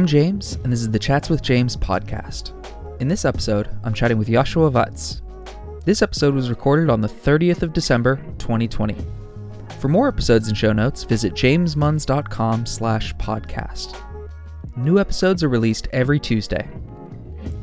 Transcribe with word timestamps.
I'm 0.00 0.06
James, 0.06 0.54
and 0.64 0.72
this 0.72 0.80
is 0.80 0.90
the 0.90 0.98
Chats 0.98 1.28
with 1.28 1.42
James 1.42 1.76
podcast. 1.76 2.54
In 3.02 3.08
this 3.08 3.26
episode, 3.26 3.68
I'm 3.84 3.92
chatting 3.92 4.16
with 4.16 4.28
Yoshua 4.28 4.72
Wuyts. 4.72 5.20
This 5.84 6.00
episode 6.00 6.34
was 6.34 6.48
recorded 6.48 6.88
on 6.88 7.02
the 7.02 7.06
30th 7.06 7.60
of 7.60 7.74
December, 7.74 8.16
2020. 8.38 8.96
For 9.78 9.88
more 9.88 10.08
episodes 10.08 10.48
and 10.48 10.56
show 10.56 10.72
notes, 10.72 11.04
visit 11.04 11.34
jamesmunns.com 11.34 12.64
slash 12.64 13.14
podcast. 13.16 13.94
New 14.74 14.98
episodes 14.98 15.44
are 15.44 15.50
released 15.50 15.86
every 15.92 16.18
Tuesday. 16.18 16.66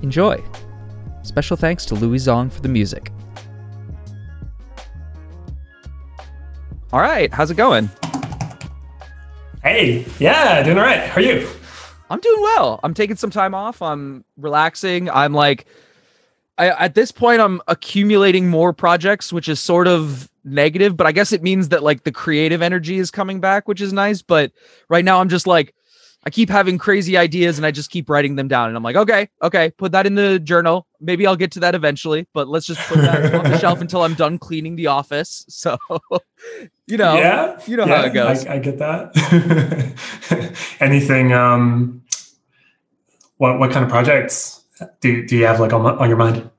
Enjoy! 0.04 0.40
Special 1.24 1.58
thanks 1.58 1.86
to 1.86 1.96
Louis 1.96 2.20
Zong 2.20 2.52
for 2.52 2.62
the 2.62 2.70
music. 2.70 3.12
All 6.94 7.02
right, 7.02 7.34
how's 7.34 7.50
it 7.50 7.58
going? 7.58 7.90
Hey, 9.64 10.06
yeah, 10.20 10.62
doing 10.62 10.78
all 10.78 10.84
right. 10.84 11.00
How 11.00 11.16
are 11.16 11.22
you? 11.22 11.50
I'm 12.10 12.20
doing 12.20 12.42
well. 12.42 12.80
I'm 12.84 12.94
taking 12.94 13.16
some 13.16 13.30
time 13.30 13.54
off. 13.54 13.82
I'm 13.82 14.24
relaxing. 14.38 15.10
I'm 15.10 15.34
like, 15.34 15.66
I, 16.58 16.70
at 16.70 16.96
this 16.96 17.12
point, 17.12 17.42
I'm 17.42 17.62
accumulating 17.68 18.50
more 18.50 18.74
projects, 18.74 19.32
which 19.32 19.48
is 19.48 19.60
sort 19.60 19.88
of 19.88 20.30
negative, 20.44 20.96
but 20.98 21.06
I 21.06 21.12
guess 21.12 21.32
it 21.32 21.44
means 21.44 21.70
that 21.70 21.84
like 21.84 22.04
the 22.04 22.12
creative 22.12 22.62
energy 22.62 22.98
is 22.98 23.12
coming 23.12 23.40
back, 23.40 23.68
which 23.68 23.82
is 23.82 23.94
nice. 23.94 24.22
But 24.22 24.52
right 24.90 25.06
now, 25.06 25.20
I'm 25.20 25.30
just 25.30 25.46
like, 25.46 25.74
I 26.28 26.30
keep 26.30 26.50
having 26.50 26.78
crazy 26.78 27.16
ideas 27.16 27.58
and 27.58 27.66
I 27.66 27.72
just 27.72 27.90
keep 27.90 28.10
writing 28.10 28.36
them 28.36 28.50
down. 28.50 28.68
And 28.68 28.76
I'm 28.76 28.84
like, 28.84 28.98
okay, 28.98 29.30
okay, 29.44 29.72
put 29.78 29.94
that 29.94 30.06
in 30.06 30.16
the 30.16 30.40
journal. 30.40 30.86
Maybe 31.00 31.26
I'll 31.26 31.38
get 31.38 31.54
to 31.54 31.62
that 31.62 31.74
eventually, 31.74 32.28
but 32.34 32.50
let's 32.50 32.66
just 32.66 32.82
put 32.90 32.98
that 32.98 33.34
on 33.34 33.50
the 33.50 33.58
shelf 33.62 33.80
until 33.80 34.02
I'm 34.02 34.14
done 34.14 34.38
cleaning 34.38 34.76
the 34.76 34.88
office. 34.88 35.46
So, 35.58 35.78
you 36.88 36.98
know, 36.98 37.16
yeah, 37.16 37.60
you 37.66 37.78
know 37.78 37.86
yeah, 37.86 37.96
how 37.96 38.04
it 38.04 38.14
goes. 38.14 38.46
I, 38.46 38.56
I 38.56 38.60
get 38.60 38.78
that. 38.80 39.16
Anything? 40.82 41.32
Um, 41.32 42.04
what 43.38 43.58
what 43.58 43.72
kind 43.72 43.86
of 43.86 43.90
projects 43.90 44.66
do 45.00 45.26
do 45.26 45.38
you 45.38 45.46
have 45.46 45.62
like 45.62 45.72
on 45.72 45.86
on 45.86 46.10
your 46.10 46.18
mind? 46.18 46.50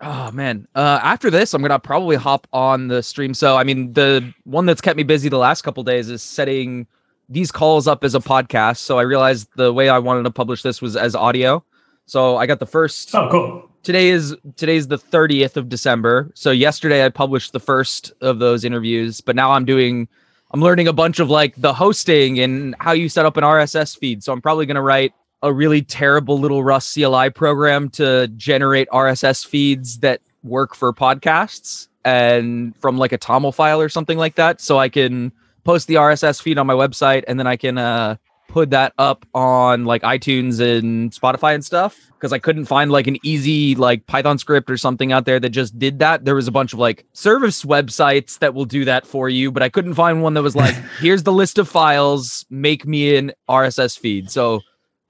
Oh 0.00 0.30
man. 0.30 0.68
Uh 0.74 1.00
after 1.02 1.30
this 1.30 1.54
I'm 1.54 1.62
gonna 1.62 1.78
probably 1.78 2.16
hop 2.16 2.46
on 2.52 2.88
the 2.88 3.02
stream. 3.02 3.34
So 3.34 3.56
I 3.56 3.64
mean 3.64 3.94
the 3.94 4.32
one 4.44 4.66
that's 4.66 4.80
kept 4.80 4.96
me 4.96 5.02
busy 5.02 5.28
the 5.28 5.38
last 5.38 5.62
couple 5.62 5.82
days 5.82 6.10
is 6.10 6.22
setting 6.22 6.86
these 7.28 7.50
calls 7.50 7.86
up 7.88 8.04
as 8.04 8.14
a 8.14 8.20
podcast. 8.20 8.78
So 8.78 8.98
I 8.98 9.02
realized 9.02 9.48
the 9.56 9.72
way 9.72 9.88
I 9.88 9.98
wanted 9.98 10.22
to 10.24 10.30
publish 10.30 10.62
this 10.62 10.80
was 10.80 10.96
as 10.96 11.14
audio. 11.14 11.64
So 12.06 12.36
I 12.36 12.46
got 12.46 12.60
the 12.60 12.66
first 12.66 13.14
Oh, 13.14 13.28
cool. 13.30 13.70
today 13.82 14.08
is 14.10 14.36
today's 14.56 14.86
the 14.88 14.98
30th 14.98 15.56
of 15.56 15.68
December. 15.68 16.30
So 16.34 16.50
yesterday 16.52 17.04
I 17.04 17.08
published 17.08 17.52
the 17.52 17.60
first 17.60 18.12
of 18.20 18.38
those 18.38 18.64
interviews, 18.64 19.20
but 19.20 19.34
now 19.34 19.52
I'm 19.52 19.64
doing 19.64 20.08
I'm 20.52 20.60
learning 20.60 20.86
a 20.86 20.92
bunch 20.92 21.18
of 21.18 21.28
like 21.28 21.54
the 21.56 21.74
hosting 21.74 22.38
and 22.38 22.76
how 22.78 22.92
you 22.92 23.08
set 23.08 23.26
up 23.26 23.36
an 23.36 23.42
RSS 23.42 23.98
feed. 23.98 24.22
So 24.22 24.32
I'm 24.32 24.40
probably 24.40 24.64
going 24.64 24.76
to 24.76 24.80
write 24.82 25.12
a 25.42 25.52
really 25.52 25.82
terrible 25.82 26.38
little 26.38 26.62
Rust 26.62 26.94
CLI 26.94 27.30
program 27.30 27.90
to 27.90 28.28
generate 28.36 28.88
RSS 28.90 29.44
feeds 29.44 29.98
that 29.98 30.20
work 30.44 30.76
for 30.76 30.92
podcasts 30.92 31.88
and 32.04 32.76
from 32.76 32.96
like 32.96 33.10
a 33.10 33.18
TOML 33.18 33.52
file 33.52 33.80
or 33.80 33.88
something 33.88 34.16
like 34.16 34.36
that 34.36 34.60
so 34.60 34.78
I 34.78 34.88
can 34.88 35.32
post 35.66 35.88
the 35.88 35.96
RSS 35.96 36.40
feed 36.40 36.58
on 36.58 36.66
my 36.66 36.74
website 36.74 37.24
and 37.26 37.40
then 37.40 37.46
I 37.48 37.56
can 37.56 37.76
uh 37.76 38.16
put 38.48 38.70
that 38.70 38.94
up 38.98 39.26
on 39.34 39.84
like 39.84 40.02
iTunes 40.02 40.60
and 40.60 41.10
Spotify 41.10 41.54
and 41.54 41.64
stuff 41.64 42.12
because 42.12 42.32
I 42.32 42.38
couldn't 42.38 42.66
find 42.66 42.92
like 42.92 43.08
an 43.08 43.18
easy 43.24 43.74
like 43.74 44.06
Python 44.06 44.38
script 44.38 44.70
or 44.70 44.76
something 44.76 45.10
out 45.10 45.24
there 45.24 45.40
that 45.40 45.50
just 45.50 45.76
did 45.76 45.98
that. 45.98 46.24
There 46.24 46.36
was 46.36 46.46
a 46.46 46.52
bunch 46.52 46.72
of 46.72 46.78
like 46.78 47.04
service 47.12 47.64
websites 47.64 48.38
that 48.38 48.54
will 48.54 48.64
do 48.64 48.84
that 48.84 49.04
for 49.04 49.28
you, 49.28 49.50
but 49.50 49.64
I 49.64 49.68
couldn't 49.68 49.94
find 49.94 50.22
one 50.22 50.34
that 50.34 50.42
was 50.42 50.54
like, 50.54 50.74
here's 51.00 51.24
the 51.24 51.32
list 51.32 51.58
of 51.58 51.68
files, 51.68 52.46
make 52.48 52.86
me 52.86 53.16
an 53.16 53.32
RSS 53.48 53.98
feed. 53.98 54.30
So 54.30 54.60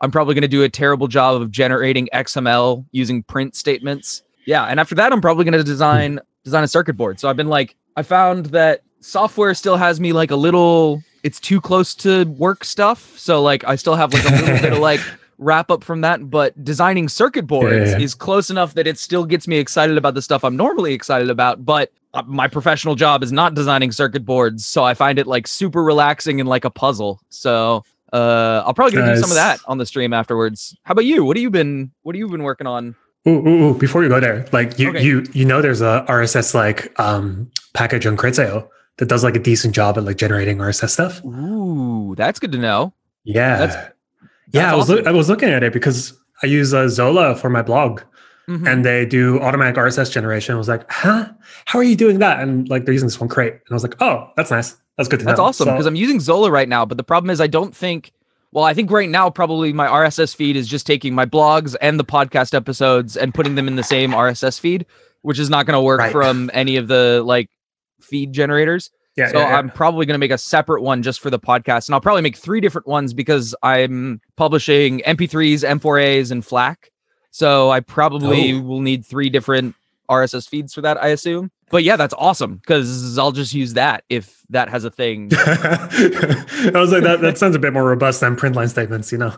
I'm 0.01 0.11
probably 0.11 0.35
going 0.35 0.43
to 0.43 0.49
do 0.49 0.63
a 0.63 0.71
terrible 0.71 1.07
job 1.07 1.41
of 1.41 1.51
generating 1.51 2.09
XML 2.15 2.85
using 2.93 3.23
print 3.23 3.55
statements. 3.55 4.23
Yeah, 4.47 4.65
and 4.65 4.81
after 4.81 4.95
that 4.95 5.13
I'm 5.13 5.21
probably 5.21 5.45
going 5.45 5.53
to 5.53 5.63
design 5.63 6.19
design 6.45 6.65
a 6.65 6.69
circuit 6.69 6.97
board. 6.97 7.21
So 7.21 7.29
I've 7.29 7.37
been 7.37 7.49
like 7.49 7.77
I 7.97 8.03
found 8.03 8.47
that 8.47 8.81
software 9.07 9.55
still 9.55 9.77
has 9.77 10.01
me 10.01 10.13
like 10.13 10.31
a 10.31 10.37
little 10.37 11.03
it's 11.23 11.41
too 11.41 11.61
close 11.61 11.95
to 11.95 12.25
work 12.25 12.65
stuff. 12.65 13.19
So 13.19 13.41
like 13.43 13.65
I 13.65 13.77
still 13.77 13.95
have 13.95 14.13
like 14.13 14.25
a 14.25 14.31
little 14.31 14.59
bit 14.61 14.73
of 14.73 14.79
like 14.79 15.01
wrap 15.39 15.71
up 15.71 15.85
from 15.85 16.01
that, 16.01 16.31
but 16.31 16.65
designing 16.65 17.09
circuit 17.09 17.47
boards 17.47 17.91
yeah. 17.91 17.99
is 17.99 18.15
close 18.15 18.51
enough 18.51 18.75
that 18.75 18.87
it 18.87 18.99
still 18.99 19.25
gets 19.25 19.47
me 19.47 19.59
excited 19.59 19.97
about 19.97 20.15
the 20.15 20.23
stuff 20.23 20.45
I'm 20.45 20.57
normally 20.57 20.93
excited 20.93 21.31
about, 21.31 21.65
but 21.65 21.93
uh, 22.15 22.23
my 22.27 22.49
professional 22.49 22.95
job 22.95 23.23
is 23.23 23.33
not 23.33 23.55
designing 23.55 23.93
circuit 23.93 24.25
boards, 24.25 24.65
so 24.65 24.85
I 24.85 24.95
find 24.95 25.19
it 25.19 25.27
like 25.27 25.47
super 25.47 25.85
relaxing 25.85 26.41
and 26.41 26.49
like 26.49 26.65
a 26.65 26.71
puzzle. 26.71 27.21
So 27.29 27.85
uh 28.13 28.63
I'll 28.65 28.75
probably 28.75 28.97
gonna 28.97 29.15
do 29.15 29.21
some 29.21 29.31
of 29.31 29.37
that 29.37 29.61
on 29.67 29.79
the 29.79 29.87
stream 29.87 30.13
afterwards. 30.13 30.77
How 30.85 30.93
about 30.93 31.05
you? 31.05 31.25
What 31.25 31.37
have 31.37 31.43
you 31.43 31.51
been 31.51 31.93
what 32.03 32.15
have 32.15 32.21
you 32.21 32.29
been 32.29 32.45
working 32.45 32.67
on? 32.67 32.95
Ooh, 33.27 33.31
ooh, 33.31 33.65
ooh, 33.65 33.75
before 33.75 34.05
you 34.05 34.09
go 34.09 34.21
there, 34.21 34.47
like 34.53 34.79
you 34.79 34.91
Okay. 34.91 35.03
you 35.03 35.27
you 35.33 35.45
know 35.45 35.61
there's 35.61 35.81
a 35.81 36.05
RSS 36.09 36.55
like 36.55 36.99
um 37.01 37.51
package 37.75 38.07
on 38.07 38.17
crates.io 38.17 38.71
that 38.99 39.07
does 39.09 39.23
like 39.25 39.37
a 39.37 39.41
decent 39.41 39.75
job 39.75 39.99
at 39.99 40.05
like 40.05 40.17
generating 40.17 40.59
RSS 40.59 40.91
stuff. 40.91 41.25
Ooh, 41.25 42.15
that's 42.17 42.39
good 42.39 42.53
to 42.53 42.59
know. 42.59 42.93
Yeah. 43.25 43.59
That's- 43.59 43.93
yeah, 44.53 44.73
I 44.73 44.77
was 44.77 44.89
awesome. 44.91 45.07
I 45.07 45.11
was 45.11 45.29
looking 45.29 45.49
at 45.51 45.63
it 45.65 45.73
because 45.73 46.13
I 46.43 46.47
use 46.47 46.73
uh, 46.73 46.89
Zola 46.89 47.35
for 47.37 47.51
my 47.51 47.63
blog. 47.63 48.01
Mhm. 48.49 48.65
and 48.73 48.85
they 48.85 49.05
do 49.05 49.41
automatic 49.41 49.75
RSS 49.75 50.09
generation. 50.13 50.55
I 50.55 50.59
was 50.59 50.69
like, 50.69 50.89
huh? 50.89 51.29
How 51.65 51.81
are 51.81 51.83
you 51.83 51.97
doing 51.97 52.21
that? 52.21 52.39
And 52.39 52.69
like 52.69 52.85
they're 52.85 52.93
using 52.93 53.09
this 53.09 53.19
one 53.19 53.29
crate. 53.29 53.55
And 53.55 53.61
I 53.73 53.75
was 53.75 53.83
like, 53.83 53.97
oh, 54.01 54.31
that's 54.37 54.53
nice. 54.53 54.77
That's 54.97 55.09
good 55.09 55.19
to 55.19 55.27
That's 55.27 55.39
know. 55.39 55.47
awesome 55.47 55.65
So- 55.65 55.73
because 55.73 55.87
I'm 55.87 55.97
using 55.97 56.21
Zola 56.21 56.49
right 56.49 56.69
now, 56.69 56.85
but 56.85 56.97
the 56.97 57.03
problem 57.03 57.31
is 57.31 57.41
I 57.41 57.49
don't 57.49 57.75
think. 57.75 58.13
Well, 58.53 58.63
I 58.63 58.73
think 58.73 58.89
right 58.93 59.09
now 59.11 59.29
probably 59.31 59.73
my 59.73 59.89
RSS 59.89 60.33
feed 60.33 60.55
is 60.55 60.69
just 60.69 60.87
taking 60.87 61.13
my 61.13 61.27
blogs 61.27 61.75
and 61.81 61.99
the 61.99 62.05
podcast 62.05 62.55
episodes 62.55 63.17
and 63.17 63.35
putting 63.35 63.57
them 63.57 63.67
in 63.67 63.75
the 63.75 63.83
same 63.83 64.13
RSS 64.13 64.61
feed, 64.61 64.87
which 65.23 65.41
is 65.41 65.51
not 65.51 65.67
going 65.67 65.75
to 65.77 65.81
work 65.83 65.99
Right. 65.99 66.13
from 66.13 66.49
any 66.55 66.77
of 66.77 66.87
the 66.87 67.25
like 67.27 67.51
feed 68.01 68.33
generators. 68.33 68.91
yeah, 69.17 69.29
so 69.29 69.39
yeah, 69.39 69.49
yeah. 69.51 69.57
I'm 69.59 69.71
probably 69.71 70.07
going 70.07 70.15
to 70.15 70.19
make 70.19 70.31
a 70.31 70.39
separate 70.39 70.83
one 70.83 71.03
just 71.03 71.21
for 71.21 71.31
the 71.31 71.39
podcast, 71.39 71.89
and 71.89 71.95
I'll 71.95 72.01
probably 72.01 72.23
make 72.23 72.37
three 72.37 72.61
different 72.61 72.87
ones 72.87 73.15
because 73.15 73.55
I'm 73.63 74.21
publishing 74.37 75.01
MP3s, 75.07 75.65
M4As, 75.69 76.31
and 76.31 76.45
FLAC. 76.45 76.91
So 77.31 77.71
I 77.71 77.81
probably 77.81 78.53
Oh. 78.55 78.61
will 78.61 78.81
need 78.81 79.05
three 79.05 79.29
different 79.31 79.75
RSS 80.09 80.49
feeds 80.49 80.73
for 80.73 80.81
that, 80.83 81.03
I 81.03 81.09
assume. 81.09 81.51
But 81.69 81.83
yeah, 81.83 81.97
that's 81.97 82.15
awesome 82.17 82.57
because 82.59 83.19
I'll 83.19 83.33
just 83.33 83.53
use 83.53 83.75
that 83.75 84.05
if 84.09 84.41
that 84.51 84.69
has 84.69 84.85
a 84.85 84.91
thing. 84.91 85.31
I 85.37 86.71
was 86.75 86.93
like, 86.93 87.03
that, 87.03 87.19
that 87.23 87.39
sounds 87.39 87.57
a 87.57 87.59
bit 87.59 87.73
more 87.73 87.85
robust 87.85 88.21
than 88.21 88.37
print 88.37 88.55
line 88.55 88.69
statements, 88.69 89.11
you 89.11 89.19
know? 89.19 89.35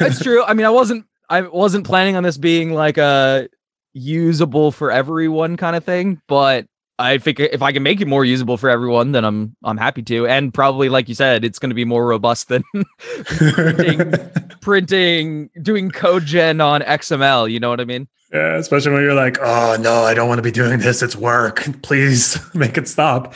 that's 0.00 0.18
true. 0.22 0.42
I 0.44 0.54
mean, 0.54 0.64
I 0.64 0.70
wasn't 0.70 1.04
I 1.28 1.42
wasn't 1.42 1.86
planning 1.86 2.16
on 2.16 2.22
this 2.22 2.38
being 2.38 2.72
like 2.72 2.96
a 2.96 3.48
usable 3.92 4.72
for 4.72 4.90
everyone 4.90 5.56
kind 5.58 5.76
of 5.76 5.84
thing, 5.84 6.22
but 6.26 6.66
I 6.98 7.18
figure 7.18 7.48
if 7.50 7.62
I 7.62 7.72
can 7.72 7.82
make 7.82 8.00
it 8.00 8.08
more 8.08 8.24
usable 8.24 8.56
for 8.56 8.68
everyone, 8.68 9.12
then 9.12 9.24
I'm 9.24 9.56
I'm 9.64 9.76
happy 9.76 10.02
to. 10.02 10.26
And 10.26 10.52
probably 10.52 10.88
like 10.88 11.08
you 11.08 11.14
said, 11.14 11.44
it's 11.44 11.58
going 11.58 11.70
to 11.70 11.74
be 11.74 11.84
more 11.84 12.06
robust 12.06 12.48
than 12.48 12.64
printing, 13.24 14.12
printing, 14.60 15.50
doing 15.62 15.90
code 15.90 16.24
gen 16.26 16.60
on 16.60 16.82
XML, 16.82 17.50
you 17.50 17.60
know 17.60 17.70
what 17.70 17.80
I 17.80 17.84
mean? 17.84 18.08
yeah, 18.32 18.56
especially 18.56 18.92
when 18.92 19.02
you're 19.02 19.14
like, 19.14 19.38
oh, 19.40 19.76
no, 19.80 20.02
I 20.02 20.12
don't 20.14 20.28
want 20.28 20.38
to 20.38 20.42
be 20.42 20.50
doing 20.50 20.80
this. 20.80 21.02
It's 21.02 21.16
work. 21.16 21.66
Please 21.82 22.38
make 22.54 22.76
it 22.76 22.88
stop. 22.88 23.34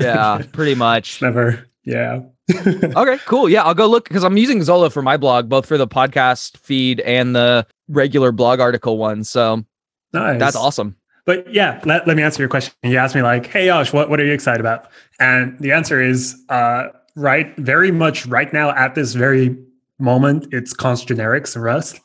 Yeah, 0.00 0.42
pretty 0.52 0.74
much. 0.74 1.20
Never. 1.20 1.68
Yeah. 1.84 2.20
Okay, 2.50 3.18
cool. 3.26 3.48
Yeah, 3.48 3.62
I'll 3.62 3.74
go 3.74 3.86
look 3.86 4.08
because 4.08 4.24
I'm 4.24 4.36
using 4.36 4.62
Zola 4.62 4.90
for 4.90 5.02
my 5.02 5.16
blog, 5.16 5.48
both 5.48 5.66
for 5.66 5.78
the 5.78 5.86
podcast 5.86 6.56
feed 6.58 7.00
and 7.00 7.36
the 7.36 7.66
regular 7.88 8.32
blog 8.32 8.60
article 8.60 8.98
one. 8.98 9.24
So 9.24 9.64
nice. 10.12 10.38
that's 10.38 10.56
awesome. 10.56 10.96
But 11.24 11.52
yeah, 11.52 11.80
let, 11.84 12.06
let 12.06 12.16
me 12.16 12.22
answer 12.22 12.42
your 12.42 12.48
question. 12.48 12.74
You 12.82 12.98
asked 12.98 13.14
me 13.14 13.22
like, 13.22 13.46
hey 13.46 13.66
Yosh, 13.66 13.92
what, 13.92 14.10
what 14.10 14.20
are 14.20 14.24
you 14.24 14.32
excited 14.32 14.60
about? 14.60 14.88
And 15.20 15.58
the 15.60 15.72
answer 15.72 16.00
is 16.00 16.42
uh, 16.48 16.88
right, 17.14 17.56
very 17.58 17.92
much 17.92 18.26
right 18.26 18.52
now 18.52 18.70
at 18.70 18.94
this 18.94 19.14
very 19.14 19.56
moment, 19.98 20.48
it's 20.52 20.72
const 20.72 21.08
generics 21.08 21.54
and 21.54 21.64
Rust. 21.64 22.00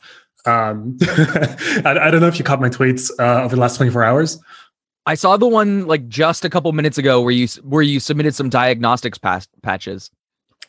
Um, 0.46 0.96
I, 1.02 1.98
I 2.00 2.10
don't 2.10 2.20
know 2.20 2.28
if 2.28 2.38
you 2.38 2.44
caught 2.44 2.60
my 2.60 2.68
tweets 2.68 3.10
uh, 3.18 3.42
over 3.42 3.56
the 3.56 3.60
last 3.60 3.76
24 3.76 4.04
hours. 4.04 4.38
I 5.04 5.14
saw 5.14 5.36
the 5.36 5.48
one 5.48 5.86
like 5.86 6.06
just 6.08 6.44
a 6.44 6.50
couple 6.50 6.70
minutes 6.72 6.98
ago 6.98 7.20
where 7.22 7.32
you 7.32 7.48
where 7.62 7.82
you 7.82 7.98
submitted 7.98 8.34
some 8.34 8.50
diagnostics 8.50 9.18
patches. 9.62 10.10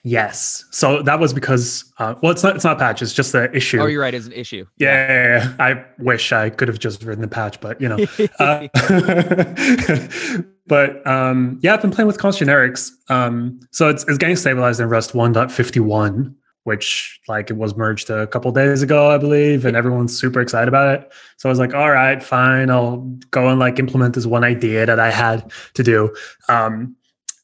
Yes. 0.09 0.65
So 0.71 1.03
that 1.03 1.19
was 1.19 1.33
because, 1.33 1.93
uh, 1.99 2.15
well, 2.23 2.31
it's 2.31 2.41
not, 2.41 2.55
it's 2.55 2.65
not 2.65 2.77
a 2.77 2.79
patch. 2.79 3.03
It's 3.03 3.13
just 3.13 3.31
the 3.31 3.55
issue. 3.55 3.77
Oh, 3.79 3.85
you're 3.85 4.01
right, 4.01 4.13
it's 4.15 4.25
an 4.25 4.31
issue. 4.31 4.65
yeah, 4.77 5.07
yeah, 5.07 5.37
yeah. 5.37 5.55
I 5.63 5.85
wish 5.99 6.31
I 6.31 6.49
could 6.49 6.67
have 6.67 6.79
just 6.79 7.03
written 7.03 7.21
the 7.21 7.27
patch, 7.27 7.61
but 7.61 7.79
you 7.79 7.87
know. 7.87 7.97
Uh, 8.39 8.67
but 10.67 11.05
um, 11.05 11.59
yeah, 11.61 11.73
I've 11.73 11.81
been 11.81 11.91
playing 11.91 12.07
with 12.07 12.17
const 12.17 12.39
generics. 12.39 12.89
Um, 13.09 13.59
so 13.71 13.89
it's, 13.89 14.03
it's 14.07 14.17
getting 14.17 14.35
stabilized 14.35 14.79
in 14.79 14.87
Rust 14.87 15.13
1.51, 15.13 16.33
which 16.63 17.19
like 17.27 17.49
it 17.49 17.57
was 17.57 17.75
merged 17.75 18.09
a 18.09 18.27
couple 18.27 18.51
days 18.51 18.81
ago, 18.81 19.09
I 19.11 19.17
believe, 19.17 19.65
and 19.65 19.75
everyone's 19.75 20.17
super 20.17 20.39
excited 20.41 20.69
about 20.69 20.99
it. 20.99 21.11
So 21.37 21.49
I 21.49 21.51
was 21.51 21.59
like, 21.59 21.73
all 21.73 21.91
right, 21.91 22.23
fine, 22.23 22.69
I'll 22.69 22.97
go 23.31 23.49
and 23.49 23.59
like 23.59 23.77
implement 23.77 24.15
this 24.15 24.25
one 24.25 24.43
idea 24.43 24.85
that 24.85 24.99
I 24.99 25.11
had 25.11 25.51
to 25.73 25.83
do. 25.83 26.15
Um, 26.47 26.95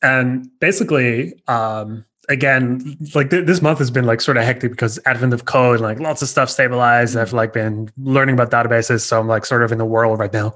and 0.02 0.50
basically, 0.60 1.34
um, 1.48 2.06
again, 2.30 2.98
like 3.14 3.30
th- 3.30 3.46
this 3.46 3.62
month 3.62 3.80
has 3.80 3.92
been 3.92 4.06
like 4.06 4.22
sort 4.22 4.38
of 4.38 4.44
hectic 4.44 4.72
because 4.72 5.00
advent 5.06 5.34
of 5.34 5.46
code, 5.46 5.80
like 5.80 6.00
lots 6.00 6.22
of 6.22 6.28
stuff 6.28 6.50
stabilized. 6.50 7.18
I've 7.18 7.34
like 7.34 7.54
been 7.54 7.92
learning 7.98 8.36
about 8.36 8.52
databases, 8.52 9.02
so 9.02 9.20
I'm 9.20 9.28
like 9.28 9.46
sort 9.46 9.64
of 9.64 9.72
in 9.72 9.78
the 9.78 9.86
whirl 9.86 10.16
right 10.16 10.34
now. 10.34 10.54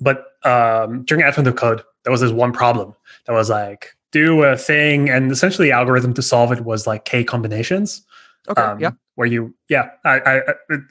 But 0.00 0.26
um, 0.44 1.04
during 1.04 1.24
advent 1.24 1.48
of 1.48 1.56
code, 1.56 1.82
there 2.04 2.10
was 2.10 2.20
this 2.20 2.32
one 2.32 2.52
problem 2.52 2.94
that 3.26 3.32
was 3.32 3.50
like 3.50 3.96
do 4.12 4.42
a 4.44 4.56
thing, 4.56 5.10
and 5.10 5.30
essentially 5.30 5.68
the 5.68 5.72
algorithm 5.72 6.14
to 6.14 6.22
solve 6.22 6.52
it 6.52 6.64
was 6.64 6.86
like 6.86 7.04
k 7.04 7.24
combinations. 7.24 8.02
Okay. 8.48 8.62
Um, 8.62 8.80
yeah. 8.80 8.90
Where 9.16 9.26
you, 9.26 9.54
yeah, 9.68 9.90
I, 10.04 10.20
I, 10.20 10.40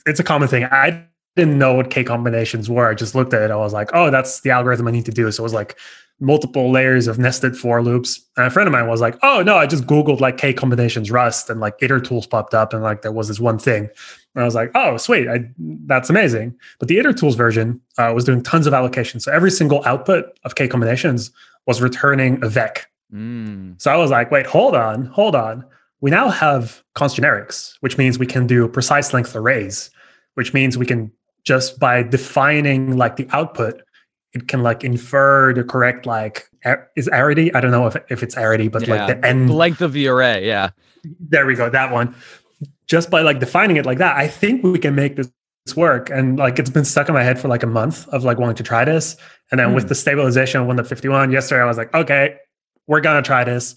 it's 0.07 0.19
a 0.19 0.23
common 0.23 0.47
thing. 0.47 0.65
I 0.65 1.05
didn't 1.35 1.57
know 1.57 1.73
what 1.73 1.89
k 1.89 2.03
combinations 2.03 2.69
were. 2.69 2.89
I 2.89 2.93
just 2.93 3.15
looked 3.15 3.33
at 3.33 3.41
it. 3.41 3.51
I 3.51 3.55
was 3.55 3.73
like, 3.73 3.89
oh, 3.93 4.09
that's 4.09 4.41
the 4.41 4.51
algorithm 4.51 4.87
I 4.87 4.91
need 4.91 5.05
to 5.05 5.11
do. 5.11 5.29
So 5.31 5.41
it 5.41 5.45
was 5.45 5.53
like 5.53 5.77
multiple 6.19 6.71
layers 6.71 7.07
of 7.07 7.19
nested 7.19 7.57
for 7.57 7.81
loops. 7.81 8.21
And 8.37 8.45
a 8.45 8.49
friend 8.49 8.67
of 8.67 8.73
mine 8.73 8.87
was 8.87 9.01
like, 9.01 9.17
"Oh 9.21 9.41
no, 9.43 9.57
I 9.57 9.67
just 9.67 9.85
googled 9.85 10.19
like 10.19 10.37
k 10.37 10.53
combinations 10.53 11.11
Rust, 11.11 11.49
and 11.49 11.59
like 11.59 11.77
itertools 11.79 12.29
popped 12.29 12.53
up, 12.53 12.73
and 12.73 12.81
like 12.81 13.01
there 13.01 13.11
was 13.11 13.27
this 13.27 13.39
one 13.39 13.59
thing." 13.59 13.89
And 14.33 14.41
I 14.41 14.45
was 14.45 14.55
like, 14.55 14.71
"Oh, 14.75 14.97
sweet, 14.97 15.27
I, 15.27 15.45
that's 15.85 16.09
amazing." 16.09 16.55
But 16.79 16.87
the 16.87 16.97
itertools 16.97 17.35
version 17.35 17.81
uh, 17.97 18.11
was 18.13 18.23
doing 18.23 18.41
tons 18.43 18.67
of 18.67 18.73
allocations, 18.73 19.23
so 19.23 19.31
every 19.31 19.51
single 19.51 19.83
output 19.85 20.37
of 20.43 20.55
k 20.55 20.67
combinations 20.67 21.31
was 21.67 21.81
returning 21.81 22.43
a 22.43 22.49
vec. 22.49 22.89
Mm. 23.13 23.81
So 23.81 23.91
I 23.91 23.97
was 23.97 24.11
like, 24.11 24.31
"Wait, 24.31 24.45
hold 24.45 24.75
on, 24.75 25.05
hold 25.05 25.35
on." 25.35 25.65
We 26.01 26.11
now 26.11 26.29
have 26.29 26.83
const 26.93 27.17
generics, 27.17 27.75
which 27.79 27.97
means 27.97 28.19
we 28.19 28.27
can 28.27 28.45
do 28.45 28.67
precise 28.67 29.13
length 29.13 29.35
arrays, 29.35 29.89
which 30.35 30.53
means 30.53 30.77
we 30.77 30.85
can 30.85 31.11
just 31.45 31.79
by 31.79 32.03
defining 32.03 32.97
like 32.97 33.15
the 33.15 33.27
output 33.31 33.81
it 34.35 34.49
can 34.49 34.61
like 34.61 34.83
infer 34.83 35.53
the 35.53 35.63
correct 35.63 36.05
like 36.05 36.49
is 36.95 37.07
arity. 37.07 37.55
I 37.55 37.61
don't 37.61 37.71
know 37.71 37.87
if, 37.87 37.95
if 38.09 38.21
it's 38.21 38.35
arity, 38.35 38.69
but 38.69 38.85
yeah. 38.85 39.05
like 39.05 39.21
the 39.21 39.27
end 39.27 39.49
the 39.49 39.53
length 39.53 39.81
of 39.81 39.93
the 39.93 40.07
array. 40.07 40.45
Yeah. 40.45 40.71
There 41.19 41.45
we 41.45 41.55
go. 41.55 41.69
That 41.69 41.91
one. 41.91 42.13
Just 42.87 43.09
by 43.09 43.21
like 43.21 43.39
defining 43.39 43.77
it 43.77 43.85
like 43.85 43.97
that, 43.99 44.15
I 44.17 44.27
think 44.27 44.63
we 44.63 44.77
can 44.77 44.93
make 44.93 45.15
this 45.15 45.31
work. 45.75 46.09
And 46.09 46.37
like 46.37 46.59
it's 46.59 46.69
been 46.69 46.85
stuck 46.85 47.07
in 47.07 47.15
my 47.15 47.23
head 47.23 47.39
for 47.39 47.47
like 47.47 47.63
a 47.63 47.67
month 47.67 48.07
of 48.09 48.25
like 48.25 48.37
wanting 48.37 48.57
to 48.57 48.63
try 48.63 48.83
this. 48.83 49.15
And 49.51 49.59
then 49.59 49.69
mm. 49.69 49.75
with 49.75 49.85
hmm. 49.85 49.89
the 49.89 49.95
stabilization 49.95 50.61
of 50.61 50.67
1.51 50.67 51.31
yesterday, 51.31 51.61
I 51.61 51.65
was 51.65 51.77
like, 51.77 51.93
okay, 51.93 52.35
we're 52.87 52.99
gonna 52.99 53.21
try 53.21 53.43
this. 53.45 53.75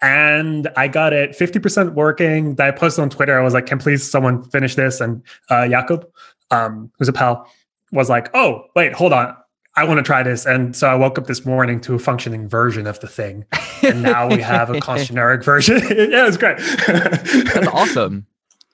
And 0.00 0.68
I 0.76 0.88
got 0.88 1.12
it 1.12 1.32
50% 1.32 1.92
working. 1.94 2.54
That 2.54 2.68
I 2.68 2.70
posted 2.70 3.02
on 3.02 3.10
Twitter. 3.10 3.38
I 3.38 3.42
was 3.42 3.52
like, 3.52 3.66
can 3.66 3.78
please 3.78 4.08
someone 4.08 4.42
finish 4.44 4.74
this? 4.74 5.00
And 5.00 5.22
uh 5.50 5.66
Jakub, 5.66 6.04
um, 6.50 6.90
who's 6.98 7.08
a 7.08 7.12
pal, 7.12 7.48
was 7.92 8.08
like, 8.08 8.30
oh, 8.34 8.64
wait, 8.74 8.92
hold 8.92 9.12
on 9.12 9.36
I 9.78 9.84
want 9.84 9.98
to 9.98 10.02
try 10.02 10.24
this. 10.24 10.44
And 10.44 10.74
so 10.74 10.88
I 10.88 10.96
woke 10.96 11.18
up 11.18 11.28
this 11.28 11.46
morning 11.46 11.80
to 11.82 11.94
a 11.94 12.00
functioning 12.00 12.48
version 12.48 12.88
of 12.88 12.98
the 12.98 13.06
thing. 13.06 13.44
And 13.84 14.02
now 14.02 14.28
we 14.28 14.40
have 14.42 14.70
a 14.70 14.80
const 14.80 15.06
generic 15.06 15.44
version. 15.44 15.76
yeah, 15.88 16.26
it's 16.26 16.36
great. 16.36 16.58
That's 16.88 17.68
awesome. 17.72 18.26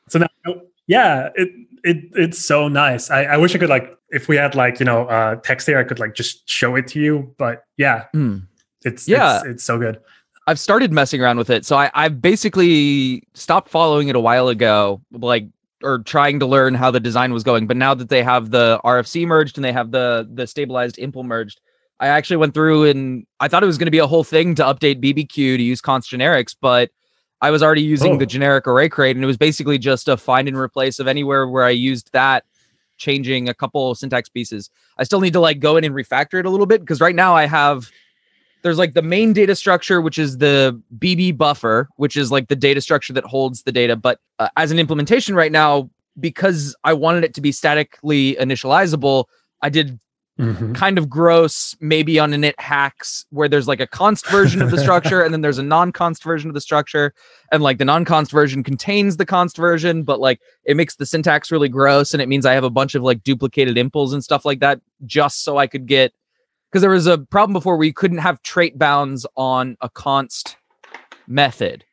So 0.09 0.21
now, 0.21 0.55
yeah, 0.87 1.29
it, 1.35 1.51
it 1.83 1.97
it's 2.15 2.39
so 2.39 2.69
nice. 2.69 3.11
I, 3.11 3.25
I 3.25 3.37
wish 3.37 3.55
I 3.55 3.59
could 3.59 3.69
like, 3.69 3.95
if 4.13 4.29
we 4.29 4.37
had 4.37 4.55
like, 4.55 4.81
you 4.81 4.87
know, 4.87 5.07
uh, 5.09 5.37
text 5.37 5.67
here, 5.67 5.79
I 5.79 5.85
could 5.85 5.99
like 5.99 6.15
just 6.15 6.49
show 6.49 6.75
it 6.75 6.87
to 6.89 7.01
you. 7.01 7.35
But 7.37 7.65
yeah, 7.77 8.07
mm. 8.15 8.43
it's, 8.87 9.07
yeah, 9.07 9.41
it's, 9.41 9.47
it's 9.47 9.65
so 9.65 9.79
good. 9.79 10.01
I've 10.47 10.59
started 10.59 10.91
messing 10.91 11.21
around 11.21 11.37
with 11.37 11.51
it. 11.51 11.67
So 11.67 11.77
I, 11.77 11.91
I 11.93 12.09
basically 12.09 13.25
stopped 13.35 13.69
following 13.69 14.09
it 14.09 14.17
a 14.17 14.21
while 14.21 14.49
ago, 14.49 15.03
like 15.13 15.49
or 15.85 15.99
trying 16.01 16.41
to 16.41 16.47
learn 16.47 16.75
how 16.75 16.91
the 16.91 17.01
design 17.01 17.33
was 17.33 17.45
going. 17.45 17.67
But 17.67 17.77
now 17.77 17.95
that 17.95 18.09
they 18.09 18.23
have 18.23 18.51
the 18.51 18.81
RFC 18.85 19.27
merged 19.27 19.59
and 19.59 19.65
they 19.65 19.73
have 19.73 19.91
the 19.91 20.29
the 20.33 20.47
stabilized 20.47 20.97
impl 20.97 21.25
merged, 21.25 21.61
I 22.01 22.09
actually 22.09 22.39
went 22.39 22.55
through 22.55 22.85
and 22.85 23.27
I 23.41 23.49
thought 23.49 23.63
it 23.63 23.67
was 23.67 23.79
going 23.79 23.87
to 23.87 23.93
be 23.93 23.99
a 23.99 24.07
whole 24.07 24.25
thing 24.25 24.55
to 24.57 24.63
update 24.63 25.03
BBQ 25.03 25.35
to 25.35 25.63
use 25.63 25.81
const 25.81 26.11
generics, 26.11 26.57
but 26.61 26.91
I 27.41 27.51
was 27.51 27.63
already 27.63 27.83
using 27.83 28.15
oh. 28.15 28.17
the 28.17 28.27
generic 28.27 28.67
array 28.67 28.89
crate, 28.89 29.17
and 29.17 29.23
it 29.23 29.27
was 29.27 29.37
basically 29.37 29.77
just 29.77 30.09
a 30.09 30.17
find 30.17 30.49
and 30.49 30.57
replace 30.57 30.99
of 30.99 31.07
anywhere 31.07 31.47
where 31.47 31.65
I 31.65 31.71
used 31.71 32.11
that, 32.13 32.45
changing 32.97 33.49
a 33.49 33.55
couple 33.55 33.95
syntax 33.95 34.29
pieces. 34.29 34.71
I 34.97 35.05
still 35.05 35.21
need 35.21 35.35
to 35.35 35.41
like 35.41 35.61
go 35.61 35.77
in 35.77 35.85
and 35.85 35.95
refactor 35.95 36.41
it 36.41 36.47
a 36.47 36.51
little 36.51 36.67
bit 36.67 36.81
because 36.81 37.01
right 37.01 37.15
now 37.15 37.35
I 37.35 37.45
have 37.45 37.91
there's 38.65 38.79
like 38.79 38.95
the 38.95 39.03
main 39.03 39.35
data 39.35 39.55
structure, 39.55 40.01
which 40.01 40.19
is 40.19 40.39
the 40.39 40.81
BB 40.99 41.37
buffer, 41.37 41.87
which 41.97 42.17
is 42.17 42.33
like 42.33 42.49
the 42.49 42.57
data 42.57 42.81
structure 42.81 43.13
that 43.13 43.25
holds 43.25 43.63
the 43.63 43.71
data. 43.71 43.95
But 43.95 44.19
uh, 44.39 44.49
as 44.57 44.73
an 44.73 44.79
implementation 44.79 45.35
right 45.35 45.53
now, 45.53 45.91
because 46.19 46.75
I 46.83 46.95
wanted 46.95 47.25
it 47.25 47.35
to 47.35 47.43
be 47.43 47.53
statically 47.53 48.37
initializable, 48.37 49.27
I 49.61 49.69
did 49.69 50.01
mm-hmm. 50.41 50.73
kind 50.73 50.97
of 50.97 51.11
gross, 51.11 51.75
MaybeUninit 51.83 52.55
hacks 52.59 53.27
where 53.29 53.51
there's 53.51 53.69
like 53.69 53.81
a 53.81 53.87
const 53.87 54.27
version 54.29 54.63
of 54.63 54.71
the 54.71 54.79
structure 54.79 55.21
and 55.21 55.35
then 55.35 55.43
there's 55.43 55.59
a 55.59 55.63
non-const 55.63 56.25
version 56.25 56.49
of 56.49 56.55
the 56.55 56.61
structure. 56.63 57.13
And 57.53 57.63
like 57.63 57.77
the 57.77 57.85
non-const 57.85 58.33
version 58.33 58.63
contains 58.63 59.19
the 59.19 59.27
const 59.27 59.59
version, 59.59 60.05
but 60.05 60.21
like 60.21 60.41
it 60.65 60.75
makes 60.75 60.97
the 60.97 61.05
syntax 61.05 61.51
really 61.53 61.69
gross. 61.69 62.15
And 62.15 62.23
it 62.23 62.31
means 62.31 62.47
I 62.47 62.55
have 62.55 62.65
a 62.65 62.71
bunch 62.71 62.95
of 62.95 63.03
like 63.03 63.23
duplicated 63.25 63.77
impls 63.77 64.15
and 64.15 64.25
stuff 64.25 64.47
like 64.47 64.61
that 64.61 64.81
just 65.05 65.45
so 65.45 65.59
I 65.59 65.67
could 65.67 65.85
get 65.85 66.15
because 66.75 66.83
there 66.83 66.91
was 66.91 67.07
a 67.07 67.19
problem 67.19 67.53
before 67.53 67.77
where 67.77 67.87
you 67.87 67.93
couldn't 67.93 68.19
have 68.19 68.43
trait 68.43 68.77
bounds 68.77 69.25
on 69.37 69.77
a 69.81 69.89
const 69.89 70.57
method. 71.29 71.85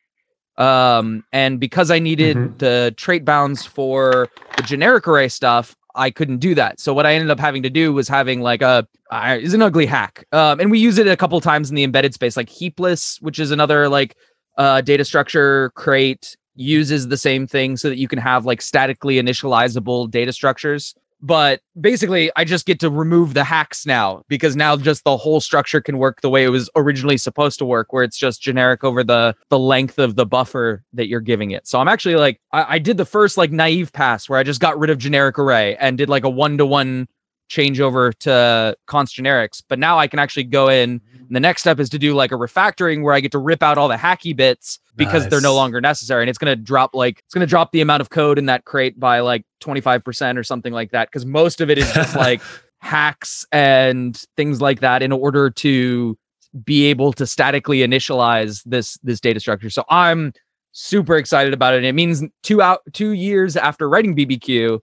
Um, 0.56 1.22
and 1.32 1.60
because 1.60 1.92
I 1.92 2.00
needed 2.00 2.36
mm-hmm. 2.36 2.56
the 2.56 2.92
trait 2.96 3.24
bounds 3.24 3.64
for 3.64 4.28
the 4.56 4.64
generic 4.64 5.06
array 5.06 5.28
stuff, 5.28 5.76
I 5.94 6.10
couldn't 6.10 6.38
do 6.38 6.56
that. 6.56 6.80
So 6.80 6.92
what 6.92 7.06
I 7.06 7.14
ended 7.14 7.30
up 7.30 7.38
having 7.38 7.62
to 7.62 7.70
do 7.70 7.92
was 7.92 8.08
having 8.08 8.40
like 8.40 8.60
a 8.60 8.84
uh, 9.12 9.38
is 9.40 9.54
an 9.54 9.62
ugly 9.62 9.86
hack. 9.86 10.26
Um, 10.32 10.58
and 10.58 10.68
we 10.68 10.80
use 10.80 10.98
it 10.98 11.06
a 11.06 11.16
couple 11.16 11.40
times 11.40 11.70
in 11.70 11.76
the 11.76 11.84
embedded 11.84 12.12
space, 12.12 12.36
like 12.36 12.48
heapless, 12.48 13.22
which 13.22 13.38
is 13.38 13.52
another 13.52 13.88
like 13.88 14.16
uh, 14.58 14.80
data 14.80 15.04
structure 15.04 15.70
crate 15.76 16.36
uses 16.56 17.06
the 17.06 17.16
same 17.16 17.46
thing 17.46 17.76
so 17.76 17.88
that 17.88 17.98
you 17.98 18.08
can 18.08 18.18
have 18.18 18.46
like 18.46 18.60
statically 18.60 19.22
initializable 19.22 20.10
data 20.10 20.32
structures 20.32 20.96
but 21.22 21.60
basically 21.80 22.30
i 22.36 22.44
just 22.44 22.66
get 22.66 22.80
to 22.80 22.90
remove 22.90 23.34
the 23.34 23.44
hacks 23.44 23.86
now 23.86 24.22
because 24.28 24.56
now 24.56 24.76
just 24.76 25.04
the 25.04 25.16
whole 25.16 25.40
structure 25.40 25.80
can 25.80 25.98
work 25.98 26.20
the 26.20 26.28
way 26.28 26.44
it 26.44 26.48
was 26.48 26.68
originally 26.76 27.16
supposed 27.16 27.58
to 27.58 27.64
work 27.64 27.92
where 27.92 28.02
it's 28.02 28.18
just 28.18 28.42
generic 28.42 28.82
over 28.84 29.04
the 29.04 29.34
the 29.48 29.58
length 29.58 29.98
of 29.98 30.16
the 30.16 30.26
buffer 30.26 30.82
that 30.92 31.06
you're 31.06 31.20
giving 31.20 31.52
it. 31.52 31.66
So 31.66 31.80
i'm 31.80 31.88
actually 31.88 32.16
like 32.16 32.40
i, 32.52 32.74
I 32.74 32.78
did 32.78 32.96
the 32.96 33.04
first 33.04 33.38
like 33.38 33.52
naive 33.52 33.92
pass 33.92 34.28
where 34.28 34.38
i 34.38 34.42
just 34.42 34.60
got 34.60 34.78
rid 34.78 34.90
of 34.90 34.98
generic 34.98 35.38
array 35.38 35.76
and 35.76 35.96
did 35.96 36.08
like 36.08 36.24
a 36.24 36.30
one-to-one 36.30 37.08
change 37.52 37.80
over 37.80 38.12
to 38.12 38.76
const 38.86 39.16
generics 39.16 39.62
but 39.68 39.78
now 39.78 39.98
i 39.98 40.06
can 40.06 40.18
actually 40.18 40.44
go 40.44 40.68
in 40.68 41.00
and 41.32 41.36
the 41.36 41.40
next 41.40 41.62
step 41.62 41.80
is 41.80 41.88
to 41.88 41.98
do 41.98 42.12
like 42.12 42.30
a 42.30 42.34
refactoring 42.34 43.02
where 43.02 43.14
I 43.14 43.20
get 43.20 43.32
to 43.32 43.38
rip 43.38 43.62
out 43.62 43.78
all 43.78 43.88
the 43.88 43.96
hacky 43.96 44.36
bits 44.36 44.78
because 44.96 45.22
nice. 45.22 45.30
they're 45.30 45.40
no 45.40 45.54
longer 45.54 45.80
necessary. 45.80 46.22
And 46.22 46.28
it's 46.28 46.36
going 46.36 46.54
to 46.54 46.62
drop 46.62 46.94
like, 46.94 47.20
it's 47.24 47.32
going 47.32 47.40
to 47.40 47.46
drop 47.46 47.72
the 47.72 47.80
amount 47.80 48.02
of 48.02 48.10
code 48.10 48.38
in 48.38 48.44
that 48.46 48.66
crate 48.66 49.00
by 49.00 49.20
like 49.20 49.46
25% 49.62 50.36
or 50.36 50.44
something 50.44 50.74
like 50.74 50.90
that. 50.90 51.10
Cause 51.10 51.24
most 51.24 51.62
of 51.62 51.70
it 51.70 51.78
is 51.78 51.90
just 51.94 52.14
like 52.16 52.42
hacks 52.80 53.46
and 53.50 54.22
things 54.36 54.60
like 54.60 54.80
that 54.80 55.02
in 55.02 55.10
order 55.10 55.48
to 55.48 56.18
be 56.66 56.84
able 56.84 57.14
to 57.14 57.26
statically 57.26 57.78
initialize 57.78 58.62
this, 58.66 58.98
this 59.02 59.18
data 59.18 59.40
structure. 59.40 59.70
So 59.70 59.86
I'm 59.88 60.34
super 60.72 61.16
excited 61.16 61.54
about 61.54 61.72
it. 61.72 61.82
It 61.82 61.94
means 61.94 62.22
two 62.42 62.60
out, 62.60 62.80
two 62.92 63.12
years 63.12 63.56
after 63.56 63.88
writing 63.88 64.14
BBQ, 64.14 64.80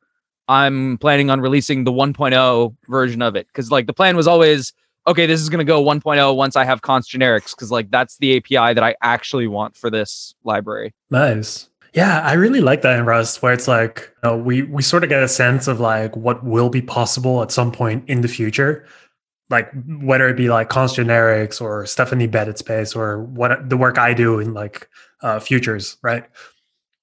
I'm 0.50 0.98
planning 0.98 1.30
on 1.30 1.40
releasing 1.40 1.86
the 1.86 1.92
1.0 1.92 2.76
version 2.90 3.22
of 3.22 3.36
it. 3.36 3.48
Cause 3.54 3.72
like 3.72 3.88
the 3.88 3.94
plan 3.94 4.18
was 4.18 4.28
always, 4.28 4.74
okay, 5.08 5.26
this 5.26 5.40
is 5.40 5.48
to 5.48 5.64
go 5.64 5.82
1.0 5.82 6.36
once 6.36 6.56
I 6.56 6.66
have 6.66 6.82
const 6.82 7.12
generics 7.12 7.52
because 7.52 7.72
like 7.72 7.92
that's 7.92 8.18
the 8.18 8.36
API 8.36 8.74
that 8.74 8.84
I 8.84 8.96
actually 9.02 9.48
want 9.48 9.78
for 9.78 9.90
this 9.90 10.36
library. 10.44 10.94
Nice. 11.10 11.70
Yeah, 11.94 12.22
I 12.22 12.34
really 12.34 12.62
like 12.62 12.82
that 12.84 13.00
in 13.00 13.06
Rust, 13.06 13.42
where 13.42 13.54
it's 13.54 13.68
like 13.68 14.14
you 14.24 14.30
know, 14.30 14.38
we 14.38 14.62
we 14.64 14.82
sort 14.84 15.04
of 15.04 15.10
get 15.10 15.24
a 15.24 15.28
sense 15.28 15.68
of 15.68 15.80
like 15.80 16.16
what 16.16 16.44
will 16.44 16.70
be 16.70 16.82
possible 16.82 17.42
at 17.42 17.52
some 17.52 17.72
point 17.72 18.08
in 18.08 18.22
the 18.22 18.28
future, 18.28 18.86
like 19.50 19.72
whether 20.02 20.28
it 20.30 20.38
be 20.38 20.50
like 20.50 20.70
const 20.70 20.98
generics 20.98 21.60
or 21.60 21.86
stuff 21.88 22.12
in 22.12 22.20
the 22.20 22.26
embedded 22.26 22.60
space 22.60 22.96
or 22.96 23.24
what 23.24 23.70
the 23.70 23.78
work 23.78 23.98
I 23.98 24.14
do 24.14 24.40
in 24.40 24.54
like 24.54 24.88
uh, 25.22 25.40
futures, 25.40 25.98
right? 26.04 26.26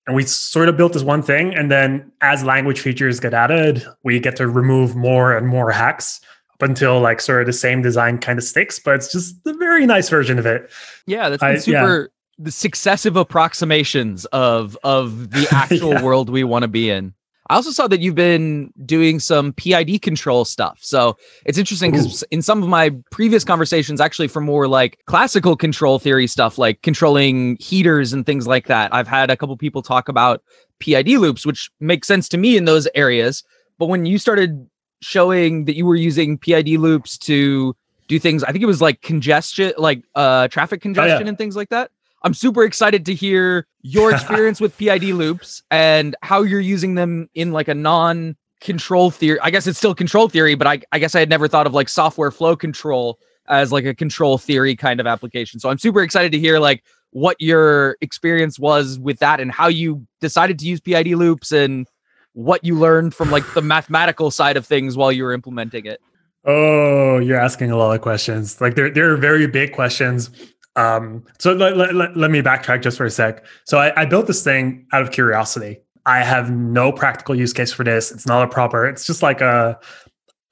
And 0.06 0.14
we 0.14 0.22
sort 0.24 0.68
of 0.68 0.76
built 0.76 0.92
this 0.92 1.02
one 1.02 1.22
thing, 1.22 1.54
and 1.54 1.70
then 1.70 2.12
as 2.20 2.44
language 2.44 2.80
features 2.80 3.18
get 3.18 3.34
added, 3.34 3.84
we 4.04 4.20
get 4.20 4.36
to 4.36 4.46
remove 4.46 4.94
more 4.94 5.36
and 5.36 5.48
more 5.48 5.72
hacks 5.72 6.20
up 6.54 6.68
until 6.68 7.00
like 7.00 7.20
sort 7.20 7.40
of 7.40 7.46
the 7.46 7.52
same 7.52 7.82
design 7.82 8.18
kind 8.18 8.38
of 8.38 8.44
sticks, 8.44 8.78
but 8.78 8.94
it's 8.94 9.10
just 9.10 9.34
a 9.46 9.52
very 9.54 9.84
nice 9.84 10.08
version 10.08 10.38
of 10.38 10.46
it. 10.46 10.70
Yeah, 11.06 11.28
that's 11.28 11.42
I, 11.42 11.56
super. 11.56 12.02
Yeah. 12.02 12.06
The 12.38 12.52
successive 12.52 13.16
approximations 13.16 14.26
of 14.26 14.76
of 14.84 15.30
the 15.30 15.48
actual 15.52 15.94
yeah. 15.94 16.02
world 16.02 16.30
we 16.30 16.44
want 16.44 16.62
to 16.62 16.68
be 16.68 16.88
in. 16.88 17.14
I 17.48 17.54
also 17.54 17.70
saw 17.70 17.86
that 17.88 18.00
you've 18.00 18.14
been 18.14 18.72
doing 18.84 19.20
some 19.20 19.52
PID 19.52 20.02
control 20.02 20.44
stuff. 20.44 20.78
So 20.82 21.16
it's 21.44 21.58
interesting 21.58 21.92
because 21.92 22.22
in 22.24 22.42
some 22.42 22.62
of 22.62 22.68
my 22.68 22.90
previous 23.10 23.44
conversations, 23.44 24.00
actually 24.00 24.28
for 24.28 24.40
more 24.40 24.66
like 24.66 24.98
classical 25.06 25.56
control 25.56 25.98
theory 25.98 26.26
stuff, 26.26 26.58
like 26.58 26.82
controlling 26.82 27.56
heaters 27.60 28.12
and 28.12 28.26
things 28.26 28.46
like 28.46 28.66
that, 28.66 28.92
I've 28.92 29.08
had 29.08 29.30
a 29.30 29.36
couple 29.36 29.56
people 29.56 29.82
talk 29.82 30.08
about 30.08 30.42
PID 30.80 31.08
loops, 31.08 31.46
which 31.46 31.70
makes 31.80 32.08
sense 32.08 32.28
to 32.30 32.38
me 32.38 32.56
in 32.56 32.64
those 32.64 32.88
areas. 32.94 33.44
But 33.78 33.86
when 33.86 34.06
you 34.06 34.18
started 34.18 34.66
showing 35.00 35.66
that 35.66 35.76
you 35.76 35.86
were 35.86 35.96
using 35.96 36.38
PID 36.38 36.68
loops 36.80 37.18
to 37.18 37.76
do 38.08 38.18
things. 38.18 38.44
I 38.44 38.52
think 38.52 38.62
it 38.62 38.66
was 38.66 38.80
like 38.80 39.02
congestion, 39.02 39.72
like 39.78 40.02
uh 40.14 40.48
traffic 40.48 40.80
congestion 40.80 41.16
oh, 41.16 41.20
yeah. 41.20 41.28
and 41.28 41.38
things 41.38 41.56
like 41.56 41.70
that. 41.70 41.90
I'm 42.26 42.34
super 42.34 42.64
excited 42.64 43.06
to 43.06 43.14
hear 43.14 43.68
your 43.82 44.10
experience 44.14 44.60
with 44.60 44.76
PID 44.76 45.04
loops 45.04 45.62
and 45.70 46.16
how 46.22 46.42
you're 46.42 46.58
using 46.58 46.96
them 46.96 47.30
in 47.34 47.52
like 47.52 47.68
a 47.68 47.74
non 47.74 48.36
control 48.60 49.12
theory. 49.12 49.38
I 49.40 49.50
guess 49.50 49.68
it's 49.68 49.78
still 49.78 49.94
control 49.94 50.28
theory, 50.28 50.56
but 50.56 50.66
I, 50.66 50.80
I 50.90 50.98
guess 50.98 51.14
I 51.14 51.20
had 51.20 51.30
never 51.30 51.46
thought 51.46 51.68
of 51.68 51.72
like 51.72 51.88
software 51.88 52.32
flow 52.32 52.56
control 52.56 53.20
as 53.48 53.70
like 53.70 53.84
a 53.84 53.94
control 53.94 54.38
theory 54.38 54.74
kind 54.74 54.98
of 54.98 55.06
application. 55.06 55.60
So 55.60 55.68
I'm 55.68 55.78
super 55.78 56.02
excited 56.02 56.32
to 56.32 56.38
hear 56.40 56.58
like 56.58 56.82
what 57.10 57.36
your 57.38 57.96
experience 58.00 58.58
was 58.58 58.98
with 58.98 59.20
that 59.20 59.38
and 59.38 59.52
how 59.52 59.68
you 59.68 60.04
decided 60.20 60.58
to 60.58 60.66
use 60.66 60.80
PID 60.80 61.14
loops 61.14 61.52
and 61.52 61.86
what 62.32 62.64
you 62.64 62.76
learned 62.76 63.14
from 63.14 63.30
like 63.30 63.44
the 63.54 63.62
mathematical 63.62 64.32
side 64.32 64.56
of 64.56 64.66
things 64.66 64.96
while 64.96 65.12
you 65.12 65.22
were 65.22 65.32
implementing 65.32 65.86
it. 65.86 66.00
Oh, 66.44 67.18
you're 67.18 67.40
asking 67.40 67.70
a 67.70 67.76
lot 67.76 67.94
of 67.94 68.00
questions. 68.00 68.60
Like 68.60 68.74
there, 68.74 68.90
there 68.90 69.12
are 69.12 69.16
very 69.16 69.46
big 69.46 69.72
questions. 69.72 70.30
Um, 70.76 71.24
so 71.38 71.54
let, 71.54 71.76
let, 71.76 72.16
let, 72.16 72.30
me 72.30 72.42
backtrack 72.42 72.82
just 72.82 72.98
for 72.98 73.06
a 73.06 73.10
sec. 73.10 73.44
So 73.64 73.78
I, 73.78 74.02
I 74.02 74.04
built 74.04 74.26
this 74.26 74.44
thing 74.44 74.86
out 74.92 75.02
of 75.02 75.10
curiosity. 75.10 75.78
I 76.04 76.22
have 76.22 76.50
no 76.50 76.92
practical 76.92 77.34
use 77.34 77.52
case 77.52 77.72
for 77.72 77.82
this. 77.82 78.12
It's 78.12 78.26
not 78.26 78.44
a 78.44 78.48
proper. 78.48 78.86
It's 78.86 79.06
just 79.06 79.22
like 79.22 79.40
a. 79.40 79.78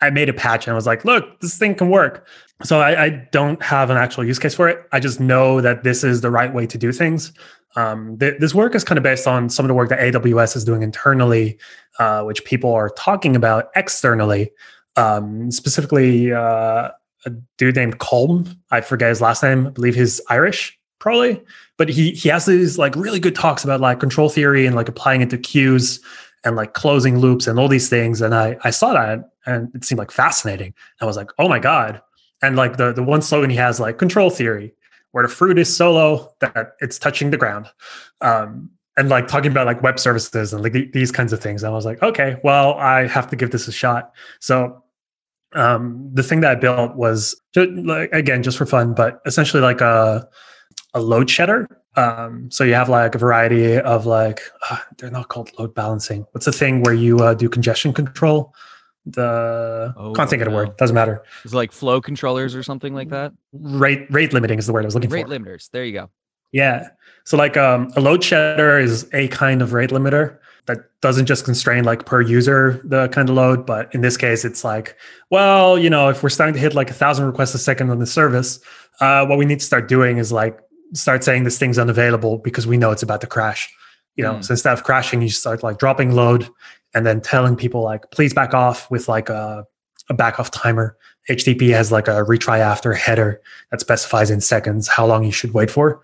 I 0.00 0.10
made 0.10 0.28
a 0.28 0.32
patch 0.34 0.66
and 0.66 0.72
I 0.72 0.74
was 0.74 0.86
like, 0.86 1.04
look, 1.04 1.40
this 1.40 1.56
thing 1.56 1.74
can 1.74 1.88
work. 1.88 2.26
So 2.62 2.80
I, 2.80 3.04
I 3.04 3.08
don't 3.32 3.62
have 3.62 3.90
an 3.90 3.96
actual 3.96 4.24
use 4.24 4.38
case 4.38 4.54
for 4.54 4.68
it. 4.68 4.86
I 4.92 5.00
just 5.00 5.20
know 5.20 5.60
that 5.60 5.82
this 5.82 6.04
is 6.04 6.20
the 6.20 6.30
right 6.30 6.52
way 6.52 6.66
to 6.66 6.76
do 6.76 6.92
things. 6.92 7.32
Um, 7.76 8.18
th- 8.18 8.38
this 8.38 8.54
work 8.54 8.74
is 8.74 8.84
kind 8.84 8.98
of 8.98 9.02
based 9.02 9.26
on 9.26 9.48
some 9.48 9.64
of 9.64 9.68
the 9.68 9.74
work 9.74 9.88
that 9.88 9.98
AWS 9.98 10.56
is 10.56 10.64
doing 10.64 10.82
internally, 10.82 11.58
uh, 11.98 12.22
which 12.22 12.44
people 12.44 12.72
are 12.72 12.90
talking 12.90 13.34
about 13.34 13.70
externally. 13.76 14.52
Um, 14.96 15.50
specifically, 15.50 16.32
uh, 16.32 16.90
a 17.26 17.30
dude 17.58 17.76
named 17.76 17.98
Colm. 17.98 18.56
I 18.70 18.80
forget 18.80 19.08
his 19.08 19.20
last 19.20 19.42
name. 19.42 19.66
I 19.66 19.70
believe 19.70 19.94
he's 19.94 20.20
Irish, 20.28 20.78
probably. 20.98 21.42
But 21.76 21.88
he 21.88 22.12
he 22.12 22.28
has 22.28 22.46
these 22.46 22.78
like 22.78 22.94
really 22.96 23.20
good 23.20 23.34
talks 23.34 23.64
about 23.64 23.80
like 23.80 24.00
control 24.00 24.28
theory 24.28 24.66
and 24.66 24.76
like 24.76 24.88
applying 24.88 25.20
it 25.20 25.30
to 25.30 25.38
queues 25.38 26.00
and 26.44 26.56
like 26.56 26.74
closing 26.74 27.18
loops 27.18 27.46
and 27.46 27.58
all 27.58 27.68
these 27.68 27.88
things. 27.88 28.20
And 28.20 28.34
I 28.34 28.56
I 28.64 28.70
saw 28.70 28.92
that 28.92 29.30
and 29.46 29.74
it 29.74 29.84
seemed 29.84 29.98
like 29.98 30.10
fascinating. 30.10 30.74
I 31.00 31.06
was 31.06 31.16
like, 31.16 31.30
oh 31.38 31.48
my 31.48 31.58
god. 31.58 32.00
And 32.42 32.56
like 32.56 32.76
the 32.76 32.92
the 32.92 33.02
one 33.02 33.22
slogan 33.22 33.50
he 33.50 33.56
has 33.56 33.80
like 33.80 33.98
control 33.98 34.30
theory, 34.30 34.74
where 35.12 35.26
the 35.26 35.32
fruit 35.32 35.58
is 35.58 35.74
so 35.74 35.92
low 35.92 36.32
that 36.40 36.72
it's 36.80 36.98
touching 36.98 37.30
the 37.30 37.38
ground. 37.38 37.66
Um, 38.20 38.70
and 38.96 39.08
like 39.08 39.26
talking 39.26 39.50
about 39.50 39.66
like 39.66 39.82
web 39.82 39.98
services 39.98 40.52
and 40.52 40.62
like 40.62 40.92
these 40.92 41.10
kinds 41.10 41.32
of 41.32 41.40
things. 41.40 41.62
And 41.62 41.72
I 41.72 41.74
was 41.74 41.84
like, 41.84 42.00
okay, 42.02 42.36
well, 42.44 42.74
I 42.74 43.08
have 43.08 43.28
to 43.30 43.36
give 43.36 43.50
this 43.50 43.66
a 43.66 43.72
shot. 43.72 44.12
So 44.38 44.83
um, 45.54 46.10
the 46.12 46.22
thing 46.22 46.40
that 46.40 46.50
I 46.52 46.54
built 46.54 46.96
was 46.96 47.40
just, 47.52 47.70
like, 47.70 48.10
again 48.12 48.42
just 48.42 48.58
for 48.58 48.66
fun, 48.66 48.94
but 48.94 49.20
essentially 49.26 49.62
like 49.62 49.80
a 49.80 50.28
a 50.94 51.00
load 51.00 51.28
shedder. 51.28 51.66
Um, 51.96 52.50
so 52.50 52.64
you 52.64 52.74
have 52.74 52.88
like 52.88 53.14
a 53.14 53.18
variety 53.18 53.78
of 53.78 54.06
like 54.06 54.40
uh, 54.70 54.78
they're 54.98 55.10
not 55.10 55.28
called 55.28 55.50
load 55.58 55.74
balancing. 55.74 56.26
What's 56.32 56.46
the 56.46 56.52
thing 56.52 56.82
where 56.82 56.94
you 56.94 57.18
uh, 57.18 57.34
do 57.34 57.48
congestion 57.48 57.92
control? 57.92 58.54
The 59.06 59.92
oh, 59.96 60.12
can't 60.14 60.30
think 60.30 60.42
of 60.42 60.48
the 60.48 60.54
word. 60.54 60.76
Doesn't 60.76 60.94
matter. 60.94 61.22
It's 61.44 61.54
like 61.54 61.72
flow 61.72 62.00
controllers 62.00 62.54
or 62.54 62.62
something 62.62 62.94
like 62.94 63.10
that. 63.10 63.32
Rate 63.52 64.06
rate 64.10 64.32
limiting 64.32 64.58
is 64.58 64.66
the 64.66 64.72
word 64.72 64.84
I 64.84 64.86
was 64.86 64.94
looking 64.94 65.10
rate 65.10 65.26
for. 65.26 65.28
Rate 65.28 65.42
limiters. 65.42 65.70
There 65.70 65.84
you 65.84 65.92
go. 65.92 66.10
Yeah. 66.52 66.88
So 67.24 67.36
like 67.36 67.56
um, 67.56 67.92
a 67.96 68.00
load 68.00 68.24
shedder 68.24 68.78
is 68.78 69.08
a 69.12 69.28
kind 69.28 69.60
of 69.60 69.72
rate 69.72 69.90
limiter 69.90 70.38
that 70.66 70.78
doesn't 71.00 71.26
just 71.26 71.44
constrain 71.44 71.84
like 71.84 72.06
per 72.06 72.20
user 72.20 72.80
the 72.84 73.08
kind 73.08 73.28
of 73.28 73.34
load, 73.34 73.66
but 73.66 73.94
in 73.94 74.00
this 74.00 74.16
case, 74.16 74.44
it's 74.44 74.64
like, 74.64 74.96
well, 75.30 75.78
you 75.78 75.90
know, 75.90 76.08
if 76.08 76.22
we're 76.22 76.30
starting 76.30 76.54
to 76.54 76.60
hit 76.60 76.74
like 76.74 76.90
a 76.90 76.94
thousand 76.94 77.26
requests 77.26 77.54
a 77.54 77.58
second 77.58 77.90
on 77.90 77.98
the 77.98 78.06
service, 78.06 78.60
uh, 79.00 79.26
what 79.26 79.38
we 79.38 79.44
need 79.44 79.60
to 79.60 79.64
start 79.64 79.88
doing 79.88 80.18
is 80.18 80.32
like 80.32 80.58
start 80.94 81.24
saying 81.24 81.44
this 81.44 81.58
thing's 81.58 81.78
unavailable 81.78 82.38
because 82.38 82.66
we 82.66 82.76
know 82.76 82.90
it's 82.90 83.02
about 83.02 83.20
to 83.20 83.26
crash. 83.26 83.72
You 84.16 84.24
know, 84.24 84.34
mm. 84.34 84.44
so 84.44 84.52
instead 84.52 84.72
of 84.72 84.84
crashing, 84.84 85.20
you 85.22 85.28
start 85.28 85.62
like 85.62 85.78
dropping 85.78 86.12
load 86.12 86.48
and 86.94 87.04
then 87.04 87.20
telling 87.20 87.56
people 87.56 87.82
like, 87.82 88.10
please 88.10 88.32
back 88.32 88.54
off 88.54 88.90
with 88.90 89.08
like 89.08 89.28
a, 89.28 89.66
a 90.08 90.14
back 90.14 90.38
off 90.38 90.50
timer. 90.50 90.96
HTTP 91.28 91.70
has 91.70 91.90
like 91.90 92.08
a 92.08 92.24
retry 92.24 92.58
after 92.58 92.92
header 92.92 93.40
that 93.70 93.80
specifies 93.80 94.30
in 94.30 94.40
seconds 94.40 94.88
how 94.88 95.06
long 95.06 95.24
you 95.24 95.32
should 95.32 95.54
wait 95.54 95.70
for 95.70 96.02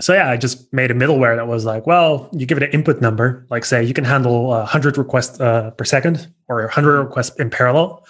so 0.00 0.12
yeah, 0.12 0.30
I 0.30 0.36
just 0.36 0.72
made 0.72 0.90
a 0.90 0.94
middleware 0.94 1.36
that 1.36 1.46
was 1.46 1.64
like, 1.64 1.86
well, 1.86 2.28
you 2.32 2.44
give 2.44 2.58
it 2.58 2.64
an 2.64 2.70
input 2.70 3.00
number, 3.00 3.46
like 3.50 3.64
say 3.64 3.82
you 3.82 3.94
can 3.94 4.04
handle 4.04 4.48
100 4.48 4.98
requests 4.98 5.40
uh, 5.40 5.70
per 5.70 5.84
second 5.84 6.28
or 6.48 6.62
100 6.62 7.02
requests 7.02 7.36
in 7.36 7.50
parallel. 7.50 8.04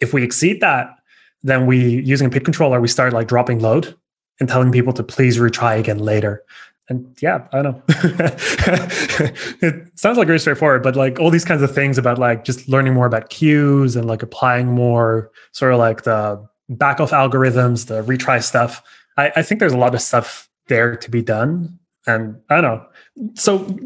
If 0.00 0.12
we 0.12 0.22
exceed 0.22 0.60
that, 0.60 0.96
then 1.42 1.66
we 1.66 2.02
using 2.02 2.26
a 2.26 2.30
PID 2.30 2.44
controller, 2.44 2.80
we 2.80 2.88
start 2.88 3.12
like 3.12 3.28
dropping 3.28 3.60
load 3.60 3.96
and 4.40 4.48
telling 4.48 4.72
people 4.72 4.92
to 4.92 5.02
please 5.02 5.38
retry 5.38 5.78
again 5.78 5.98
later. 5.98 6.42
And 6.88 7.16
yeah, 7.20 7.46
I 7.52 7.62
don't 7.62 7.76
know. 7.76 7.82
it 9.62 9.98
sounds 9.98 10.18
like 10.18 10.26
very 10.26 10.40
straightforward, 10.40 10.82
but 10.82 10.96
like 10.96 11.20
all 11.20 11.30
these 11.30 11.44
kinds 11.44 11.62
of 11.62 11.72
things 11.74 11.96
about 11.96 12.18
like 12.18 12.44
just 12.44 12.68
learning 12.68 12.94
more 12.94 13.06
about 13.06 13.30
queues 13.30 13.96
and 13.96 14.06
like 14.06 14.22
applying 14.22 14.66
more 14.66 15.30
sort 15.52 15.72
of 15.72 15.78
like 15.78 16.02
the 16.02 16.44
back 16.68 17.00
off 17.00 17.10
algorithms, 17.10 17.86
the 17.86 18.02
retry 18.02 18.42
stuff. 18.42 18.82
I, 19.16 19.32
I 19.36 19.42
think 19.42 19.60
there's 19.60 19.72
a 19.72 19.78
lot 19.78 19.94
of 19.94 20.00
stuff 20.00 20.48
there 20.68 20.96
to 20.96 21.10
be 21.10 21.22
done. 21.22 21.78
And 22.06 22.40
I 22.50 22.60
don't 22.60 22.62
know. 22.62 22.86
So, 23.34 23.78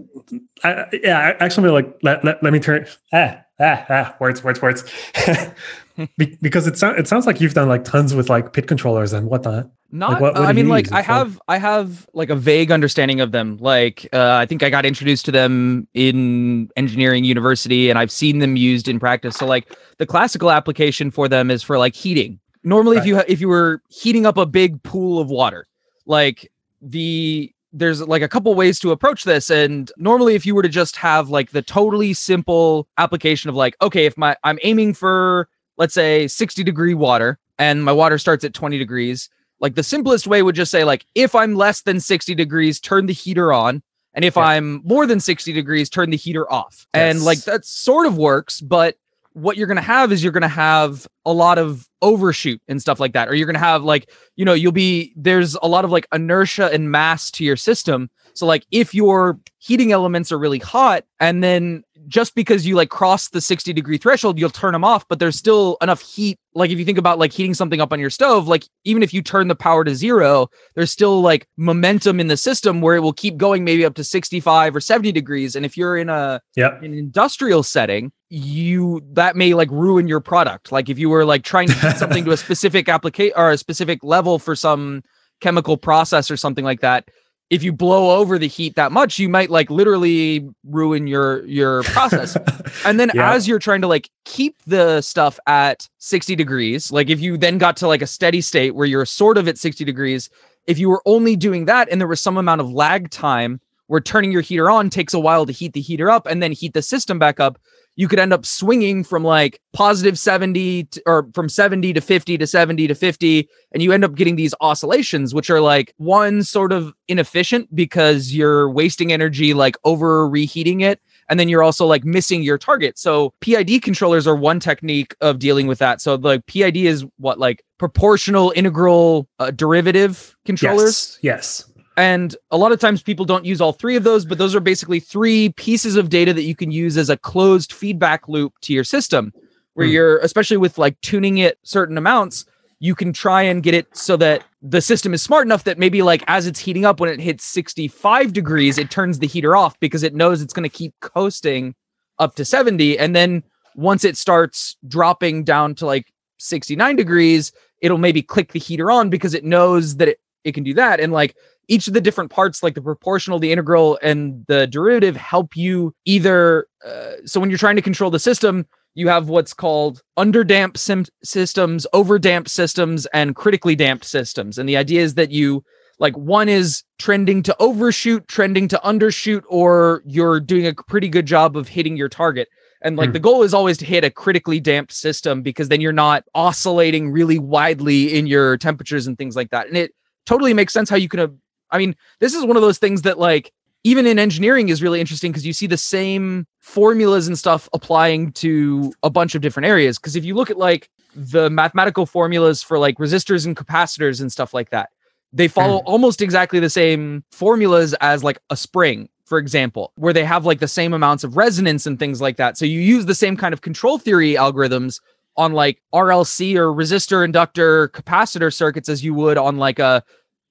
I, 0.64 0.86
yeah, 1.02 1.36
actually, 1.38 1.68
like 1.68 1.98
let, 2.02 2.24
let, 2.24 2.42
let 2.42 2.52
me 2.52 2.60
turn. 2.60 2.86
Ah, 3.12 3.44
ah, 3.60 3.84
ah, 3.90 4.16
words, 4.20 4.42
words, 4.42 4.62
words. 4.62 4.84
be, 6.16 6.38
because 6.40 6.66
it 6.66 6.78
sounds 6.78 6.98
it 6.98 7.08
sounds 7.08 7.26
like 7.26 7.42
you've 7.42 7.52
done 7.52 7.68
like 7.68 7.84
tons 7.84 8.14
with 8.14 8.30
like 8.30 8.54
PID 8.54 8.68
controllers 8.68 9.12
and 9.12 9.26
whatnot. 9.26 9.70
Not, 9.92 10.12
like, 10.12 10.20
what, 10.20 10.34
what 10.34 10.46
I 10.46 10.52
mean, 10.52 10.68
like 10.68 10.90
I 10.92 11.00
have, 11.00 11.40
I 11.48 11.58
have 11.58 12.08
like 12.12 12.28
a 12.28 12.34
vague 12.34 12.72
understanding 12.72 13.20
of 13.20 13.32
them. 13.32 13.56
Like, 13.58 14.08
uh, 14.12 14.34
I 14.34 14.44
think 14.44 14.62
I 14.62 14.70
got 14.70 14.84
introduced 14.84 15.24
to 15.26 15.32
them 15.32 15.86
in 15.94 16.70
engineering 16.76 17.24
university, 17.24 17.88
and 17.88 17.98
I've 17.98 18.10
seen 18.10 18.40
them 18.40 18.56
used 18.56 18.88
in 18.88 18.98
practice. 18.98 19.36
So, 19.36 19.46
like, 19.46 19.72
the 19.98 20.06
classical 20.06 20.50
application 20.50 21.10
for 21.10 21.28
them 21.28 21.50
is 21.50 21.62
for 21.62 21.78
like 21.78 21.94
heating. 21.94 22.40
Normally, 22.64 22.96
right. 22.96 23.02
if 23.02 23.06
you 23.06 23.22
if 23.28 23.40
you 23.40 23.48
were 23.48 23.80
heating 23.88 24.26
up 24.26 24.36
a 24.36 24.46
big 24.46 24.82
pool 24.82 25.20
of 25.20 25.30
water, 25.30 25.66
like 26.04 26.50
the 26.82 27.52
there's 27.72 28.00
like 28.02 28.22
a 28.22 28.28
couple 28.28 28.54
ways 28.54 28.78
to 28.80 28.90
approach 28.90 29.24
this 29.24 29.50
and 29.50 29.92
normally 29.98 30.34
if 30.34 30.46
you 30.46 30.54
were 30.54 30.62
to 30.62 30.68
just 30.68 30.96
have 30.96 31.28
like 31.28 31.50
the 31.50 31.62
totally 31.62 32.14
simple 32.14 32.88
application 32.96 33.50
of 33.50 33.56
like 33.56 33.76
okay 33.82 34.06
if 34.06 34.16
my 34.16 34.36
i'm 34.44 34.58
aiming 34.62 34.94
for 34.94 35.48
let's 35.76 35.92
say 35.92 36.26
60 36.26 36.62
degree 36.64 36.94
water 36.94 37.38
and 37.58 37.84
my 37.84 37.92
water 37.92 38.18
starts 38.18 38.44
at 38.44 38.54
20 38.54 38.78
degrees 38.78 39.28
like 39.60 39.74
the 39.74 39.82
simplest 39.82 40.26
way 40.26 40.42
would 40.42 40.54
just 40.54 40.70
say 40.70 40.84
like 40.84 41.04
if 41.14 41.34
i'm 41.34 41.54
less 41.54 41.82
than 41.82 42.00
60 42.00 42.34
degrees 42.34 42.80
turn 42.80 43.06
the 43.06 43.12
heater 43.12 43.52
on 43.52 43.82
and 44.14 44.24
if 44.24 44.36
yeah. 44.36 44.42
i'm 44.42 44.82
more 44.84 45.06
than 45.06 45.20
60 45.20 45.52
degrees 45.52 45.88
turn 45.88 46.10
the 46.10 46.16
heater 46.16 46.50
off 46.50 46.86
yes. 46.94 47.16
and 47.16 47.24
like 47.24 47.40
that 47.44 47.64
sort 47.64 48.06
of 48.06 48.16
works 48.16 48.60
but 48.60 48.96
what 49.36 49.58
you're 49.58 49.66
going 49.66 49.76
to 49.76 49.82
have 49.82 50.12
is 50.12 50.22
you're 50.22 50.32
going 50.32 50.40
to 50.40 50.48
have 50.48 51.06
a 51.26 51.32
lot 51.32 51.58
of 51.58 51.86
overshoot 52.00 52.58
and 52.68 52.80
stuff 52.80 52.98
like 52.98 53.12
that 53.12 53.28
or 53.28 53.34
you're 53.34 53.46
going 53.46 53.52
to 53.54 53.60
have 53.60 53.84
like 53.84 54.10
you 54.36 54.44
know 54.46 54.54
you'll 54.54 54.72
be 54.72 55.12
there's 55.14 55.54
a 55.56 55.68
lot 55.68 55.84
of 55.84 55.90
like 55.90 56.06
inertia 56.12 56.72
and 56.72 56.90
mass 56.90 57.30
to 57.30 57.44
your 57.44 57.56
system 57.56 58.08
so 58.32 58.46
like 58.46 58.66
if 58.70 58.94
your 58.94 59.38
heating 59.58 59.92
elements 59.92 60.32
are 60.32 60.38
really 60.38 60.58
hot 60.58 61.04
and 61.20 61.44
then 61.44 61.82
just 62.06 62.34
because 62.34 62.66
you 62.66 62.76
like 62.76 62.90
cross 62.90 63.28
the 63.28 63.40
60 63.40 63.72
degree 63.72 63.98
threshold, 63.98 64.38
you'll 64.38 64.50
turn 64.50 64.72
them 64.72 64.84
off, 64.84 65.06
but 65.08 65.18
there's 65.18 65.36
still 65.36 65.76
enough 65.80 66.00
heat. 66.00 66.38
Like 66.54 66.70
if 66.70 66.78
you 66.78 66.84
think 66.84 66.98
about 66.98 67.18
like 67.18 67.32
heating 67.32 67.54
something 67.54 67.80
up 67.80 67.92
on 67.92 68.00
your 68.00 68.10
stove, 68.10 68.48
like 68.48 68.64
even 68.84 69.02
if 69.02 69.12
you 69.12 69.22
turn 69.22 69.48
the 69.48 69.54
power 69.54 69.84
to 69.84 69.94
zero, 69.94 70.48
there's 70.74 70.90
still 70.90 71.20
like 71.20 71.46
momentum 71.56 72.20
in 72.20 72.28
the 72.28 72.36
system 72.36 72.80
where 72.80 72.96
it 72.96 73.00
will 73.00 73.12
keep 73.12 73.36
going 73.36 73.64
maybe 73.64 73.84
up 73.84 73.94
to 73.94 74.04
65 74.04 74.76
or 74.76 74.80
70 74.80 75.12
degrees. 75.12 75.56
And 75.56 75.66
if 75.66 75.76
you're 75.76 75.96
in 75.96 76.08
a 76.08 76.40
yep. 76.54 76.82
an 76.82 76.94
industrial 76.94 77.62
setting, 77.62 78.12
you 78.28 79.02
that 79.12 79.36
may 79.36 79.54
like 79.54 79.70
ruin 79.70 80.08
your 80.08 80.20
product. 80.20 80.72
Like 80.72 80.88
if 80.88 80.98
you 80.98 81.08
were 81.08 81.24
like 81.24 81.42
trying 81.42 81.68
to 81.68 81.74
heat 81.74 81.96
something 81.96 82.24
to 82.24 82.32
a 82.32 82.36
specific 82.36 82.88
application 82.88 83.34
or 83.36 83.50
a 83.50 83.58
specific 83.58 84.02
level 84.02 84.38
for 84.38 84.54
some 84.54 85.02
chemical 85.40 85.76
process 85.76 86.30
or 86.30 86.36
something 86.36 86.64
like 86.64 86.80
that, 86.80 87.08
if 87.48 87.62
you 87.62 87.72
blow 87.72 88.18
over 88.18 88.38
the 88.38 88.48
heat 88.48 88.74
that 88.74 88.92
much 88.92 89.18
you 89.18 89.28
might 89.28 89.50
like 89.50 89.70
literally 89.70 90.48
ruin 90.64 91.06
your 91.06 91.44
your 91.46 91.82
process 91.84 92.36
and 92.84 92.98
then 92.98 93.10
yeah. 93.14 93.32
as 93.32 93.46
you're 93.46 93.58
trying 93.58 93.80
to 93.80 93.86
like 93.86 94.10
keep 94.24 94.56
the 94.66 95.00
stuff 95.00 95.38
at 95.46 95.88
60 95.98 96.34
degrees 96.34 96.90
like 96.90 97.08
if 97.08 97.20
you 97.20 97.36
then 97.36 97.58
got 97.58 97.76
to 97.76 97.86
like 97.86 98.02
a 98.02 98.06
steady 98.06 98.40
state 98.40 98.74
where 98.74 98.86
you're 98.86 99.06
sort 99.06 99.38
of 99.38 99.48
at 99.48 99.58
60 99.58 99.84
degrees 99.84 100.28
if 100.66 100.78
you 100.78 100.88
were 100.88 101.02
only 101.06 101.36
doing 101.36 101.66
that 101.66 101.88
and 101.90 102.00
there 102.00 102.08
was 102.08 102.20
some 102.20 102.36
amount 102.36 102.60
of 102.60 102.70
lag 102.70 103.10
time 103.10 103.60
where 103.86 104.00
turning 104.00 104.32
your 104.32 104.42
heater 104.42 104.68
on 104.68 104.90
takes 104.90 105.14
a 105.14 105.20
while 105.20 105.46
to 105.46 105.52
heat 105.52 105.72
the 105.72 105.80
heater 105.80 106.10
up 106.10 106.26
and 106.26 106.42
then 106.42 106.52
heat 106.52 106.74
the 106.74 106.82
system 106.82 107.18
back 107.18 107.38
up 107.38 107.58
you 107.96 108.08
could 108.08 108.18
end 108.18 108.32
up 108.32 108.46
swinging 108.46 109.02
from 109.02 109.24
like 109.24 109.60
positive 109.72 110.18
70 110.18 110.84
to, 110.84 111.02
or 111.06 111.28
from 111.34 111.48
70 111.48 111.94
to 111.94 112.00
50 112.00 112.38
to 112.38 112.46
70 112.46 112.86
to 112.86 112.94
50 112.94 113.48
and 113.72 113.82
you 113.82 113.92
end 113.92 114.04
up 114.04 114.14
getting 114.14 114.36
these 114.36 114.54
oscillations 114.60 115.34
which 115.34 115.50
are 115.50 115.60
like 115.60 115.94
one 115.96 116.42
sort 116.42 116.72
of 116.72 116.94
inefficient 117.08 117.74
because 117.74 118.32
you're 118.32 118.70
wasting 118.70 119.12
energy 119.12 119.54
like 119.54 119.76
over 119.84 120.28
reheating 120.28 120.80
it 120.80 121.00
and 121.28 121.40
then 121.40 121.48
you're 121.48 121.62
also 121.62 121.86
like 121.86 122.04
missing 122.04 122.42
your 122.42 122.58
target. 122.58 122.98
So 122.98 123.34
PID 123.40 123.82
controllers 123.82 124.26
are 124.26 124.36
one 124.36 124.60
technique 124.60 125.16
of 125.20 125.38
dealing 125.38 125.66
with 125.66 125.78
that. 125.78 126.00
So 126.00 126.14
like 126.14 126.46
PID 126.46 126.76
is 126.76 127.04
what 127.18 127.38
like 127.38 127.64
proportional 127.78 128.52
integral 128.54 129.28
uh, 129.38 129.50
derivative 129.50 130.36
controllers? 130.44 131.18
Yes 131.22 131.64
yes 131.66 131.75
And 131.96 132.36
a 132.50 132.56
lot 132.56 132.72
of 132.72 132.80
times 132.80 133.02
people 133.02 133.24
don't 133.24 133.44
use 133.44 133.60
all 133.60 133.72
three 133.72 133.96
of 133.96 134.04
those, 134.04 134.24
but 134.26 134.38
those 134.38 134.54
are 134.54 134.60
basically 134.60 135.00
three 135.00 135.50
pieces 135.50 135.96
of 135.96 136.10
data 136.10 136.32
that 136.34 136.42
you 136.42 136.54
can 136.54 136.70
use 136.70 136.96
as 136.98 137.08
a 137.08 137.16
closed 137.16 137.72
feedback 137.72 138.28
loop 138.28 138.52
to 138.62 138.72
your 138.72 138.84
system, 138.84 139.32
where 139.74 139.86
Hmm. 139.86 139.92
you're, 139.92 140.18
especially 140.18 140.58
with 140.58 140.76
like 140.76 141.00
tuning 141.00 141.38
it 141.38 141.58
certain 141.62 141.96
amounts, 141.96 142.44
you 142.80 142.94
can 142.94 143.14
try 143.14 143.40
and 143.40 143.62
get 143.62 143.72
it 143.72 143.86
so 143.96 144.18
that 144.18 144.44
the 144.60 144.82
system 144.82 145.14
is 145.14 145.22
smart 145.22 145.46
enough 145.46 145.64
that 145.64 145.78
maybe 145.78 146.02
like 146.02 146.22
as 146.26 146.46
it's 146.46 146.60
heating 146.60 146.84
up, 146.84 147.00
when 147.00 147.08
it 147.08 147.20
hits 147.20 147.44
65 147.44 148.34
degrees, 148.34 148.76
it 148.76 148.90
turns 148.90 149.18
the 149.18 149.26
heater 149.26 149.56
off 149.56 149.80
because 149.80 150.02
it 150.02 150.14
knows 150.14 150.42
it's 150.42 150.52
going 150.52 150.68
to 150.68 150.76
keep 150.76 150.92
coasting 151.00 151.74
up 152.18 152.34
to 152.34 152.44
70. 152.44 152.98
And 152.98 153.16
then 153.16 153.42
once 153.74 154.04
it 154.04 154.18
starts 154.18 154.76
dropping 154.86 155.44
down 155.44 155.74
to 155.76 155.86
like 155.86 156.12
69 156.38 156.96
degrees, 156.96 157.52
it'll 157.80 157.96
maybe 157.96 158.22
click 158.22 158.52
the 158.52 158.58
heater 158.58 158.90
on 158.90 159.08
because 159.08 159.32
it 159.32 159.44
knows 159.44 159.96
that 159.96 160.08
it, 160.08 160.20
it 160.44 160.52
can 160.52 160.64
do 160.64 160.74
that. 160.74 161.00
And 161.00 161.12
like 161.14 161.34
each 161.68 161.88
of 161.88 161.94
the 161.94 162.00
different 162.00 162.30
parts, 162.30 162.62
like 162.62 162.74
the 162.74 162.82
proportional, 162.82 163.38
the 163.38 163.52
integral, 163.52 163.98
and 164.02 164.44
the 164.46 164.66
derivative, 164.66 165.16
help 165.16 165.56
you 165.56 165.94
either. 166.04 166.66
Uh, 166.86 167.12
so 167.24 167.40
when 167.40 167.50
you're 167.50 167.58
trying 167.58 167.76
to 167.76 167.82
control 167.82 168.10
the 168.10 168.18
system, 168.18 168.66
you 168.94 169.08
have 169.08 169.28
what's 169.28 169.52
called 169.52 170.00
underdamped 170.18 170.78
sim- 170.78 171.04
systems, 171.22 171.86
overdamped 171.92 172.48
systems, 172.48 173.06
and 173.06 173.36
critically 173.36 173.76
damped 173.76 174.04
systems. 174.04 174.58
And 174.58 174.68
the 174.68 174.76
idea 174.76 175.02
is 175.02 175.14
that 175.14 175.30
you 175.30 175.64
like 175.98 176.16
one 176.16 176.48
is 176.48 176.82
trending 176.98 177.42
to 177.42 177.56
overshoot, 177.58 178.28
trending 178.28 178.68
to 178.68 178.80
undershoot, 178.84 179.42
or 179.48 180.02
you're 180.06 180.40
doing 180.40 180.66
a 180.66 180.74
pretty 180.74 181.08
good 181.08 181.26
job 181.26 181.56
of 181.56 181.68
hitting 181.68 181.96
your 181.96 182.08
target. 182.08 182.48
And 182.82 182.96
like 182.96 183.08
Hmm. 183.08 183.14
the 183.14 183.20
goal 183.20 183.42
is 183.42 183.54
always 183.54 183.78
to 183.78 183.86
hit 183.86 184.04
a 184.04 184.10
critically 184.10 184.60
damped 184.60 184.92
system 184.92 185.42
because 185.42 185.68
then 185.68 185.80
you're 185.80 185.92
not 185.92 186.24
oscillating 186.34 187.10
really 187.10 187.38
widely 187.38 188.16
in 188.16 188.26
your 188.26 188.56
temperatures 188.58 189.06
and 189.06 189.16
things 189.18 189.34
like 189.34 189.50
that. 189.50 189.66
And 189.66 189.76
it 189.76 189.92
totally 190.26 190.54
makes 190.54 190.72
sense 190.72 190.90
how 190.90 190.96
you 190.96 191.08
can. 191.08 191.40
I 191.70 191.78
mean, 191.78 191.96
this 192.20 192.34
is 192.34 192.44
one 192.44 192.56
of 192.56 192.62
those 192.62 192.78
things 192.78 193.02
that 193.02 193.18
like 193.18 193.52
even 193.84 194.04
in 194.04 194.18
engineering 194.18 194.68
is 194.68 194.82
really 194.82 195.00
interesting 195.00 195.30
because 195.30 195.46
you 195.46 195.52
see 195.52 195.68
the 195.68 195.76
same 195.76 196.44
formulas 196.58 197.28
and 197.28 197.38
stuff 197.38 197.68
applying 197.72 198.32
to 198.32 198.92
a 199.04 199.10
bunch 199.10 199.36
of 199.36 199.42
different 199.42 199.66
areas. 199.68 199.96
Because 199.96 200.16
if 200.16 200.24
you 200.24 200.34
look 200.34 200.50
at 200.50 200.58
like 200.58 200.90
the 201.14 201.48
mathematical 201.50 202.04
formulas 202.04 202.64
for 202.64 202.78
like 202.78 202.98
resistors 202.98 203.46
and 203.46 203.56
capacitors 203.56 204.20
and 204.20 204.32
stuff 204.32 204.52
like 204.52 204.70
that, 204.70 204.90
they 205.32 205.46
follow 205.46 205.80
hmm. 205.80 205.86
almost 205.86 206.20
exactly 206.20 206.58
the 206.58 206.68
same 206.70 207.22
formulas 207.30 207.94
as 208.00 208.24
like 208.24 208.40
a 208.50 208.56
spring, 208.56 209.08
for 209.24 209.38
example, 209.38 209.92
where 209.94 210.12
they 210.12 210.24
have 210.24 210.44
like 210.44 210.58
the 210.58 210.66
same 210.66 210.92
amounts 210.92 211.22
of 211.22 211.36
resonance 211.36 211.86
and 211.86 211.98
things 211.98 212.20
like 212.20 212.38
that. 212.38 212.58
So 212.58 212.64
you 212.64 212.80
use 212.80 213.06
the 213.06 213.14
same 213.14 213.36
kind 213.36 213.52
of 213.52 213.60
control 213.60 213.98
theory 213.98 214.34
algorithms 214.34 215.00
on 215.36 215.52
like 215.52 215.80
RLC 215.94 216.56
or 216.56 216.72
resistor, 216.72 217.24
inductor, 217.24 217.88
capacitor 217.90 218.52
circuits 218.52 218.88
as 218.88 219.04
you 219.04 219.14
would 219.14 219.38
on 219.38 219.58
like 219.58 219.78
a 219.78 220.02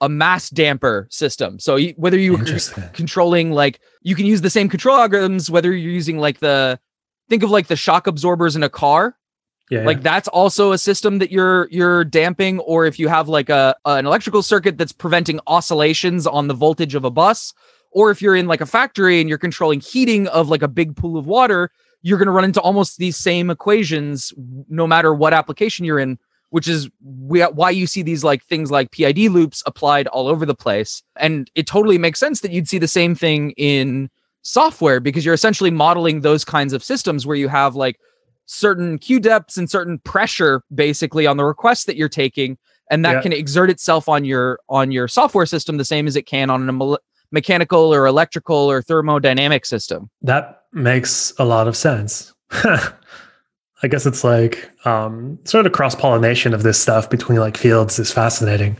a 0.02 0.10
mass 0.10 0.50
damper 0.50 1.08
system. 1.10 1.58
So 1.60 1.78
you, 1.78 1.94
whether 1.98 2.18
you 2.20 2.38
Interesting. 2.38 2.84
controlling 2.94 3.52
like 3.52 3.80
you 4.02 4.16
can 4.16 4.26
use 4.26 4.42
the 4.42 4.50
same 4.50 4.68
control 4.70 4.98
algorithms 4.98 5.50
whether 5.50 5.72
you're 5.74 5.92
using 5.92 6.18
like 6.20 6.40
the 6.40 6.80
think 7.30 7.44
of 7.44 7.50
like 7.50 7.68
the 7.68 7.76
shock 7.76 8.06
absorbers 8.08 8.56
in 8.56 8.64
a 8.64 8.70
car 8.70 9.16
Yeah. 9.72 9.86
like 9.86 10.04
that's 10.04 10.28
also 10.28 10.74
a 10.74 10.78
system 10.78 11.20
that 11.20 11.32
you're 11.32 11.68
you're 11.72 12.04
damping 12.04 12.60
or 12.60 12.86
if 12.86 13.00
you 13.00 13.08
have 13.08 13.30
like 13.30 13.50
a 13.50 13.74
an 13.86 14.06
electrical 14.06 14.44
circuit 14.44 14.78
that's 14.78 14.92
preventing 14.92 15.40
oscillations 15.48 16.28
on 16.28 16.48
the 16.50 16.54
voltage 16.54 16.94
of 16.94 17.06
a 17.06 17.10
bus 17.10 17.54
or 17.92 18.12
if 18.12 18.22
you're 18.22 18.36
in 18.36 18.48
like 18.48 18.60
a 18.62 18.66
factory 18.66 19.22
and 19.22 19.30
you're 19.30 19.38
controlling 19.38 19.80
heating 19.80 20.28
of 20.28 20.50
like 20.50 20.62
a 20.62 20.68
big 20.68 20.96
pool 20.96 21.18
of 21.18 21.26
water 21.26 21.72
you're 22.02 22.20
going 22.20 22.28
to 22.28 22.32
run 22.34 22.44
into 22.46 22.62
almost 22.62 22.98
these 23.00 23.18
same 23.18 23.50
equations 23.50 24.34
no 24.70 24.86
matter 24.86 25.14
what 25.14 25.34
application 25.34 25.86
you're 25.86 26.00
in 26.00 26.20
which 26.56 26.70
is 26.70 26.90
why 27.02 27.70
you 27.70 27.86
see 27.86 28.02
these 28.02 28.24
like 28.24 28.42
things 28.46 28.72
like 28.72 28.90
PID 28.92 29.30
loops 29.30 29.62
applied 29.66 30.08
all 30.08 30.30
over 30.30 30.46
the 30.46 30.56
place. 30.56 31.04
And 31.18 31.52
it 31.54 31.68
totally 31.68 31.98
makes 31.98 32.18
sense 32.18 32.40
that 32.40 32.52
you'd 32.52 32.70
see 32.70 32.78
the 32.78 32.88
same 32.88 33.14
thing 33.14 33.52
in 33.58 34.10
software 34.42 35.02
because 35.02 35.26
you're 35.26 35.34
essentially 35.34 35.70
modeling 35.70 36.22
those 36.22 36.46
kinds 36.46 36.72
of 36.72 36.82
systems 36.82 37.28
where 37.28 37.36
you 37.36 37.50
have 37.50 37.76
like 37.76 38.00
certain 38.46 38.98
queue 38.98 39.20
depths 39.20 39.58
and 39.58 39.70
certain 39.70 40.00
pressure 40.06 40.64
basically 40.74 41.28
on 41.28 41.36
the 41.36 41.44
requests 41.44 41.84
that 41.84 41.98
you're 41.98 42.08
taking 42.08 42.58
and 42.90 43.04
that 43.04 43.16
Yeah. 43.16 43.22
can 43.22 43.34
exert 43.34 43.70
itself 43.70 44.08
on 44.08 44.24
your 44.24 44.58
on 44.70 44.94
your 44.94 45.10
software 45.10 45.46
system 45.46 45.76
the 45.76 45.84
same 45.84 46.08
as 46.08 46.16
it 46.16 46.26
can 46.26 46.50
on 46.50 46.70
a 46.70 46.98
mechanical 47.34 47.94
or 47.94 48.06
electrical 48.06 48.56
or 48.72 48.82
thermodynamic 48.82 49.66
system. 49.66 50.10
That 50.22 50.62
makes 50.72 51.34
a 51.38 51.44
lot 51.44 51.68
of 51.68 51.76
sense. 51.76 52.34
I 53.86 53.88
guess 53.88 54.08
it's 54.08 54.24
like 54.24 54.72
um, 54.88 55.38
sort 55.44 55.68
of 55.68 55.72
cross 55.72 55.94
pollination 55.94 56.56
of 56.56 56.64
this 56.64 56.82
stuff 56.82 57.08
between 57.08 57.38
like 57.38 57.56
fields 57.56 58.00
is 58.00 58.12
fascinating. 58.12 58.78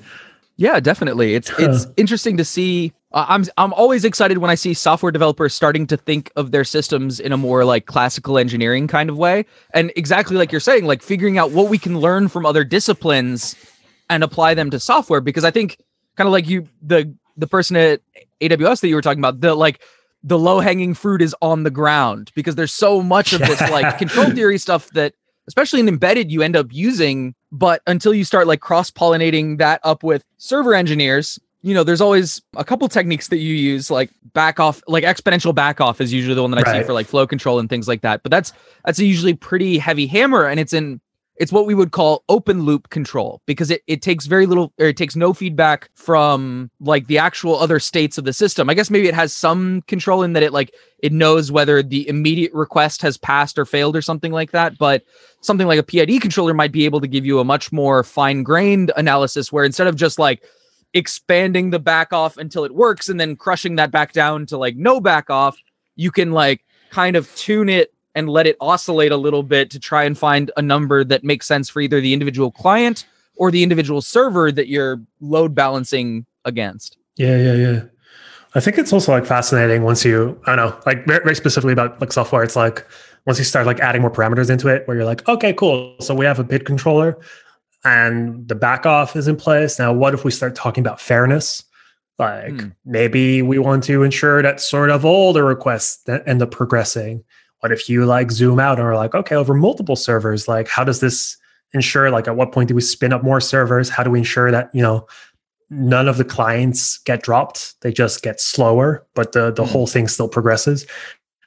Yeah, 0.58 0.80
definitely. 0.80 1.36
It's 1.36 1.52
it's 1.60 1.86
interesting 1.96 2.38
to 2.38 2.44
see. 2.44 2.92
Uh, 3.12 3.26
I'm 3.30 3.46
I'm 3.58 3.72
always 3.74 4.04
excited 4.04 4.40
when 4.40 4.50
I 4.50 4.56
see 4.56 4.74
software 4.74 5.12
developers 5.12 5.54
starting 5.54 5.86
to 5.88 5.98
think 5.98 6.32
of 6.36 6.50
their 6.50 6.64
systems 6.64 7.20
in 7.20 7.32
a 7.32 7.38
more 7.38 7.66
like 7.66 7.86
classical 7.86 8.40
engineering 8.40 8.88
kind 8.88 9.12
of 9.12 9.18
way, 9.18 9.46
and 9.76 9.92
exactly 9.96 10.38
like 10.38 10.52
you're 10.52 10.60
saying, 10.60 10.86
like 10.86 11.04
figuring 11.04 11.38
out 11.38 11.52
what 11.52 11.70
we 11.70 11.78
can 11.78 12.00
learn 12.00 12.28
from 12.28 12.44
other 12.44 12.64
disciplines 12.64 13.56
and 14.10 14.24
apply 14.24 14.56
them 14.56 14.72
to 14.72 14.80
software. 14.80 15.22
Because 15.22 15.44
I 15.44 15.52
think 15.52 15.78
kind 16.16 16.28
of 16.28 16.32
like 16.32 16.48
you, 16.48 16.68
the 16.82 17.14
the 17.38 17.46
person 17.48 17.76
at 17.76 18.02
AWS 18.42 18.82
that 18.82 18.88
you 18.88 18.96
were 18.96 19.04
talking 19.04 19.20
about, 19.20 19.40
the 19.42 19.54
like 19.54 19.82
the 20.26 20.40
low 20.40 20.60
hanging 20.60 20.96
fruit 20.96 21.22
is 21.22 21.36
on 21.42 21.64
the 21.64 21.70
ground 21.70 22.32
because 22.36 22.56
there's 22.56 22.74
so 22.74 23.02
much 23.02 23.32
of 23.32 23.40
this 23.40 23.62
like 23.70 23.98
control 24.00 24.30
theory 24.32 24.58
stuff 24.58 24.90
that 24.90 25.14
especially 25.48 25.80
in 25.80 25.88
embedded 25.88 26.32
you 26.32 26.42
end 26.42 26.56
up 26.56 26.68
using 26.72 27.36
but 27.52 27.82
until 27.88 28.14
you 28.14 28.26
start 28.26 28.48
like 28.48 28.60
cross 28.60 28.90
pollinating 28.90 29.60
that 29.60 29.80
up 29.84 30.04
with 30.04 30.24
server 30.38 30.74
engineers 30.74 31.40
you 31.62 31.76
know 31.76 31.84
there's 31.84 32.02
always 32.02 32.42
a 32.58 32.66
couple 32.66 32.88
techniques 32.88 33.28
that 33.28 33.38
you 33.38 33.54
use 33.54 33.92
like 33.92 34.10
back 34.34 34.60
off 34.60 34.82
like 34.88 35.04
exponential 35.04 35.54
back 35.54 35.80
off 35.80 36.02
is 36.02 36.12
usually 36.12 36.36
the 36.36 36.42
one 36.42 36.52
that 36.52 36.68
i 36.68 36.80
see 36.80 36.86
for 36.86 36.94
like 36.94 37.06
flow 37.06 37.28
control 37.28 37.60
and 37.60 37.70
things 37.70 37.88
like 37.88 38.02
that 38.02 38.24
but 38.24 38.32
that's 38.32 38.52
that's 38.84 38.98
usually 38.98 39.36
pretty 39.36 39.78
heavy 39.78 40.08
hammer 40.08 40.46
and 40.46 40.60
it's 40.60 40.74
in 40.74 41.00
it's 41.38 41.52
what 41.52 41.66
we 41.66 41.74
would 41.74 41.92
call 41.92 42.24
open 42.30 42.64
loop 42.64 42.90
control 42.90 43.42
because 43.46 43.70
it, 43.70 43.82
it 43.88 44.02
takes 44.02 44.26
very 44.26 44.46
little 44.46 44.74
or 44.80 44.88
it 44.88 44.98
takes 44.98 45.16
no 45.16 45.34
feedback 45.34 45.90
from 45.96 46.72
like 46.80 47.08
the 47.08 47.18
actual 47.18 47.58
other 47.58 47.80
states 47.80 48.18
of 48.18 48.24
the 48.24 48.34
system. 48.34 48.70
I 48.70 48.74
guess 48.74 48.90
maybe 48.90 49.08
it 49.08 49.14
has 49.14 49.34
some 49.34 49.82
control 49.84 50.24
in 50.24 50.34
that 50.34 50.44
it 50.44 50.54
like 50.54 50.74
it 51.00 51.12
knows 51.12 51.52
whether 51.52 51.84
the 51.84 52.08
immediate 52.08 52.54
request 52.54 53.02
has 53.02 53.18
passed 53.18 53.60
or 53.60 53.66
failed 53.66 53.96
or 53.96 54.02
something 54.02 54.32
like 54.32 54.52
that 54.52 54.78
but 54.78 55.04
something 55.42 55.68
like 55.68 55.80
a 55.80 55.84
pid 55.84 56.10
controller 56.22 56.54
might 56.54 56.72
be 56.72 56.86
able 56.86 57.02
to 57.02 57.08
give 57.08 57.26
you 57.26 57.40
a 57.40 57.44
much 57.44 57.72
more 57.72 58.04
fine 58.04 58.44
grained 58.44 58.92
analysis 58.98 59.52
where 59.52 59.66
instead 59.66 59.88
of 59.88 59.96
just 59.96 60.18
like 60.18 60.44
expanding 60.94 61.70
the 61.70 61.80
back 61.80 62.14
off 62.14 62.38
until 62.38 62.64
it 62.64 62.74
works 62.74 63.10
and 63.10 63.20
then 63.20 63.36
crushing 63.36 63.76
that 63.76 63.92
back 63.92 64.14
down 64.14 64.46
to 64.46 64.58
like 64.58 64.76
no 64.78 65.02
back 65.02 65.30
off 65.30 65.58
you 65.96 66.10
can 66.10 66.32
like 66.32 66.66
kind 66.90 67.16
of 67.16 67.34
tune 67.36 67.70
it 67.70 67.94
and 68.16 68.30
let 68.30 68.48
it 68.48 68.56
oscillate 68.62 69.12
a 69.12 69.18
little 69.18 69.44
bit 69.44 69.70
to 69.72 69.80
try 69.80 70.04
and 70.04 70.18
find 70.18 70.50
a 70.58 70.62
number 70.62 71.04
that 71.04 71.24
makes 71.24 71.46
sense 71.46 71.70
for 71.70 71.82
either 71.82 72.02
the 72.02 72.14
individual 72.14 72.50
client 72.52 73.06
or 73.36 73.52
the 73.52 73.62
individual 73.62 74.02
server 74.02 74.52
that 74.52 74.68
you're 74.68 75.02
load 75.20 75.54
balancing 75.54 76.26
against. 76.46 76.98
Yeah, 77.18 77.38
yeah, 77.38 77.54
yeah. 77.54 77.82
I 78.56 78.62
think 78.62 78.78
it's 78.78 78.94
also 78.94 79.12
like 79.12 79.26
fascinating 79.26 79.84
once 79.84 80.06
you, 80.06 80.40
I 80.46 80.56
don't 80.56 80.70
know, 80.70 80.80
like 80.86 81.06
very, 81.06 81.22
very 81.24 81.36
specifically 81.36 81.74
about 81.74 82.00
like 82.00 82.14
software. 82.14 82.42
It's 82.42 82.56
like 82.56 82.88
once 83.26 83.38
you 83.38 83.44
start 83.44 83.66
like 83.66 83.82
adding 83.82 84.02
more 84.02 84.12
parameters 84.12 84.50
into 84.50 84.70
it, 84.70 84.88
where 84.88 84.96
you're 84.96 85.06
like, 85.06 85.28
okay, 85.28 85.52
cool. 85.52 85.96
So 86.00 86.16
we 86.16 86.26
have 86.26 86.40
a 86.40 86.44
PID 86.46 86.66
controller, 86.66 87.18
and 87.84 88.48
the 88.48 88.56
back 88.56 88.86
off 88.86 89.16
is 89.18 89.28
in 89.28 89.36
place. 89.36 89.78
Now, 89.78 89.92
what 89.92 90.14
if 90.14 90.24
we 90.24 90.32
start 90.32 90.56
talking 90.56 90.82
about 90.82 91.02
fairness? 91.02 91.64
Like 92.18 92.62
Hmm. 92.62 92.68
maybe 92.86 93.42
we 93.42 93.60
want 93.60 93.84
to 93.86 94.04
ensure 94.04 94.42
that 94.42 94.62
sort 94.62 94.90
of 94.90 95.04
all 95.04 95.34
the 95.34 95.44
requests 95.44 95.98
that 96.04 96.26
end 96.26 96.42
up 96.42 96.52
progressing. 96.52 97.26
What 97.66 97.72
if 97.72 97.90
you 97.90 98.06
like 98.06 98.30
zoom 98.30 98.60
out 98.60 98.78
and 98.78 98.88
are 98.88 98.96
like, 98.96 99.16
okay, 99.16 99.34
over 99.36 99.56
multiple 99.56 99.96
servers, 99.96 100.48
like 100.48 100.68
how 100.68 100.84
does 100.84 101.00
this 101.00 101.36
ensure? 101.74 102.12
Like 102.12 102.28
at 102.28 102.36
what 102.36 102.52
point 102.52 102.68
do 102.68 102.76
we 102.76 102.82
spin 102.82 103.12
up 103.12 103.24
more 103.24 103.42
servers? 103.42 103.90
How 103.90 104.04
do 104.04 104.12
we 104.12 104.20
ensure 104.20 104.52
that 104.52 104.70
you 104.72 104.84
know 104.84 105.08
none 105.72 106.08
of 106.08 106.18
the 106.18 106.26
clients 106.26 107.00
get 107.00 107.24
dropped? 107.24 107.74
They 107.82 107.92
just 107.92 108.22
get 108.22 108.40
slower, 108.40 109.04
but 109.16 109.32
the 109.32 109.50
the 109.50 109.66
Hmm. 109.66 109.72
whole 109.72 109.88
thing 109.88 110.08
still 110.08 110.28
progresses. 110.28 110.86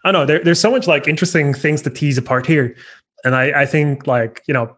I 0.02 0.10
don't 0.10 0.22
know 0.22 0.26
there, 0.26 0.42
there's 0.42 0.58
so 0.58 0.72
much 0.72 0.88
like 0.88 1.06
interesting 1.06 1.54
things 1.54 1.82
to 1.82 1.90
tease 1.90 2.18
apart 2.18 2.46
here, 2.46 2.74
and 3.24 3.36
I 3.36 3.62
I 3.62 3.64
think 3.64 4.08
like 4.08 4.42
you 4.48 4.54
know 4.54 4.76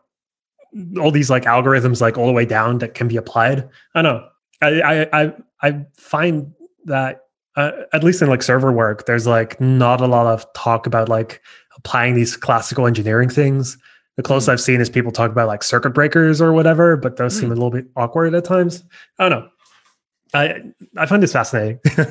all 1.01 1.11
these 1.11 1.31
like 1.31 1.45
algorithms 1.45 2.03
like 2.03 2.19
all 2.19 2.27
the 2.27 2.35
way 2.35 2.45
down 2.45 2.81
that 2.81 2.93
can 2.93 3.09
be 3.09 3.17
applied. 3.17 3.67
I 3.95 4.03
don't 4.03 4.13
know. 4.15 4.29
I 4.61 4.83
I 4.83 5.23
I, 5.23 5.33
I 5.63 5.87
find 5.97 6.53
that 6.85 7.23
uh, 7.57 7.73
at 7.93 8.03
least 8.05 8.23
in 8.23 8.29
like 8.29 8.43
server 8.43 8.73
work, 8.73 9.07
there's 9.07 9.27
like 9.27 9.61
not 9.61 10.01
a 10.01 10.07
lot 10.07 10.27
of 10.27 10.47
talk 10.55 10.87
about 10.87 11.09
like 11.09 11.41
applying 11.77 12.15
these 12.15 12.37
classical 12.37 12.87
engineering 12.87 13.29
things. 13.29 13.77
The 14.17 14.23
closest 14.23 14.49
I've 14.49 14.61
seen 14.61 14.81
is 14.81 14.91
people 14.91 15.13
talk 15.13 15.31
about 15.31 15.49
like 15.49 15.63
circuit 15.63 15.91
breakers 15.91 16.41
or 16.43 16.53
whatever, 16.53 16.97
but 16.97 17.17
those 17.17 17.39
seem 17.39 17.51
a 17.51 17.55
little 17.55 17.71
bit 17.71 17.87
awkward 17.97 18.35
at 18.35 18.45
times. 18.45 18.85
I 19.19 19.29
don't 19.29 19.41
know. 19.41 19.49
I 20.33 20.61
I 20.97 21.07
find 21.07 21.21
this 21.23 21.33
fascinating. 21.33 21.81
I 21.97 22.05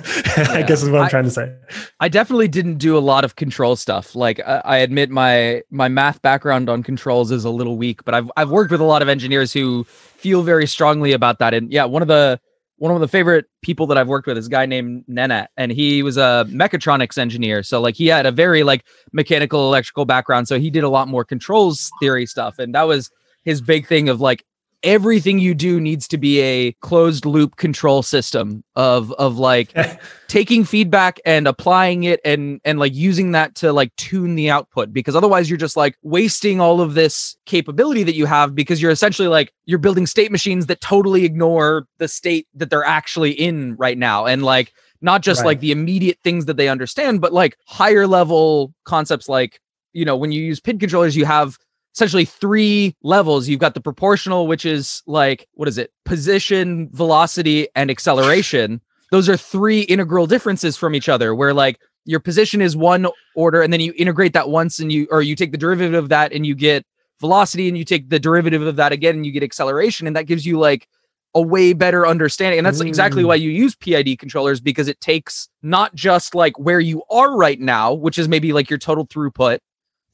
Yeah. 0.60 0.62
guess 0.63 0.84
is 0.84 0.89
what 0.89 0.99
I'm 0.99 1.06
I- 1.06 1.10
trying 1.10 1.23
to 1.23 1.30
say. 1.32 1.54
I 2.02 2.10
definitely 2.10 2.49
didn't 2.49 2.78
do 2.78 2.97
a 2.97 2.99
lot 2.99 3.23
of 3.23 3.38
control 3.38 3.78
stuff. 3.78 4.13
Like 4.15 4.41
I, 4.41 4.62
I 4.65 4.78
admit 4.80 5.10
my 5.10 5.62
my 5.69 5.88
math 5.88 6.21
background 6.21 6.67
on 6.69 6.84
controls 6.84 7.32
is 7.32 7.45
a 7.45 7.49
little 7.49 7.78
weak, 7.78 8.04
but 8.04 8.13
I've 8.13 8.30
I've 8.36 8.49
worked 8.49 8.71
with 8.71 8.82
a 8.82 8.86
lot 8.86 9.02
of 9.02 9.08
engineers 9.08 9.54
who 9.54 9.86
feel 9.86 10.41
very 10.41 10.67
strongly 10.67 11.13
about 11.13 11.39
that. 11.39 11.54
And 11.54 11.71
yeah, 11.71 11.86
one 11.86 12.02
of 12.02 12.10
the 12.10 12.41
one 12.79 12.93
of 12.93 13.01
the 13.01 13.07
favorite 13.07 13.45
people 13.61 13.85
that 13.87 13.97
I've 13.97 14.07
worked 14.07 14.25
with 14.25 14.37
is 14.37 14.47
a 14.47 14.49
guy 14.49 14.65
named 14.65 15.03
Nena, 15.07 15.49
and 15.57 15.71
he 15.71 16.01
was 16.01 16.17
a 16.17 16.45
mechatronics 16.49 17.17
engineer. 17.17 17.61
So 17.61 17.81
like 17.81 17.95
he 17.95 18.07
had 18.07 18.25
a 18.25 18.31
very 18.31 18.63
like 18.63 18.85
mechanical 19.11 19.67
electrical 19.67 20.05
background. 20.05 20.47
So 20.47 20.59
he 20.59 20.69
did 20.69 20.83
a 20.83 20.89
lot 20.89 21.07
more 21.07 21.23
controls 21.23 21.91
theory 21.99 22.25
stuff. 22.25 22.57
And 22.57 22.73
that 22.73 22.83
was 22.83 23.11
his 23.43 23.61
big 23.61 23.85
thing 23.85 24.09
of 24.09 24.21
like 24.21 24.45
everything 24.83 25.39
you 25.39 25.53
do 25.53 25.79
needs 25.79 26.07
to 26.07 26.17
be 26.17 26.39
a 26.39 26.71
closed 26.81 27.25
loop 27.25 27.57
control 27.57 28.01
system 28.01 28.63
of 28.75 29.11
of 29.13 29.37
like 29.37 29.73
taking 30.27 30.63
feedback 30.63 31.19
and 31.25 31.47
applying 31.47 32.03
it 32.03 32.19
and 32.23 32.61
and 32.63 32.79
like 32.79 32.93
using 32.93 33.31
that 33.31 33.55
to 33.55 33.73
like 33.73 33.93
tune 33.97 34.35
the 34.35 34.49
output 34.49 34.93
because 34.93 35.15
otherwise 35.15 35.49
you're 35.49 35.57
just 35.57 35.75
like 35.75 35.97
wasting 36.01 36.61
all 36.61 36.79
of 36.81 36.93
this 36.93 37.37
capability 37.45 38.03
that 38.03 38.15
you 38.15 38.25
have 38.25 38.55
because 38.55 38.81
you're 38.81 38.91
essentially 38.91 39.27
like 39.27 39.51
you're 39.65 39.79
building 39.79 40.05
state 40.05 40.31
machines 40.31 40.67
that 40.67 40.79
totally 40.81 41.25
ignore 41.25 41.85
the 41.97 42.07
state 42.07 42.47
that 42.53 42.69
they're 42.69 42.83
actually 42.83 43.31
in 43.31 43.75
right 43.75 43.97
now 43.97 44.25
and 44.25 44.43
like 44.43 44.71
not 45.01 45.21
just 45.21 45.41
right. 45.41 45.47
like 45.47 45.59
the 45.59 45.71
immediate 45.71 46.17
things 46.23 46.45
that 46.45 46.57
they 46.57 46.69
understand 46.69 47.19
but 47.19 47.33
like 47.33 47.57
higher 47.67 48.07
level 48.07 48.73
concepts 48.85 49.27
like 49.27 49.59
you 49.93 50.05
know 50.05 50.15
when 50.15 50.31
you 50.31 50.41
use 50.41 50.59
PID 50.59 50.79
controllers 50.79 51.15
you 51.15 51.25
have 51.25 51.57
essentially 51.99 52.23
three 52.23 52.95
levels. 53.03 53.49
You've 53.49 53.59
got 53.59 53.73
the 53.73 53.81
proportional, 53.81 54.47
which 54.47 54.65
is 54.65 55.03
like, 55.05 55.47
what 55.55 55.67
is 55.67 55.77
it? 55.77 55.91
Position, 56.05 56.89
velocity, 56.93 57.67
and 57.75 57.91
acceleration. 57.91 58.79
Those 59.12 59.27
are 59.27 59.35
three 59.35 59.81
integral 59.81 60.25
differences 60.25 60.77
from 60.77 60.95
each 60.95 61.09
other, 61.09 61.35
where 61.35 61.53
like 61.53 61.77
your 62.05 62.21
position 62.21 62.62
is 62.62 62.77
one 62.77 63.05
order, 63.35 63.62
and 63.62 63.73
then 63.73 63.81
you 63.81 63.93
integrate 63.97 64.31
that 64.31 64.49
once 64.49 64.79
and 64.79 64.93
you, 64.93 65.07
or 65.12 65.21
you 65.21 65.35
take 65.35 65.51
the 65.51 65.57
derivative 65.57 65.93
of 65.93 66.07
that 66.07 66.31
and 66.31 66.45
you 66.45 66.55
get 66.55 66.85
velocity, 67.19 67.67
and 67.67 67.77
you 67.77 67.83
take 67.83 68.09
the 68.09 68.19
derivative 68.19 68.62
of 68.62 68.77
that 68.77 68.93
again 68.93 69.15
and 69.15 69.25
you 69.25 69.33
get 69.33 69.43
acceleration. 69.43 70.07
And 70.07 70.15
that 70.15 70.25
gives 70.25 70.45
you 70.45 70.57
like 70.57 70.88
a 71.35 71.41
way 71.41 71.73
better 71.73 72.07
understanding. 72.07 72.59
And 72.59 72.65
that's 72.65 72.79
exactly 72.79 73.23
hmm. 73.23 73.27
why 73.27 73.35
you 73.35 73.49
use 73.49 73.75
PID 73.75 74.17
controllers 74.19 74.62
because 74.62 74.88
it 74.88 75.01
takes 75.01 75.49
not 75.62 75.93
just 75.95 76.33
like 76.33 76.57
where 76.57 76.79
you 76.79 77.03
are 77.12 77.35
right 77.35 77.59
now, 77.59 77.93
which 77.93 78.17
is 78.17 78.29
maybe 78.29 78.53
like 78.53 78.69
your 78.69 78.79
total 78.79 79.05
throughput, 79.05 79.59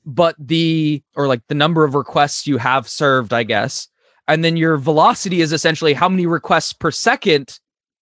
but 0.05 0.35
the 0.39 1.01
or 1.15 1.27
like 1.27 1.41
the 1.47 1.55
number 1.55 1.83
of 1.83 1.95
requests 1.95 2.47
you 2.47 2.57
have 2.57 2.87
served, 2.87 3.33
I 3.33 3.43
guess. 3.43 3.87
And 4.27 4.43
then 4.43 4.57
your 4.57 4.77
velocity 4.77 5.41
is 5.41 5.51
essentially 5.51 5.93
how 5.93 6.09
many 6.09 6.25
requests 6.25 6.73
per 6.73 6.91
second 6.91 7.59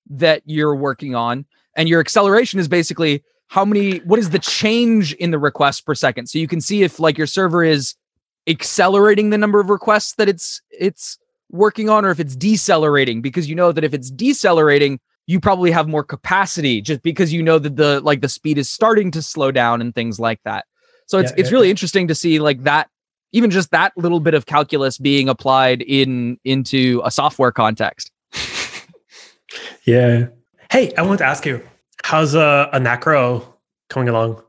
that 0.09 0.41
you're 0.45 0.75
working 0.75 1.15
on. 1.15 1.45
And 1.75 1.89
your 1.89 1.99
acceleration 1.99 2.59
is 2.59 2.67
basically 2.67 3.23
how 3.47 3.65
many, 3.65 3.97
what 3.99 4.19
is 4.19 4.29
the 4.29 4.39
change 4.39 5.13
in 5.13 5.31
the 5.31 5.39
requests 5.39 5.81
per 5.81 5.95
second? 5.95 6.27
So 6.27 6.39
you 6.39 6.47
can 6.47 6.61
see 6.61 6.83
if 6.83 6.99
like 6.99 7.17
your 7.17 7.27
server 7.27 7.63
is 7.63 7.95
accelerating 8.47 9.29
the 9.29 9.37
number 9.37 9.59
of 9.59 9.69
requests 9.69 10.15
that 10.15 10.27
it's 10.27 10.61
it's 10.69 11.17
working 11.49 11.89
on 11.89 12.03
or 12.03 12.09
if 12.09 12.19
it's 12.19 12.35
decelerating 12.35 13.21
because 13.21 13.47
you 13.47 13.55
know 13.55 13.71
that 13.71 13.83
if 13.83 13.93
it's 13.93 14.11
decelerating 14.11 14.99
you 15.27 15.39
probably 15.39 15.71
have 15.71 15.87
more 15.87 16.03
capacity 16.03 16.81
just 16.81 17.01
because 17.03 17.31
you 17.31 17.41
know 17.41 17.57
that 17.57 17.77
the 17.77 18.01
like 18.01 18.21
the 18.21 18.27
speed 18.27 18.57
is 18.57 18.69
starting 18.69 19.11
to 19.11 19.21
slow 19.21 19.51
down 19.51 19.79
and 19.79 19.95
things 19.95 20.19
like 20.19 20.41
that 20.43 20.65
so 21.07 21.19
it's 21.19 21.31
yeah, 21.31 21.35
it's 21.37 21.49
yeah, 21.49 21.53
really 21.53 21.67
yeah. 21.67 21.71
interesting 21.71 22.07
to 22.07 22.15
see 22.15 22.39
like 22.39 22.63
that 22.63 22.89
even 23.33 23.49
just 23.49 23.71
that 23.71 23.91
little 23.97 24.19
bit 24.19 24.35
of 24.35 24.45
calculus 24.45 24.97
being 24.97 25.27
applied 25.27 25.81
in 25.81 26.37
into 26.45 27.01
a 27.03 27.11
software 27.11 27.51
context. 27.51 28.11
yeah. 29.83 30.27
Hey, 30.71 30.93
I 30.95 31.01
want 31.01 31.19
to 31.19 31.25
ask 31.25 31.45
you, 31.45 31.61
how's 32.03 32.35
uh, 32.35 32.69
Anachro 32.73 33.45
coming 33.89 34.09
along, 34.09 34.41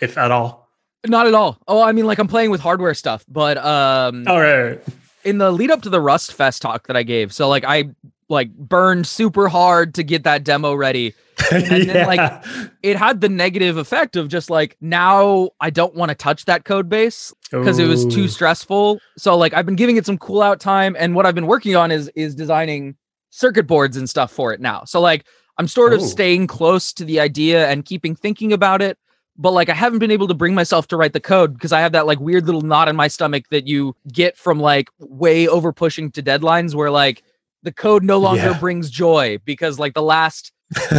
if 0.00 0.16
at 0.16 0.30
all? 0.30 0.68
Not 1.06 1.26
at 1.26 1.34
all. 1.34 1.58
Oh, 1.66 1.82
I 1.82 1.92
mean, 1.92 2.06
like 2.06 2.18
I'm 2.18 2.28
playing 2.28 2.50
with 2.50 2.60
hardware 2.60 2.94
stuff, 2.94 3.24
but 3.26 3.56
um, 3.58 4.24
all 4.28 4.40
right. 4.40 4.78
In 5.24 5.38
the 5.38 5.50
lead 5.50 5.70
up 5.70 5.82
to 5.82 5.90
the 5.90 6.00
Rust 6.00 6.32
Fest 6.34 6.62
talk 6.62 6.86
that 6.86 6.96
I 6.96 7.02
gave, 7.02 7.32
so 7.32 7.48
like 7.48 7.64
I 7.66 7.90
like 8.28 8.54
burned 8.54 9.06
super 9.06 9.48
hard 9.48 9.94
to 9.94 10.02
get 10.02 10.24
that 10.24 10.44
demo 10.44 10.74
ready 10.74 11.14
and 11.52 11.66
yeah. 11.86 11.92
then 11.92 12.06
like 12.06 12.44
it 12.82 12.96
had 12.96 13.20
the 13.20 13.28
negative 13.28 13.76
effect 13.76 14.16
of 14.16 14.28
just 14.28 14.50
like 14.50 14.76
now 14.80 15.50
I 15.60 15.70
don't 15.70 15.94
want 15.94 16.10
to 16.10 16.14
touch 16.14 16.44
that 16.46 16.64
code 16.64 16.88
base 16.88 17.32
because 17.50 17.78
it 17.78 17.86
was 17.86 18.06
too 18.06 18.28
stressful. 18.28 19.00
So 19.16 19.36
like 19.36 19.54
I've 19.54 19.66
been 19.66 19.76
giving 19.76 19.96
it 19.96 20.06
some 20.06 20.18
cool 20.18 20.42
out 20.42 20.60
time 20.60 20.96
and 20.98 21.14
what 21.14 21.26
I've 21.26 21.34
been 21.34 21.46
working 21.46 21.76
on 21.76 21.90
is 21.90 22.08
is 22.14 22.34
designing 22.34 22.96
circuit 23.30 23.66
boards 23.66 23.96
and 23.96 24.08
stuff 24.08 24.32
for 24.32 24.52
it 24.52 24.60
now. 24.60 24.84
So 24.84 25.00
like 25.00 25.24
I'm 25.58 25.68
sort 25.68 25.92
of 25.92 26.00
oh. 26.00 26.06
staying 26.06 26.46
close 26.46 26.92
to 26.94 27.04
the 27.04 27.20
idea 27.20 27.68
and 27.68 27.84
keeping 27.84 28.14
thinking 28.14 28.52
about 28.52 28.82
it 28.82 28.98
but 29.40 29.52
like 29.52 29.70
I 29.70 29.74
haven't 29.74 30.00
been 30.00 30.10
able 30.10 30.28
to 30.28 30.34
bring 30.34 30.54
myself 30.54 30.86
to 30.88 30.96
write 30.96 31.14
the 31.14 31.20
code 31.20 31.54
because 31.54 31.72
I 31.72 31.80
have 31.80 31.92
that 31.92 32.06
like 32.06 32.20
weird 32.20 32.44
little 32.44 32.60
knot 32.60 32.88
in 32.88 32.94
my 32.94 33.08
stomach 33.08 33.44
that 33.50 33.66
you 33.66 33.96
get 34.12 34.36
from 34.36 34.60
like 34.60 34.90
way 34.98 35.48
over 35.48 35.72
pushing 35.72 36.10
to 36.12 36.22
deadlines 36.22 36.74
where 36.74 36.90
like 36.90 37.22
the 37.62 37.72
code 37.72 38.04
no 38.04 38.18
longer 38.18 38.50
yeah. 38.50 38.58
brings 38.58 38.90
joy 38.90 39.38
because 39.44 39.78
like 39.78 39.94
the 39.94 40.02
last 40.02 40.52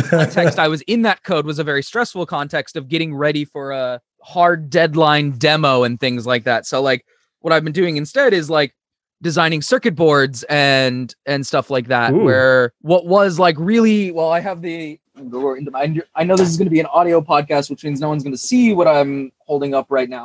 context 0.09 0.59
I 0.59 0.67
was 0.67 0.81
in 0.81 1.03
that 1.03 1.23
code 1.23 1.45
was 1.45 1.59
a 1.59 1.63
very 1.63 1.83
stressful 1.83 2.25
context 2.25 2.75
of 2.75 2.87
getting 2.87 3.15
ready 3.15 3.45
for 3.45 3.71
a 3.71 4.01
hard 4.21 4.69
deadline 4.69 5.31
demo 5.31 5.83
and 5.83 5.99
things 5.99 6.25
like 6.25 6.43
that. 6.43 6.65
So 6.65 6.81
like 6.81 7.05
what 7.39 7.53
I've 7.53 7.63
been 7.63 7.73
doing 7.73 7.97
instead 7.97 8.33
is 8.33 8.49
like 8.49 8.75
designing 9.21 9.61
circuit 9.61 9.95
boards 9.95 10.43
and 10.43 11.13
and 11.25 11.45
stuff 11.45 11.69
like 11.69 11.87
that 11.87 12.13
Ooh. 12.13 12.23
where 12.23 12.73
what 12.81 13.05
was 13.05 13.37
like 13.37 13.55
really 13.59 14.11
well 14.11 14.31
I 14.31 14.39
have 14.39 14.61
the 14.61 14.99
I 15.15 16.23
know 16.23 16.35
this 16.35 16.49
is 16.49 16.57
going 16.57 16.65
to 16.65 16.71
be 16.71 16.79
an 16.79 16.85
audio 16.87 17.21
podcast 17.21 17.69
which 17.69 17.83
means 17.83 17.99
no 17.99 18.09
one's 18.09 18.23
going 18.23 18.33
to 18.33 18.39
see 18.39 18.73
what 18.73 18.87
I'm 18.87 19.31
holding 19.39 19.75
up 19.75 19.87
right 19.89 20.09
now. 20.09 20.23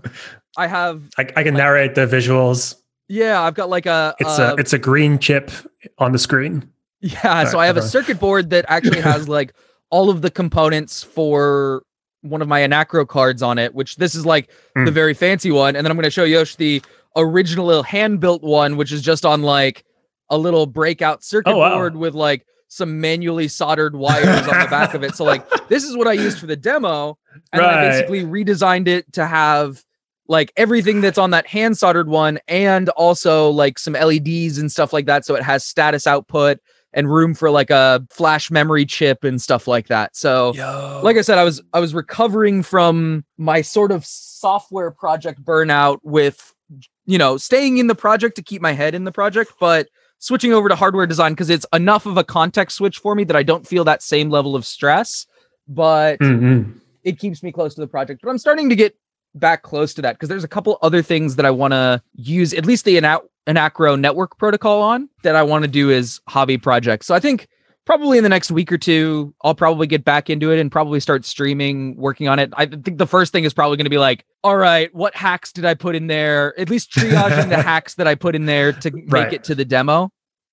I 0.56 0.66
have 0.66 1.02
I, 1.18 1.22
I 1.22 1.24
can 1.24 1.54
like, 1.54 1.62
narrate 1.62 1.94
the 1.94 2.06
visuals. 2.06 2.76
Yeah, 3.08 3.42
I've 3.42 3.54
got 3.54 3.68
like 3.68 3.86
a 3.86 4.14
it's 4.18 4.38
a, 4.38 4.52
a 4.52 4.54
it's 4.56 4.72
a 4.72 4.78
green 4.78 5.18
chip 5.18 5.50
on 5.98 6.12
the 6.12 6.18
screen. 6.18 6.70
Yeah, 7.02 7.44
so 7.44 7.58
I 7.58 7.66
have 7.66 7.76
a 7.76 7.82
circuit 7.82 8.20
board 8.20 8.50
that 8.50 8.64
actually 8.68 9.00
has 9.02 9.28
like 9.28 9.52
all 9.90 10.08
of 10.08 10.22
the 10.22 10.30
components 10.30 11.02
for 11.02 11.82
one 12.22 12.40
of 12.40 12.48
my 12.48 12.60
Anachro 12.60 13.06
cards 13.06 13.42
on 13.42 13.58
it, 13.58 13.74
which 13.74 13.96
this 13.96 14.14
is 14.14 14.24
like 14.24 14.48
mm. 14.76 14.84
the 14.84 14.90
hmm. 14.90 14.94
very 14.94 15.12
fancy 15.12 15.50
one. 15.50 15.74
And 15.74 15.84
then 15.84 15.90
I'm 15.90 15.96
going 15.96 16.04
to 16.04 16.10
show 16.10 16.24
Yosh 16.24 16.56
the 16.56 16.80
original 17.16 17.66
little 17.66 17.82
hand 17.82 18.20
built 18.20 18.42
one, 18.42 18.76
which 18.76 18.92
is 18.92 19.02
just 19.02 19.26
on 19.26 19.42
like 19.42 19.84
a 20.30 20.38
little 20.38 20.66
breakout 20.66 21.24
circuit 21.24 21.50
oh, 21.50 21.58
wow. 21.58 21.74
board 21.74 21.96
with 21.96 22.14
like 22.14 22.46
some 22.68 23.00
manually 23.00 23.48
soldered 23.48 23.96
wires 23.96 24.48
on 24.48 24.60
the 24.60 24.68
back 24.70 24.94
of 24.94 25.02
it. 25.02 25.14
So 25.14 25.24
like 25.24 25.46
this 25.68 25.84
is 25.84 25.96
what 25.96 26.06
I 26.06 26.12
used 26.12 26.38
for 26.38 26.46
the 26.46 26.56
demo. 26.56 27.18
And 27.52 27.60
right. 27.60 27.78
I 27.78 27.90
basically 27.90 28.24
redesigned 28.24 28.86
it 28.86 29.12
to 29.14 29.26
have 29.26 29.82
like 30.28 30.52
everything 30.56 31.00
that's 31.00 31.18
on 31.18 31.30
that 31.30 31.46
hand 31.46 31.76
soldered 31.76 32.08
one 32.08 32.38
and 32.48 32.88
also 32.90 33.50
like 33.50 33.78
some 33.78 33.94
LEDs 33.94 34.56
and 34.56 34.70
stuff 34.70 34.92
like 34.92 35.06
that. 35.06 35.26
So 35.26 35.34
it 35.34 35.42
has 35.42 35.64
status 35.64 36.06
output 36.06 36.60
and 36.94 37.12
room 37.12 37.34
for 37.34 37.50
like 37.50 37.70
a 37.70 38.06
flash 38.10 38.50
memory 38.50 38.84
chip 38.84 39.24
and 39.24 39.40
stuff 39.40 39.66
like 39.66 39.88
that. 39.88 40.16
So 40.16 40.52
Yo. 40.54 41.00
like 41.02 41.16
I 41.16 41.22
said, 41.22 41.38
I 41.38 41.44
was 41.44 41.62
I 41.72 41.80
was 41.80 41.94
recovering 41.94 42.62
from 42.62 43.24
my 43.38 43.62
sort 43.62 43.92
of 43.92 44.04
software 44.04 44.90
project 44.90 45.42
burnout 45.44 45.98
with 46.02 46.54
you 47.06 47.18
know 47.18 47.36
staying 47.36 47.78
in 47.78 47.86
the 47.86 47.94
project 47.94 48.36
to 48.36 48.42
keep 48.42 48.62
my 48.62 48.72
head 48.72 48.94
in 48.94 49.04
the 49.04 49.12
project, 49.12 49.52
but 49.58 49.88
switching 50.18 50.52
over 50.52 50.68
to 50.68 50.76
hardware 50.76 51.06
design 51.06 51.32
because 51.32 51.50
it's 51.50 51.66
enough 51.72 52.06
of 52.06 52.16
a 52.16 52.24
context 52.24 52.76
switch 52.76 52.98
for 52.98 53.14
me 53.14 53.24
that 53.24 53.36
I 53.36 53.42
don't 53.42 53.66
feel 53.66 53.84
that 53.84 54.02
same 54.02 54.30
level 54.30 54.54
of 54.54 54.64
stress, 54.64 55.26
but 55.66 56.20
mm-hmm. 56.20 56.78
it 57.02 57.18
keeps 57.18 57.42
me 57.42 57.50
close 57.50 57.74
to 57.74 57.80
the 57.80 57.88
project. 57.88 58.20
But 58.22 58.30
I'm 58.30 58.38
starting 58.38 58.68
to 58.68 58.76
get 58.76 58.96
back 59.34 59.62
close 59.62 59.94
to 59.94 60.02
that 60.02 60.12
because 60.12 60.28
there's 60.28 60.44
a 60.44 60.48
couple 60.48 60.78
other 60.82 61.02
things 61.02 61.36
that 61.36 61.46
I 61.46 61.50
want 61.50 61.72
to 61.72 62.02
use 62.14 62.52
at 62.54 62.66
least 62.66 62.84
the 62.84 62.96
Anachro 63.46 63.98
network 63.98 64.38
protocol 64.38 64.82
on 64.82 65.08
that 65.22 65.36
I 65.36 65.42
want 65.42 65.64
to 65.64 65.70
do 65.70 65.90
as 65.90 66.20
hobby 66.28 66.58
projects. 66.58 67.06
So 67.06 67.14
I 67.14 67.20
think 67.20 67.48
probably 67.84 68.18
in 68.18 68.22
the 68.22 68.30
next 68.30 68.50
week 68.50 68.70
or 68.70 68.78
two, 68.78 69.34
I'll 69.42 69.54
probably 69.54 69.86
get 69.86 70.04
back 70.04 70.30
into 70.30 70.50
it 70.50 70.60
and 70.60 70.70
probably 70.70 71.00
start 71.00 71.24
streaming, 71.24 71.96
working 71.96 72.28
on 72.28 72.38
it. 72.38 72.52
I 72.56 72.66
think 72.66 72.98
the 72.98 73.06
first 73.06 73.32
thing 73.32 73.44
is 73.44 73.52
probably 73.52 73.76
going 73.76 73.86
to 73.86 73.90
be 73.90 73.98
like, 73.98 74.24
all 74.44 74.56
right, 74.56 74.94
what 74.94 75.14
hacks 75.14 75.52
did 75.52 75.64
I 75.64 75.74
put 75.74 75.94
in 75.94 76.06
there? 76.06 76.58
At 76.58 76.70
least 76.70 76.92
triaging 76.92 77.48
the 77.48 77.62
hacks 77.62 77.94
that 77.94 78.06
I 78.06 78.14
put 78.14 78.34
in 78.34 78.46
there 78.46 78.72
to 78.72 78.90
make 78.92 79.12
right. 79.12 79.32
it 79.32 79.44
to 79.44 79.54
the 79.54 79.64
demo. 79.64 80.10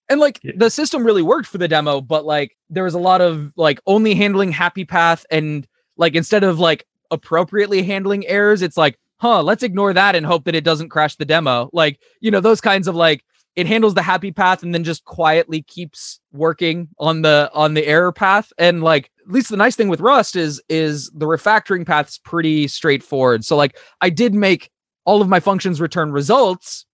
And 0.09 0.19
like 0.19 0.39
yeah. 0.41 0.53
the 0.55 0.71
system 0.71 1.03
really 1.03 1.21
worked 1.21 1.47
for 1.47 1.59
the 1.59 1.67
demo, 1.67 2.01
but 2.01 2.25
like 2.25 2.57
there 2.69 2.83
was 2.83 2.95
a 2.95 2.99
lot 2.99 3.21
of 3.21 3.51
like 3.55 3.79
only 3.85 4.15
handling 4.15 4.51
happy 4.51 4.83
path 4.83 5.25
and 5.29 5.67
like 5.97 6.15
instead 6.15 6.43
of 6.43 6.57
like 6.57 6.87
appropriately 7.11 7.83
handling 7.83 8.25
errors, 8.25 8.63
it's 8.63 8.77
like, 8.77 8.97
huh, 9.19 9.43
let's 9.43 9.63
ignore 9.63 9.93
that 9.93 10.15
and 10.15 10.25
hope 10.25 10.45
that 10.45 10.55
it 10.55 10.63
doesn't 10.63 10.89
crash 10.89 11.15
the 11.15 11.25
demo. 11.25 11.69
Like, 11.73 11.99
you 12.21 12.31
know, 12.31 12.39
those 12.39 12.61
kinds 12.61 12.87
of 12.87 12.95
like 12.95 13.23
it 13.55 13.67
handles 13.67 13.93
the 13.93 14.01
happy 14.01 14.31
path 14.31 14.63
and 14.63 14.73
then 14.73 14.83
just 14.83 15.03
quietly 15.05 15.61
keeps 15.63 16.19
working 16.31 16.87
on 16.97 17.23
the 17.23 17.49
on 17.53 17.73
the 17.73 17.85
error 17.85 18.11
path 18.11 18.53
and 18.57 18.83
like 18.83 19.11
at 19.25 19.33
least 19.33 19.49
the 19.49 19.57
nice 19.57 19.75
thing 19.75 19.89
with 19.89 19.99
rust 19.99 20.35
is 20.35 20.61
is 20.69 21.11
the 21.13 21.25
refactoring 21.25 21.85
path 21.85 22.07
is 22.07 22.17
pretty 22.19 22.67
straightforward 22.67 23.43
so 23.43 23.57
like 23.57 23.77
i 24.01 24.09
did 24.09 24.33
make 24.33 24.69
all 25.03 25.21
of 25.21 25.27
my 25.27 25.39
functions 25.39 25.81
return 25.81 26.11
results 26.11 26.85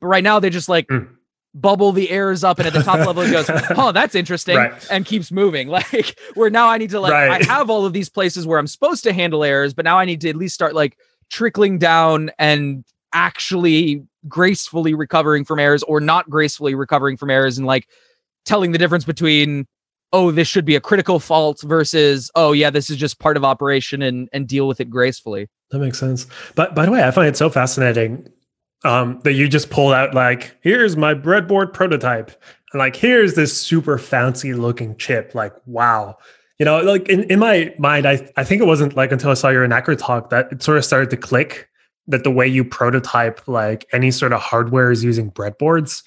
but 0.00 0.08
right 0.08 0.24
now 0.24 0.38
they 0.38 0.50
just 0.50 0.68
like 0.68 0.86
mm. 0.88 1.08
bubble 1.54 1.92
the 1.92 2.10
errors 2.10 2.44
up 2.44 2.58
and 2.58 2.66
at 2.66 2.74
the 2.74 2.82
top 2.82 2.98
level 3.06 3.22
it 3.22 3.30
goes 3.30 3.48
oh 3.76 3.90
that's 3.90 4.14
interesting 4.14 4.56
right. 4.56 4.86
and 4.90 5.06
keeps 5.06 5.32
moving 5.32 5.68
like 5.92 6.18
where 6.34 6.50
now 6.50 6.68
i 6.68 6.76
need 6.76 6.90
to 6.90 7.00
like 7.00 7.12
right. 7.12 7.42
i 7.42 7.52
have 7.52 7.70
all 7.70 7.86
of 7.86 7.92
these 7.92 8.10
places 8.10 8.46
where 8.46 8.58
i'm 8.58 8.66
supposed 8.66 9.02
to 9.02 9.12
handle 9.12 9.44
errors 9.44 9.72
but 9.72 9.84
now 9.84 9.98
i 9.98 10.04
need 10.04 10.20
to 10.20 10.28
at 10.28 10.36
least 10.36 10.54
start 10.54 10.74
like 10.74 10.98
trickling 11.32 11.78
down 11.78 12.30
and 12.38 12.84
actually 13.12 14.04
gracefully 14.28 14.94
recovering 14.94 15.44
from 15.44 15.58
errors 15.58 15.82
or 15.84 16.00
not 16.00 16.30
gracefully 16.30 16.74
recovering 16.74 17.16
from 17.16 17.30
errors 17.30 17.58
and 17.58 17.66
like 17.66 17.88
telling 18.44 18.70
the 18.70 18.78
difference 18.78 19.04
between 19.04 19.66
oh 20.12 20.30
this 20.30 20.46
should 20.46 20.64
be 20.64 20.76
a 20.76 20.80
critical 20.80 21.18
fault 21.18 21.60
versus 21.62 22.30
oh 22.34 22.52
yeah 22.52 22.70
this 22.70 22.88
is 22.88 22.96
just 22.96 23.18
part 23.18 23.36
of 23.36 23.44
operation 23.44 24.02
and 24.02 24.28
and 24.32 24.46
deal 24.46 24.68
with 24.68 24.80
it 24.80 24.90
gracefully. 24.90 25.48
That 25.70 25.80
makes 25.80 25.98
sense. 25.98 26.26
But 26.54 26.74
by 26.74 26.84
the 26.84 26.92
way 26.92 27.02
i 27.02 27.10
find 27.10 27.28
it 27.28 27.36
so 27.36 27.50
fascinating 27.50 28.28
um, 28.84 29.20
that 29.22 29.34
you 29.34 29.48
just 29.48 29.70
pulled 29.70 29.92
out 29.92 30.14
like 30.14 30.56
here's 30.60 30.96
my 30.96 31.14
breadboard 31.14 31.72
prototype 31.72 32.30
and 32.72 32.78
like 32.78 32.96
here's 32.96 33.34
this 33.34 33.58
super 33.58 33.96
fancy 33.96 34.54
looking 34.54 34.96
chip 34.96 35.34
like 35.34 35.54
wow 35.66 36.18
you 36.58 36.64
know 36.64 36.80
like 36.80 37.08
in, 37.08 37.24
in 37.24 37.38
my 37.38 37.74
mind 37.78 38.06
I, 38.06 38.30
I 38.36 38.44
think 38.44 38.62
it 38.62 38.66
wasn't 38.66 38.96
like 38.96 39.12
until 39.12 39.30
i 39.30 39.34
saw 39.34 39.48
your 39.48 39.66
Anachro 39.66 39.96
talk 39.98 40.30
that 40.30 40.52
it 40.52 40.62
sort 40.62 40.78
of 40.78 40.84
started 40.84 41.10
to 41.10 41.16
click 41.16 41.68
that 42.06 42.24
the 42.24 42.30
way 42.30 42.46
you 42.46 42.64
prototype 42.64 43.46
like 43.46 43.86
any 43.92 44.10
sort 44.10 44.32
of 44.32 44.40
hardware 44.40 44.90
is 44.90 45.04
using 45.04 45.30
breadboards. 45.30 46.02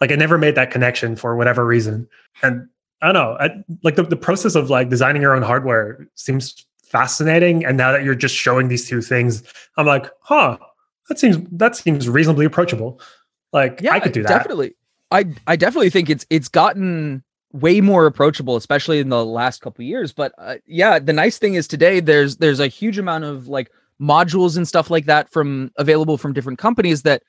Like 0.00 0.12
i 0.12 0.14
never 0.14 0.38
made 0.38 0.54
that 0.54 0.70
connection 0.70 1.16
for 1.16 1.36
whatever 1.36 1.66
reason. 1.66 2.08
And 2.42 2.68
i 3.02 3.06
don't 3.06 3.14
know 3.14 3.36
I, 3.40 3.50
like 3.82 3.96
the, 3.96 4.02
the 4.02 4.16
process 4.16 4.54
of 4.54 4.70
like 4.70 4.88
designing 4.88 5.22
your 5.22 5.34
own 5.34 5.42
hardware 5.42 6.06
seems 6.14 6.64
fascinating. 6.82 7.64
And 7.64 7.76
now 7.76 7.92
that 7.92 8.02
you're 8.02 8.14
just 8.14 8.34
showing 8.34 8.68
these 8.68 8.88
two 8.88 9.02
things 9.02 9.42
i'm 9.76 9.86
like 9.86 10.10
huh 10.20 10.58
that 11.08 11.18
seems 11.18 11.38
that 11.52 11.74
seems 11.76 12.08
reasonably 12.08 12.44
approachable. 12.44 13.00
Like 13.52 13.80
yeah, 13.82 13.94
i 13.94 14.00
could 14.00 14.12
do 14.12 14.22
that. 14.22 14.28
definitely. 14.28 14.74
I 15.10 15.24
i 15.46 15.56
definitely 15.56 15.90
think 15.90 16.10
it's 16.10 16.26
it's 16.28 16.48
gotten 16.48 17.24
way 17.52 17.80
more 17.80 18.06
approachable 18.06 18.56
especially 18.56 18.98
in 18.98 19.08
the 19.08 19.24
last 19.24 19.62
couple 19.62 19.84
years 19.84 20.12
but 20.12 20.32
uh, 20.38 20.56
yeah 20.66 20.98
the 20.98 21.12
nice 21.12 21.38
thing 21.38 21.54
is 21.54 21.66
today 21.66 21.98
there's 22.00 22.36
there's 22.36 22.60
a 22.60 22.66
huge 22.66 22.98
amount 22.98 23.24
of 23.24 23.48
like 23.48 23.70
modules 24.00 24.56
and 24.56 24.68
stuff 24.68 24.90
like 24.90 25.06
that 25.06 25.30
from 25.30 25.70
available 25.76 26.18
from 26.18 26.32
different 26.32 26.58
companies 26.58 27.02
that 27.02 27.22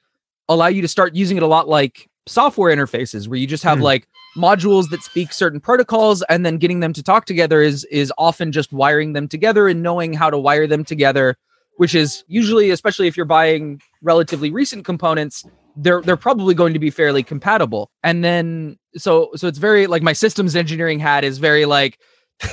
allow 0.49 0.67
you 0.67 0.81
to 0.81 0.87
start 0.87 1.15
using 1.15 1.37
it 1.37 1.43
a 1.43 1.47
lot 1.47 1.69
like 1.69 2.09
software 2.27 2.75
interfaces 2.75 3.27
where 3.27 3.39
you 3.39 3.47
just 3.47 3.63
have 3.63 3.79
mm. 3.79 3.83
like 3.83 4.07
modules 4.37 4.89
that 4.89 5.01
speak 5.01 5.33
certain 5.33 5.59
protocols 5.59 6.21
and 6.23 6.45
then 6.45 6.57
getting 6.57 6.79
them 6.79 6.93
to 6.93 7.01
talk 7.01 7.25
together 7.25 7.61
is 7.61 7.85
is 7.85 8.13
often 8.17 8.51
just 8.51 8.71
wiring 8.71 9.13
them 9.13 9.27
together 9.27 9.67
and 9.67 9.81
knowing 9.81 10.13
how 10.13 10.29
to 10.29 10.37
wire 10.37 10.67
them 10.67 10.83
together 10.83 11.37
which 11.77 11.95
is 11.95 12.23
usually 12.27 12.69
especially 12.69 13.07
if 13.07 13.17
you're 13.17 13.25
buying 13.25 13.81
relatively 14.01 14.51
recent 14.51 14.85
components 14.85 15.45
they're 15.77 16.01
they're 16.01 16.17
probably 16.17 16.53
going 16.53 16.73
to 16.73 16.79
be 16.79 16.89
fairly 16.89 17.23
compatible 17.23 17.89
and 18.03 18.23
then 18.23 18.77
so 18.97 19.29
so 19.35 19.47
it's 19.47 19.57
very 19.57 19.87
like 19.87 20.01
my 20.01 20.13
systems 20.13 20.55
engineering 20.55 20.99
hat 20.99 21.23
is 21.23 21.37
very 21.37 21.65
like 21.65 21.99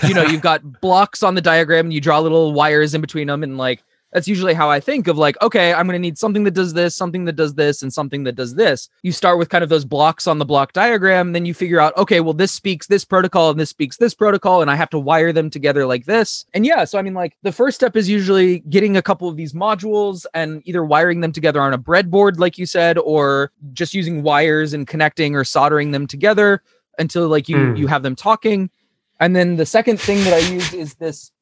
you 0.07 0.15
know 0.15 0.23
you've 0.23 0.43
got 0.43 0.81
blocks 0.81 1.23
on 1.23 1.35
the 1.35 1.41
diagram 1.41 1.87
and 1.87 1.93
you 1.93 2.01
draw 2.01 2.19
little 2.19 2.53
wires 2.53 2.95
in 2.95 3.01
between 3.01 3.27
them 3.27 3.43
and 3.43 3.57
like 3.57 3.83
that's 4.17 4.27
usually 4.27 4.55
how 4.55 4.71
I 4.71 4.81
think 4.81 5.09
of 5.09 5.19
like, 5.19 5.37
okay, 5.43 5.75
I'm 5.75 5.87
going 5.87 5.93
to 5.93 5.99
need 5.99 6.17
something 6.17 6.45
that 6.45 6.55
does 6.55 6.73
this, 6.73 6.97
something 6.97 7.27
that 7.27 7.37
does 7.37 7.53
this, 7.53 7.83
and 7.83 7.93
something 7.93 8.25
that 8.25 8.35
does 8.35 8.55
this. 8.55 8.89
You 9.03 9.13
start 9.13 9.37
with 9.37 9.51
kind 9.51 9.63
of 9.63 9.69
those 9.69 9.85
blocks 9.85 10.27
on 10.27 10.39
the 10.39 10.47
block 10.47 10.73
diagram, 10.73 11.35
then 11.35 11.45
you 11.45 11.53
figure 11.53 11.79
out, 11.79 11.95
okay, 11.99 12.21
well, 12.21 12.33
this 12.33 12.51
speaks 12.51 12.87
this 12.87 13.05
protocol 13.05 13.51
and 13.51 13.61
this 13.61 13.69
speaks 13.69 13.99
this 13.99 14.15
protocol, 14.15 14.63
and 14.63 14.71
I 14.71 14.75
have 14.75 14.89
to 14.89 14.99
wire 14.99 15.35
them 15.35 15.51
together 15.51 15.85
like 15.85 16.07
this. 16.07 16.47
And 16.55 16.65
yeah, 16.65 16.85
so 16.85 16.99
I 16.99 17.03
mean, 17.03 17.13
like 17.13 17.37
the 17.43 17.53
first 17.53 17.75
step 17.75 17.95
is 17.95 18.09
usually 18.09 18.61
getting 18.61 18.97
a 18.97 19.03
couple 19.03 19.29
of 19.29 19.37
these 19.37 19.53
modules 19.53 20.25
and 20.33 20.63
either 20.65 20.83
wiring 20.83 21.21
them 21.21 21.33
together 21.33 21.61
on 21.61 21.75
a 21.75 21.79
breadboard, 21.79 22.39
like 22.39 22.57
you 22.57 22.65
said, 22.65 22.97
or 22.97 23.53
just 23.75 23.93
using 23.93 24.23
wires 24.23 24.73
and 24.73 24.87
connecting 24.87 25.37
or 25.37 25.45
soldering 25.45 25.91
them 25.91 26.07
together 26.07 26.63
until 26.99 27.29
like 27.29 27.51
you 27.51 27.57
mm. 27.57 27.77
you 27.77 27.87
have 27.87 28.03
them 28.03 28.17
talking. 28.17 28.71
And 29.21 29.37
then 29.37 29.57
the 29.57 29.67
second 29.67 30.01
thing 30.01 30.25
that 30.25 30.33
I 30.33 30.39
use 30.39 30.73
is 30.73 30.95
this 30.95 31.33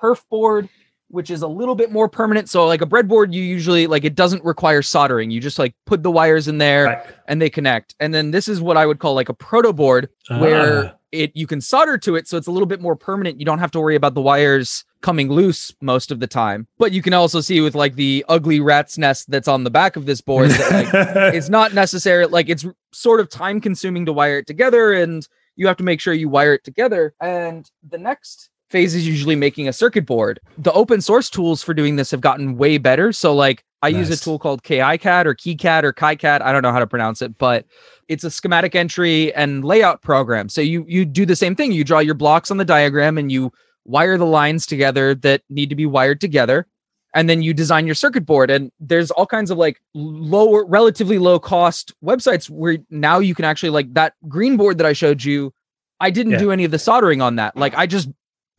perf 0.00 0.22
board 0.30 0.68
which 1.10 1.30
is 1.30 1.42
a 1.42 1.48
little 1.48 1.74
bit 1.74 1.90
more 1.90 2.08
permanent. 2.08 2.48
So 2.48 2.66
like 2.66 2.82
a 2.82 2.86
breadboard, 2.86 3.32
you 3.32 3.42
usually 3.42 3.86
like 3.86 4.04
it 4.04 4.14
doesn't 4.14 4.44
require 4.44 4.80
soldering. 4.80 5.30
You 5.30 5.40
just 5.40 5.58
like 5.58 5.74
put 5.84 6.02
the 6.02 6.10
wires 6.10 6.48
in 6.48 6.58
there 6.58 6.84
right. 6.84 7.06
and 7.26 7.42
they 7.42 7.50
connect. 7.50 7.94
And 8.00 8.14
then 8.14 8.30
this 8.30 8.48
is 8.48 8.60
what 8.60 8.76
I 8.76 8.86
would 8.86 9.00
call 9.00 9.14
like 9.14 9.28
a 9.28 9.34
proto 9.34 9.72
board 9.72 10.08
uh. 10.30 10.38
where 10.38 10.94
it 11.12 11.32
you 11.34 11.44
can 11.44 11.60
solder 11.60 11.98
to 11.98 12.14
it 12.14 12.28
so 12.28 12.36
it's 12.36 12.46
a 12.46 12.52
little 12.52 12.66
bit 12.66 12.80
more 12.80 12.94
permanent. 12.94 13.40
You 13.40 13.44
don't 13.44 13.58
have 13.58 13.72
to 13.72 13.80
worry 13.80 13.96
about 13.96 14.14
the 14.14 14.20
wires 14.20 14.84
coming 15.02 15.28
loose 15.28 15.72
most 15.80 16.12
of 16.12 16.20
the 16.20 16.28
time. 16.28 16.68
But 16.78 16.92
you 16.92 17.02
can 17.02 17.12
also 17.12 17.40
see 17.40 17.60
with 17.60 17.74
like 17.74 17.96
the 17.96 18.24
ugly 18.28 18.60
rat's 18.60 18.96
nest 18.96 19.30
that's 19.30 19.48
on 19.48 19.64
the 19.64 19.70
back 19.70 19.96
of 19.96 20.06
this 20.06 20.20
board 20.20 20.50
that 20.50 20.72
like 20.72 21.34
it's 21.34 21.48
not 21.48 21.74
necessary 21.74 22.26
like 22.26 22.48
it's 22.48 22.64
sort 22.92 23.18
of 23.18 23.28
time 23.28 23.60
consuming 23.60 24.06
to 24.06 24.12
wire 24.12 24.38
it 24.38 24.46
together 24.46 24.92
and 24.92 25.26
you 25.56 25.66
have 25.66 25.76
to 25.76 25.84
make 25.84 26.00
sure 26.00 26.14
you 26.14 26.28
wire 26.28 26.54
it 26.54 26.64
together. 26.64 27.14
And 27.20 27.68
the 27.86 27.98
next 27.98 28.49
phase 28.70 28.94
is 28.94 29.06
usually 29.06 29.36
making 29.36 29.68
a 29.68 29.72
circuit 29.72 30.06
board. 30.06 30.40
The 30.56 30.72
open 30.72 31.00
source 31.00 31.28
tools 31.28 31.62
for 31.62 31.74
doing 31.74 31.96
this 31.96 32.10
have 32.12 32.20
gotten 32.20 32.56
way 32.56 32.78
better. 32.78 33.12
So 33.12 33.34
like 33.34 33.64
I 33.82 33.90
nice. 33.90 34.08
use 34.08 34.20
a 34.20 34.24
tool 34.24 34.38
called 34.38 34.62
KiCad 34.62 35.26
or 35.26 35.34
KiCad 35.34 35.82
or 35.84 35.92
KiCad. 35.92 36.40
I 36.42 36.52
don't 36.52 36.62
know 36.62 36.72
how 36.72 36.78
to 36.78 36.86
pronounce 36.86 37.22
it, 37.22 37.36
but 37.38 37.66
it's 38.08 38.24
a 38.24 38.30
schematic 38.30 38.74
entry 38.74 39.34
and 39.34 39.64
layout 39.64 40.02
program. 40.02 40.48
So 40.48 40.60
you 40.60 40.84
you 40.88 41.04
do 41.04 41.26
the 41.26 41.36
same 41.36 41.56
thing. 41.56 41.72
You 41.72 41.84
draw 41.84 41.98
your 41.98 42.14
blocks 42.14 42.50
on 42.50 42.58
the 42.58 42.64
diagram 42.64 43.18
and 43.18 43.30
you 43.32 43.52
wire 43.84 44.18
the 44.18 44.26
lines 44.26 44.66
together 44.66 45.14
that 45.16 45.42
need 45.48 45.70
to 45.70 45.76
be 45.76 45.86
wired 45.86 46.20
together. 46.20 46.66
And 47.12 47.28
then 47.28 47.42
you 47.42 47.52
design 47.52 47.86
your 47.86 47.96
circuit 47.96 48.24
board. 48.24 48.50
And 48.50 48.70
there's 48.78 49.10
all 49.10 49.26
kinds 49.26 49.50
of 49.50 49.58
like 49.58 49.82
lower, 49.94 50.64
relatively 50.64 51.18
low 51.18 51.40
cost 51.40 51.92
websites 52.04 52.48
where 52.48 52.78
now 52.88 53.18
you 53.18 53.34
can 53.34 53.44
actually 53.44 53.70
like 53.70 53.92
that 53.94 54.14
green 54.28 54.56
board 54.56 54.78
that 54.78 54.86
I 54.86 54.92
showed 54.92 55.24
you. 55.24 55.52
I 55.98 56.10
didn't 56.10 56.32
yeah. 56.32 56.38
do 56.38 56.52
any 56.52 56.64
of 56.64 56.70
the 56.70 56.78
soldering 56.78 57.20
on 57.20 57.36
that. 57.36 57.56
Like 57.56 57.74
I 57.76 57.86
just 57.86 58.08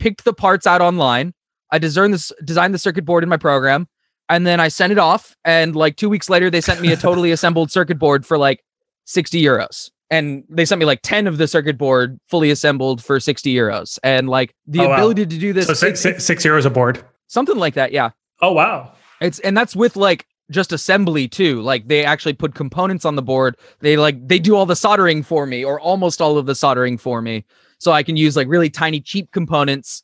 picked 0.01 0.25
the 0.25 0.33
parts 0.33 0.67
out 0.67 0.81
online. 0.81 1.33
I 1.71 1.77
designed 1.77 2.13
this 2.13 2.33
designed 2.43 2.73
the 2.73 2.79
circuit 2.79 3.05
board 3.05 3.23
in 3.23 3.29
my 3.29 3.37
program, 3.37 3.87
and 4.27 4.45
then 4.45 4.59
I 4.59 4.67
sent 4.67 4.91
it 4.91 4.97
off. 4.97 5.35
And 5.45 5.75
like 5.75 5.95
two 5.95 6.09
weeks 6.09 6.29
later, 6.29 6.49
they 6.49 6.59
sent 6.59 6.81
me 6.81 6.91
a 6.91 6.97
totally 6.97 7.31
assembled 7.37 7.71
circuit 7.71 7.99
board 7.99 8.25
for 8.25 8.37
like 8.37 8.63
60 9.05 9.41
euros. 9.41 9.89
And 10.09 10.43
they 10.49 10.65
sent 10.65 10.79
me 10.79 10.85
like 10.85 10.99
10 11.03 11.27
of 11.27 11.37
the 11.37 11.47
circuit 11.47 11.77
board 11.77 12.19
fully 12.27 12.51
assembled 12.51 13.01
for 13.01 13.19
60 13.19 13.53
euros. 13.53 13.97
And 14.03 14.27
like 14.27 14.53
the 14.67 14.81
oh, 14.81 14.91
ability 14.91 15.21
wow. 15.21 15.29
to 15.29 15.37
do 15.37 15.53
this. 15.53 15.67
So 15.67 15.73
six, 15.73 16.01
six, 16.01 16.25
six 16.25 16.43
euros 16.43 16.65
a 16.65 16.69
board. 16.69 17.01
Something 17.27 17.55
like 17.55 17.75
that. 17.75 17.93
Yeah. 17.93 18.09
Oh, 18.41 18.51
wow. 18.51 18.93
It's, 19.21 19.39
and 19.39 19.55
that's 19.55 19.73
with 19.73 19.95
like 19.95 20.25
just 20.49 20.73
assembly 20.73 21.29
too. 21.29 21.61
Like 21.61 21.87
they 21.87 22.03
actually 22.03 22.33
put 22.33 22.55
components 22.55 23.05
on 23.05 23.15
the 23.15 23.21
board. 23.21 23.55
They 23.79 23.95
like, 23.95 24.27
they 24.27 24.39
do 24.39 24.57
all 24.57 24.65
the 24.65 24.75
soldering 24.75 25.23
for 25.23 25.45
me 25.45 25.63
or 25.63 25.79
almost 25.79 26.21
all 26.21 26.37
of 26.37 26.45
the 26.45 26.55
soldering 26.55 26.97
for 26.97 27.21
me 27.21 27.45
so 27.81 27.91
I 27.91 28.03
can 28.03 28.15
use 28.15 28.37
like 28.37 28.47
really 28.47 28.69
tiny 28.69 29.01
cheap 29.01 29.31
components 29.31 30.03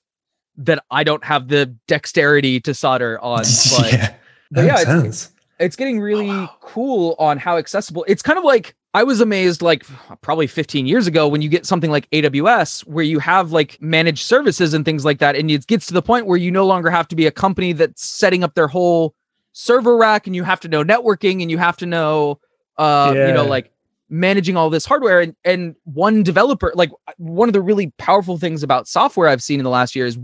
that 0.58 0.84
I 0.90 1.04
don't 1.04 1.24
have 1.24 1.48
the 1.48 1.68
dexterity 1.88 2.60
to 2.62 2.74
solder 2.74 3.20
on. 3.22 3.44
But 3.78 3.94
yeah, 3.94 4.16
but 4.50 4.66
yeah 4.66 5.04
it's, 5.04 5.32
it's, 5.60 5.76
getting 5.76 6.00
really 6.00 6.28
oh, 6.28 6.34
wow. 6.34 6.56
cool 6.60 7.16
on 7.20 7.38
how 7.38 7.58
accessible. 7.58 8.04
It's 8.08 8.24
kind 8.24 8.40
of 8.40 8.44
like 8.44 8.76
I 8.96 9.04
was 9.04 9.22
amazed 9.22 9.62
like 9.62 9.86
probably 10.22 10.48
15 10.48 10.88
years 10.88 11.06
ago 11.06 11.28
when 11.28 11.44
you 11.44 11.50
get 11.50 11.68
something 11.68 11.92
like 11.92 12.10
AWS 12.10 12.82
where 12.88 13.06
you 13.06 13.20
have 13.20 13.52
like 13.52 13.80
managed 13.80 14.24
services 14.24 14.74
and 14.74 14.84
things 14.84 15.06
like 15.06 15.20
that 15.20 15.36
and 15.36 15.52
it 15.52 15.68
gets 15.68 15.86
to 15.86 15.94
the 15.94 16.02
point 16.02 16.26
where 16.26 16.38
you 16.38 16.50
no 16.50 16.66
longer 16.66 16.90
have 16.90 17.08
to 17.10 17.16
be 17.16 17.28
a 17.28 17.32
company 17.32 17.74
that's 17.74 18.04
setting 18.04 18.44
up 18.44 18.56
their 18.56 18.68
whole 18.68 19.14
server 19.54 19.96
rack 19.98 20.26
and 20.26 20.36
you 20.36 20.42
have 20.42 20.60
to 20.62 20.68
know 20.68 20.84
networking 20.84 21.44
and 21.44 21.52
you 21.52 21.60
have 21.60 21.78
to 21.78 21.86
know 21.86 22.40
uh 22.80 23.14
yeah. 23.16 23.28
you 23.28 23.34
know 23.36 23.46
like 23.46 23.72
managing 24.10 24.56
all 24.56 24.70
this 24.70 24.86
hardware 24.86 25.20
and 25.20 25.36
and 25.44 25.76
one 25.84 26.24
developer 26.24 26.72
like 26.76 26.92
one 27.18 27.50
of 27.50 27.54
the 27.54 27.62
really 27.62 27.92
powerful 27.98 28.38
things 28.38 28.64
about 28.64 28.88
software 28.88 29.28
I've 29.28 29.44
seen 29.44 29.60
in 29.60 29.64
the 29.64 29.70
last 29.70 29.96
year 29.96 30.06
is 30.06 30.18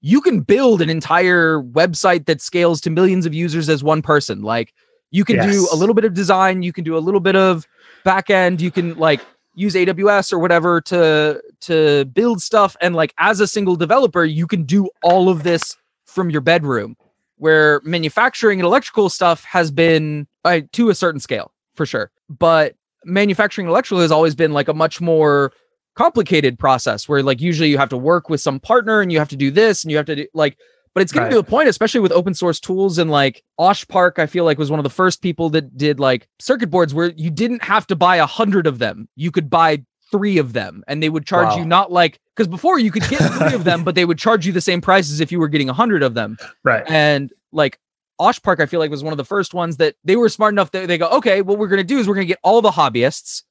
you 0.00 0.20
can 0.20 0.40
build 0.40 0.80
an 0.80 0.90
entire 0.90 1.60
website 1.60 2.26
that 2.26 2.40
scales 2.40 2.80
to 2.82 2.90
millions 2.90 3.26
of 3.26 3.34
users 3.34 3.68
as 3.68 3.82
one 3.82 4.00
person 4.00 4.42
like 4.42 4.72
you 5.10 5.24
can 5.24 5.36
yes. 5.36 5.52
do 5.52 5.68
a 5.72 5.76
little 5.76 5.94
bit 5.94 6.04
of 6.04 6.14
design 6.14 6.62
you 6.62 6.72
can 6.72 6.84
do 6.84 6.96
a 6.96 7.00
little 7.00 7.20
bit 7.20 7.34
of 7.34 7.66
back 8.04 8.30
end 8.30 8.60
you 8.60 8.70
can 8.70 8.96
like 8.96 9.20
use 9.56 9.74
AWS 9.74 10.32
or 10.32 10.38
whatever 10.38 10.80
to 10.82 11.42
to 11.62 12.04
build 12.06 12.40
stuff 12.40 12.76
and 12.80 12.94
like 12.94 13.12
as 13.18 13.40
a 13.40 13.46
single 13.46 13.74
developer 13.74 14.24
you 14.24 14.46
can 14.46 14.62
do 14.62 14.88
all 15.02 15.28
of 15.28 15.42
this 15.42 15.76
from 16.04 16.30
your 16.30 16.42
bedroom 16.42 16.96
where 17.38 17.80
manufacturing 17.82 18.60
and 18.60 18.66
electrical 18.66 19.08
stuff 19.08 19.42
has 19.44 19.70
been 19.70 20.26
uh, 20.44 20.60
to 20.72 20.90
a 20.90 20.94
certain 20.94 21.20
scale 21.20 21.52
for 21.74 21.84
sure 21.84 22.10
but 22.28 22.76
manufacturing 23.06 23.68
electrical 23.68 24.00
has 24.02 24.12
always 24.12 24.34
been 24.34 24.52
like 24.52 24.68
a 24.68 24.74
much 24.74 25.00
more 25.00 25.52
complicated 25.96 26.58
process 26.58 27.08
where 27.08 27.22
like 27.22 27.40
usually 27.40 27.70
you 27.70 27.78
have 27.78 27.88
to 27.88 27.96
work 27.96 28.28
with 28.28 28.40
some 28.40 28.60
partner 28.60 29.00
and 29.00 29.10
you 29.10 29.18
have 29.18 29.28
to 29.28 29.36
do 29.36 29.50
this 29.50 29.82
and 29.82 29.90
you 29.90 29.96
have 29.96 30.06
to 30.06 30.14
do 30.14 30.26
like 30.34 30.58
but 30.92 31.02
it's 31.02 31.12
getting 31.12 31.24
right. 31.24 31.30
to 31.30 31.36
the 31.36 31.44
point 31.44 31.68
especially 31.68 32.00
with 32.00 32.12
open 32.12 32.34
source 32.34 32.60
tools 32.60 32.98
and 32.98 33.10
like 33.10 33.42
OSH 33.58 33.88
Park 33.88 34.18
I 34.18 34.26
feel 34.26 34.44
like 34.44 34.58
was 34.58 34.70
one 34.70 34.78
of 34.78 34.84
the 34.84 34.90
first 34.90 35.22
people 35.22 35.48
that 35.50 35.76
did 35.76 35.98
like 35.98 36.28
circuit 36.38 36.70
boards 36.70 36.92
where 36.92 37.12
you 37.16 37.30
didn't 37.30 37.62
have 37.62 37.86
to 37.86 37.96
buy 37.96 38.16
a 38.16 38.26
hundred 38.26 38.66
of 38.66 38.78
them 38.78 39.08
you 39.16 39.30
could 39.30 39.48
buy 39.48 39.82
three 40.10 40.36
of 40.36 40.52
them 40.52 40.84
and 40.86 41.02
they 41.02 41.08
would 41.08 41.26
charge 41.26 41.48
wow. 41.48 41.56
you 41.56 41.64
not 41.64 41.90
like 41.90 42.20
because 42.34 42.46
before 42.46 42.78
you 42.78 42.90
could 42.90 43.08
get 43.08 43.18
three 43.32 43.54
of 43.54 43.64
them 43.64 43.82
but 43.82 43.94
they 43.94 44.04
would 44.04 44.18
charge 44.18 44.46
you 44.46 44.52
the 44.52 44.60
same 44.60 44.82
price 44.82 45.10
as 45.10 45.20
if 45.20 45.32
you 45.32 45.40
were 45.40 45.48
getting 45.48 45.70
a 45.70 45.74
hundred 45.74 46.02
of 46.02 46.12
them 46.12 46.36
right 46.62 46.84
and 46.88 47.32
like 47.52 47.78
OSH 48.18 48.42
Park, 48.42 48.60
I 48.60 48.66
feel 48.66 48.80
like, 48.80 48.90
was 48.90 49.04
one 49.04 49.12
of 49.12 49.18
the 49.18 49.24
first 49.24 49.54
ones 49.54 49.76
that 49.76 49.96
they 50.04 50.16
were 50.16 50.28
smart 50.28 50.54
enough 50.54 50.70
that 50.72 50.88
they 50.88 50.98
go, 50.98 51.08
okay, 51.08 51.42
what 51.42 51.58
we're 51.58 51.68
going 51.68 51.78
to 51.78 51.84
do 51.84 51.98
is 51.98 52.08
we're 52.08 52.14
going 52.14 52.26
to 52.26 52.32
get 52.32 52.38
all 52.42 52.62
the 52.62 52.70
hobbyists. 52.70 53.42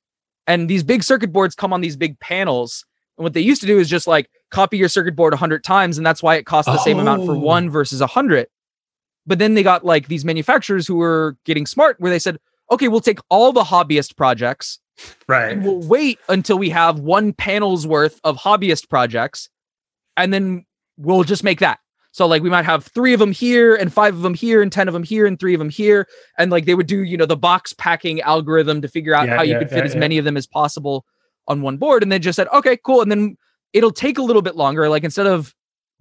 And 0.47 0.69
these 0.69 0.84
big 0.84 1.04
circuit 1.04 1.32
boards 1.32 1.56
come 1.56 1.73
on 1.73 1.82
these 1.82 1.95
big 1.95 2.19
panels. 2.19 2.86
And 3.17 3.23
what 3.23 3.34
they 3.34 3.41
used 3.41 3.62
to 3.62 3.67
do 3.67 3.80
is 3.80 3.89
just 3.89 4.08
like 4.08 4.30
copy 4.51 4.78
your 4.78 4.89
circuit 4.89 5.15
board 5.15 5.34
100 5.34 5.63
times. 5.63 5.97
And 5.97 6.06
that's 6.06 6.21
why 6.21 6.36
it 6.36 6.45
costs 6.45 6.71
the 6.71 6.80
oh. 6.80 6.84
same 6.84 6.99
amount 6.99 7.25
for 7.25 7.34
oh. 7.34 7.39
one 7.39 7.69
versus 7.69 8.01
a 8.01 8.06
100. 8.06 8.47
But 9.25 9.39
then 9.39 9.56
they 9.56 9.63
got 9.63 9.84
like 9.84 10.08
these 10.08 10.23
manufacturers 10.23 10.86
who 10.86 10.95
were 10.95 11.38
getting 11.45 11.65
smart 11.65 11.99
where 11.99 12.12
they 12.12 12.19
said, 12.19 12.38
okay, 12.71 12.88
we'll 12.88 12.99
take 12.99 13.19
all 13.30 13.51
the 13.51 13.63
hobbyist 13.63 14.15
projects 14.15 14.80
Right. 15.28 15.51
and 15.51 15.63
we'll 15.63 15.82
wait 15.82 16.19
until 16.30 16.58
we 16.58 16.69
have 16.69 16.99
one 16.99 17.34
panel's 17.34 17.86
worth 17.86 18.19
of 18.23 18.38
hobbyist 18.38 18.89
projects 18.89 19.49
and 20.15 20.34
then 20.34 20.65
we'll 20.97 21.23
just 21.23 21.43
make 21.43 21.60
that 21.60 21.80
so 22.15 22.25
like 22.28 22.41
we 22.41 22.49
might 22.49 22.63
have 22.63 22.86
three 22.86 23.12
of 23.12 23.19
them 23.19 23.34
here 23.34 23.75
and 23.75 23.91
five 23.91 24.15
of 24.15 24.21
them 24.21 24.34
here 24.34 24.62
and 24.62 24.71
10 24.71 24.88
of 24.88 24.93
them 24.93 25.04
here 25.04 25.25
and 25.25 25.38
three 25.38 25.54
of 25.54 25.60
them 25.60 25.67
here. 25.69 26.08
And 26.38 26.49
like 26.49 26.63
they 26.63 26.73
would 26.73 26.88
do 26.88 27.04
you 27.04 27.17
know 27.17 27.25
the 27.25 27.36
box 27.36 27.73
packing 27.73 28.21
algorithm 28.21 28.82
to 28.84 28.88
figure 28.88 29.13
out 29.13 29.28
Yeah, 29.28 29.36
how 29.36 29.43
you 29.43 29.51
yeah, 29.51 29.60
could 29.60 29.69
fit 29.69 29.80
yeah, 29.80 29.84
as 29.84 29.97
many 29.97 30.17
of 30.17 30.23
them 30.23 30.38
as 30.38 30.47
possible 30.47 31.06
on 31.49 31.62
one 31.62 31.75
board. 31.75 32.04
And 32.04 32.10
then 32.13 32.21
just 32.21 32.38
said 32.38 32.47
okay 32.54 32.78
cool. 32.78 33.01
And 33.01 33.12
then 33.12 33.36
it'll 33.73 33.91
take 33.91 34.17
a 34.17 34.21
little 34.21 34.41
bit 34.41 34.56
longer. 34.56 34.88
Like 34.88 35.04
instead 35.04 35.28
of 35.28 35.54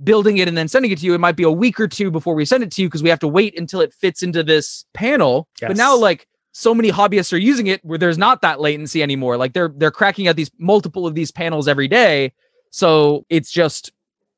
building 0.05 0.38
it 0.38 0.46
and 0.46 0.57
then 0.57 0.68
sending 0.68 0.92
it 0.92 0.98
to 0.98 1.05
you 1.05 1.14
it 1.14 1.18
might 1.18 1.35
be 1.35 1.42
a 1.42 1.50
week 1.50 1.81
or 1.81 1.88
two 1.88 2.12
before 2.12 2.37
we 2.37 2.44
send 2.44 2.62
it 2.62 2.70
to 2.70 2.83
you 2.83 2.87
because 2.88 3.03
we 3.03 3.09
have 3.09 3.18
to 3.18 3.27
wait 3.27 3.59
until 3.59 3.81
it 3.81 3.92
fits 3.92 4.22
into 4.22 4.44
this 4.44 4.85
panel. 4.94 5.48
But 5.70 5.77
now 5.77 5.96
like 5.96 6.29
so 6.53 6.77
many 6.77 6.92
hobbyists 6.92 7.33
are 7.33 7.38
using 7.38 7.66
it 7.66 7.85
where 7.85 7.98
there's 7.98 8.18
not 8.18 8.40
that 8.42 8.61
latency 8.61 9.03
anymore. 9.03 9.37
Like 9.37 9.53
they're 9.53 9.72
they're 9.74 9.90
cracking 9.90 10.29
out 10.29 10.37
these 10.37 10.53
multiple 10.59 11.09
of 11.09 11.16
these 11.16 11.33
panels 11.33 11.66
every 11.66 11.88
day. 11.88 12.33
So 12.70 13.27
it's 13.31 13.50
just 13.50 13.90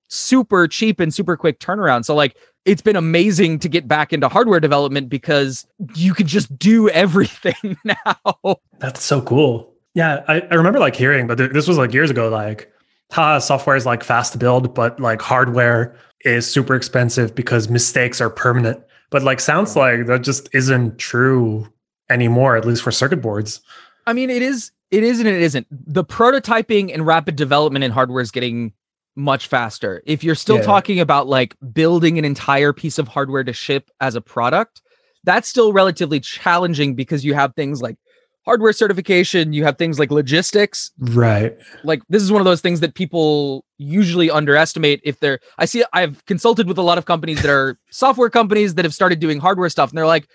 super 0.09 0.69
cheap 0.69 1.01
and 1.01 1.12
super 1.12 1.37
quick 1.37 1.59
turnaround 1.59 2.05
so 2.05 2.14
like 2.14 2.37
it's 2.66 2.83
been 2.83 2.97
amazing 2.97 3.59
to 3.61 3.69
get 3.69 3.87
back 3.88 4.12
into 4.12 4.29
hardware 4.29 4.61
development 4.61 5.09
because 5.09 5.66
you 5.95 6.12
can 6.12 6.27
just 6.27 6.57
do 6.59 6.88
everything 6.90 7.77
now 7.85 8.59
That's 8.79 9.03
so 9.03 9.23
cool. 9.23 9.73
Yeah, 9.95 10.25
I, 10.29 10.40
I 10.40 10.55
remember 10.55 10.79
like 10.79 10.95
hearing, 10.95 11.27
but 11.27 11.38
th- 11.38 11.53
this 11.53 11.66
was 11.66 11.79
like 11.79 11.95
years 11.95 12.11
ago. 12.11 12.29
Like, 12.29 12.71
ha, 13.12 13.38
software 13.38 13.77
is 13.77 13.87
like 13.87 14.05
fast 14.05 14.33
to 14.33 14.38
build, 14.38 14.75
but 14.75 15.01
like 15.01 15.23
hardware 15.23 15.97
is 16.23 16.51
super 16.51 16.75
expensive 16.75 17.35
because 17.35 17.71
mistakes 17.71 18.21
are 18.21 18.29
permanent. 18.29 18.83
But 19.11 19.23
like, 19.23 19.40
sounds 19.40 19.77
like 19.77 20.07
that 20.07 20.23
just 20.23 20.51
isn't 20.53 20.99
true 20.99 21.73
anymore, 22.11 22.57
at 22.57 22.66
least 22.66 22.83
for 22.83 22.90
circuit 22.90 23.23
boards. 23.23 23.61
I 24.07 24.12
mean, 24.12 24.29
it 24.29 24.42
is, 24.42 24.71
it 24.90 25.03
is, 25.03 25.19
and 25.19 25.29
it 25.29 25.40
isn't. 25.40 25.66
The 25.71 26.05
prototyping 26.05 26.92
and 26.92 27.07
rapid 27.07 27.37
development 27.37 27.85
in 27.85 27.90
hardware 27.90 28.21
is 28.21 28.31
getting 28.31 28.75
much 29.17 29.47
faster. 29.49 30.03
If 30.07 30.23
you're 30.23 30.35
still 30.35 30.57
Yeah. 30.57 30.63
talking 30.63 31.01
about 31.01 31.27
like 31.27 31.57
building 31.73 32.19
an 32.19 32.25
entire 32.25 32.73
piece 32.73 32.99
of 32.99 33.09
hardware 33.09 33.45
to 33.45 33.53
ship 33.53 33.91
as 34.01 34.15
a 34.15 34.21
product, 34.21 34.83
that's 35.25 35.49
still 35.49 35.73
relatively 35.73 36.21
challenging 36.21 36.95
because 36.95 37.25
you 37.25 37.35
have 37.35 37.55
things 37.55 37.83
like 37.83 37.97
hardware 38.45 38.73
certification, 38.73 39.53
you 39.53 39.65
have 39.65 39.77
things 39.77 39.99
like 39.99 40.11
logistics. 40.13 40.93
Right. 40.99 41.57
Like 41.83 42.03
this 42.09 42.23
is 42.23 42.31
one 42.31 42.41
of 42.41 42.45
those 42.45 42.61
things 42.61 42.79
that 42.81 42.95
people 42.95 43.65
usually 43.79 44.31
underestimate 44.31 45.01
if 45.03 45.19
they're 45.21 45.41
I 45.59 45.65
see 45.65 45.83
I've 45.93 46.25
consulted 46.27 46.69
with 46.69 46.79
a 46.79 46.83
lot 46.83 46.99
of 46.99 47.07
companies 47.07 47.43
that 47.43 47.51
are 47.51 47.77
software 47.91 48.31
companies 48.31 48.75
that 48.77 48.85
have 48.85 48.95
started 48.95 49.19
doing 49.19 49.41
hardware 49.41 49.69
stuff 49.69 49.91
and 49.91 49.99
they're 49.99 50.07
like 50.07 50.29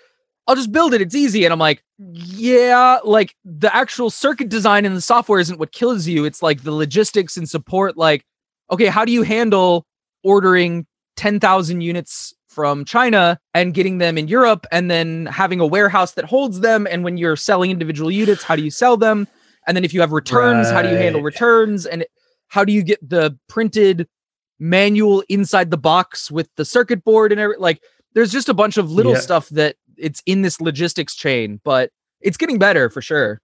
I'll 0.48 0.56
just 0.56 0.72
build 0.72 0.92
it. 0.92 1.00
It's 1.00 1.14
easy. 1.14 1.44
And 1.44 1.52
I'm 1.52 1.60
like, 1.60 1.84
yeah, 1.98 2.98
like 3.04 3.36
the 3.44 3.74
actual 3.74 4.10
circuit 4.10 4.48
design 4.48 4.84
and 4.84 4.96
the 4.96 5.00
software 5.00 5.38
isn't 5.38 5.60
what 5.60 5.70
kills 5.70 6.08
you. 6.08 6.24
It's 6.24 6.42
like 6.42 6.64
the 6.64 6.72
logistics 6.72 7.36
and 7.36 7.48
support. 7.48 7.96
Like, 7.96 8.24
okay, 8.72 8.86
how 8.86 9.04
do 9.04 9.12
you 9.12 9.22
handle 9.22 9.86
ordering 10.24 10.86
10,000 11.16 11.80
units 11.80 12.34
from 12.48 12.84
China 12.84 13.38
and 13.54 13.74
getting 13.74 13.98
them 13.98 14.18
in 14.18 14.28
Europe 14.28 14.66
and 14.72 14.90
then 14.90 15.26
having 15.26 15.60
a 15.60 15.66
warehouse 15.66 16.12
that 16.12 16.24
holds 16.24 16.60
them? 16.60 16.86
And 16.90 17.04
when 17.04 17.16
you're 17.18 17.36
selling 17.36 17.70
individual 17.70 18.10
units, 18.10 18.42
how 18.42 18.56
do 18.56 18.62
you 18.62 18.70
sell 18.70 18.96
them? 18.96 19.28
And 19.66 19.76
then 19.76 19.84
if 19.84 19.94
you 19.94 20.00
have 20.00 20.10
returns, 20.12 20.70
how 20.70 20.82
do 20.82 20.88
you 20.88 20.96
handle 20.96 21.22
returns? 21.22 21.86
And 21.86 22.04
how 22.48 22.64
do 22.64 22.72
you 22.72 22.82
get 22.82 22.98
the 23.08 23.38
printed 23.48 24.08
manual 24.58 25.22
inside 25.28 25.70
the 25.70 25.76
box 25.78 26.30
with 26.30 26.48
the 26.56 26.64
circuit 26.64 27.04
board 27.04 27.32
and 27.32 27.40
every 27.40 27.56
like 27.58 27.82
there's 28.14 28.30
just 28.30 28.48
a 28.48 28.54
bunch 28.54 28.76
of 28.76 28.90
little 28.90 29.12
Yeah. 29.12 29.18
stuff 29.20 29.48
that 29.50 29.76
it's 29.96 30.22
in 30.26 30.42
this 30.42 30.60
logistics 30.60 31.14
chain, 31.16 31.60
but 31.64 31.90
it's 32.20 32.36
getting 32.36 32.58
better 32.58 32.90
for 32.90 33.00
sure. 33.02 33.40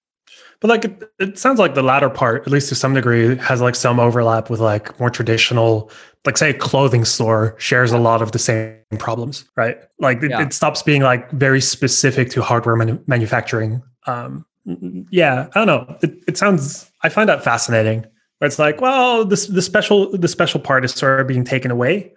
But 0.60 0.68
like, 0.68 0.84
it, 0.84 1.02
it 1.20 1.38
sounds 1.38 1.58
like 1.60 1.74
the 1.74 1.82
latter 1.82 2.10
part, 2.10 2.42
at 2.42 2.50
least 2.52 2.68
to 2.70 2.74
some 2.74 2.92
degree, 2.94 3.36
has 3.36 3.60
like 3.60 3.76
some 3.76 4.00
overlap 4.00 4.50
with 4.50 4.58
like 4.60 4.98
more 4.98 5.08
traditional, 5.10 5.90
like 6.26 6.36
say 6.36 6.50
a 6.50 6.54
clothing 6.54 7.04
store 7.04 7.54
shares 7.58 7.92
a 7.92 7.98
lot 7.98 8.22
of 8.22 8.32
the 8.32 8.40
same 8.40 8.74
problems, 8.98 9.44
right? 9.56 9.78
Like 10.00 10.20
it, 10.22 10.30
Yeah. 10.30 10.42
it 10.42 10.52
stops 10.52 10.82
being 10.82 11.02
like 11.02 11.30
very 11.30 11.60
specific 11.60 12.30
to 12.30 12.42
hardware 12.42 12.74
manu- 12.74 12.98
manufacturing. 13.06 13.82
Um, 14.06 14.44
yeah, 15.10 15.46
I 15.54 15.64
don't 15.64 15.66
know. 15.66 15.96
It, 16.02 16.22
it 16.26 16.36
sounds. 16.36 16.90
I 17.02 17.08
find 17.08 17.28
that 17.28 17.44
fascinating. 17.44 18.04
Where 18.38 18.46
it's 18.46 18.58
like, 18.58 18.80
well, 18.80 19.24
this 19.24 19.46
the 19.46 19.62
special 19.62 20.10
the 20.16 20.28
special 20.28 20.60
part 20.60 20.84
is 20.84 20.92
sort 20.92 21.20
of 21.20 21.26
being 21.26 21.44
taken 21.44 21.70
away. 21.70 22.12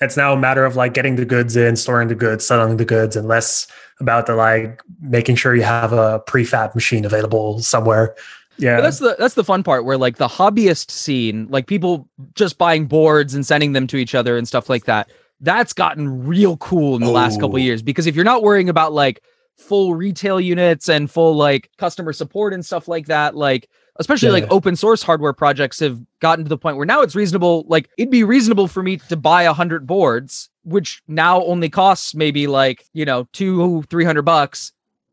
It's 0.00 0.16
now 0.16 0.32
a 0.32 0.36
matter 0.36 0.64
of 0.64 0.76
like 0.76 0.92
getting 0.94 1.16
the 1.16 1.24
goods 1.24 1.56
in, 1.56 1.76
storing 1.76 2.08
the 2.08 2.14
goods, 2.14 2.46
selling 2.46 2.76
the 2.76 2.84
goods, 2.84 3.14
and 3.16 3.28
less 3.28 3.66
about 4.00 4.26
the 4.26 4.34
like 4.34 4.80
making 5.00 5.36
sure 5.36 5.54
you 5.54 5.62
have 5.62 5.92
a 5.92 6.20
prefab 6.26 6.74
machine 6.74 7.04
available 7.04 7.60
somewhere. 7.60 8.14
Yeah, 8.56 8.76
But 8.76 8.82
that's 8.82 8.98
the 9.00 9.16
that's 9.18 9.34
the 9.34 9.44
fun 9.44 9.62
part 9.62 9.84
where 9.84 9.96
like 9.98 10.16
the 10.16 10.28
hobbyist 10.28 10.90
scene, 10.90 11.46
like 11.50 11.66
people 11.66 12.08
just 12.34 12.58
buying 12.58 12.86
boards 12.86 13.34
and 13.34 13.44
sending 13.46 13.72
them 13.72 13.86
to 13.88 13.96
each 13.96 14.14
other 14.14 14.36
and 14.36 14.46
stuff 14.46 14.68
like 14.68 14.84
that. 14.84 15.10
That's 15.40 15.72
gotten 15.72 16.26
real 16.26 16.56
cool 16.58 16.94
in 16.96 17.02
the 17.02 17.10
last 17.10 17.40
couple 17.40 17.56
Oh. 17.56 17.58
years 17.58 17.82
because 17.82 18.06
if 18.06 18.14
you're 18.14 18.24
not 18.24 18.42
worrying 18.42 18.68
about 18.68 18.92
like 18.92 19.22
full 19.56 19.94
retail 19.94 20.40
units 20.40 20.88
and 20.88 21.10
full 21.10 21.34
like 21.34 21.68
customer 21.78 22.12
support 22.12 22.52
and 22.52 22.64
stuff 22.64 22.86
like 22.88 23.06
that, 23.06 23.34
like 23.36 23.68
especially 23.96 24.30
like 24.30 24.50
open 24.50 24.76
source 24.76 25.02
hardware 25.02 25.32
projects 25.32 25.78
have 25.80 26.00
gotten 26.20 26.44
to 26.44 26.48
the 26.48 26.58
point 26.58 26.76
where 26.76 26.86
now 26.86 27.00
it's 27.00 27.14
reasonable. 27.14 27.64
Like 27.68 27.88
it'd 27.96 28.10
be 28.10 28.24
reasonable 28.24 28.68
for 28.68 28.82
me 28.82 28.96
to 28.96 29.16
buy 29.16 29.42
a 29.44 29.52
hundred 29.52 29.86
boards, 29.86 30.50
which 30.64 31.02
now 31.06 31.42
only 31.44 31.68
costs 31.68 32.14
maybe 32.14 32.46
like 32.46 32.86
you 32.92 33.04
know 33.04 33.28
two 33.32 33.82
three 33.84 34.04
hundred 34.04 34.22
bucks. 34.22 34.72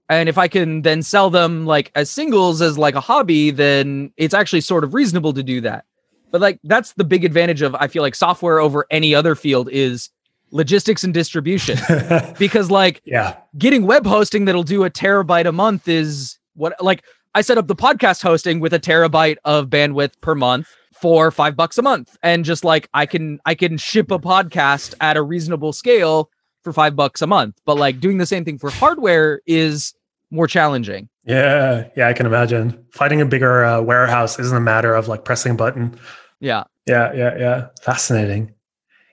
And 0.09 0.27
if 0.27 0.37
I 0.37 0.47
can 0.47 0.81
then 0.81 1.03
sell 1.03 1.29
them 1.29 1.65
like 1.65 1.91
as 1.95 2.09
singles 2.09 2.61
as 2.61 2.77
like 2.77 2.95
a 2.95 3.01
hobby, 3.01 3.51
then 3.51 4.11
it's 4.17 4.33
actually 4.33 4.61
sort 4.61 4.83
of 4.83 4.93
reasonable 4.93 5.33
to 5.33 5.43
do 5.43 5.61
that. 5.61 5.85
But 6.31 6.41
like 6.41 6.59
that's 6.63 6.93
the 6.93 7.03
big 7.03 7.23
advantage 7.23 7.61
of 7.61 7.75
I 7.75 7.87
feel 7.87 8.01
like 8.01 8.15
software 8.15 8.59
over 8.59 8.85
any 8.89 9.13
other 9.13 9.35
field 9.35 9.69
is 9.71 10.09
logistics 10.49 11.03
and 11.03 11.13
distribution. 11.13 11.77
because 12.39 12.71
like 12.71 13.01
yeah, 13.05 13.37
getting 13.57 13.85
web 13.85 14.05
hosting 14.05 14.45
that'll 14.45 14.63
do 14.63 14.83
a 14.83 14.89
terabyte 14.89 15.45
a 15.45 15.51
month 15.51 15.87
is 15.87 16.39
what 16.55 16.73
like 16.83 17.03
I 17.33 17.41
set 17.41 17.57
up 17.57 17.67
the 17.67 17.75
podcast 17.75 18.21
hosting 18.21 18.59
with 18.59 18.73
a 18.73 18.79
terabyte 18.79 19.37
of 19.45 19.67
bandwidth 19.67 20.19
per 20.21 20.35
month 20.35 20.67
for 20.93 21.31
five 21.31 21.55
bucks 21.55 21.77
a 21.77 21.81
month. 21.81 22.17
And 22.21 22.43
just 22.43 22.63
like 22.65 22.89
I 22.93 23.05
can 23.05 23.39
I 23.45 23.55
can 23.55 23.77
ship 23.77 24.11
a 24.11 24.19
podcast 24.19 24.93
at 24.99 25.17
a 25.17 25.21
reasonable 25.21 25.73
scale 25.73 26.29
for 26.63 26.73
five 26.73 26.95
bucks 26.95 27.21
a 27.21 27.27
month. 27.27 27.59
But 27.65 27.77
like 27.77 27.99
doing 27.99 28.17
the 28.17 28.25
same 28.25 28.43
thing 28.43 28.57
for 28.57 28.69
hardware 28.69 29.41
is 29.45 29.93
more 30.29 30.47
challenging. 30.47 31.09
yeah, 31.25 31.87
yeah. 31.95 32.07
I 32.07 32.13
can 32.13 32.25
imagine 32.25 32.85
finding 32.91 33.21
a 33.21 33.25
bigger 33.25 33.65
uh, 33.65 33.81
warehouse 33.81 34.39
isn't 34.39 34.55
a 34.55 34.61
matter 34.61 34.93
of 34.93 35.07
like 35.07 35.25
pressing 35.25 35.53
a 35.53 35.55
button. 35.55 35.97
Yeah. 36.39 36.63
Yeah, 36.87 37.13
yeah, 37.13 37.37
yeah. 37.37 37.67
Fascinating. 37.81 38.53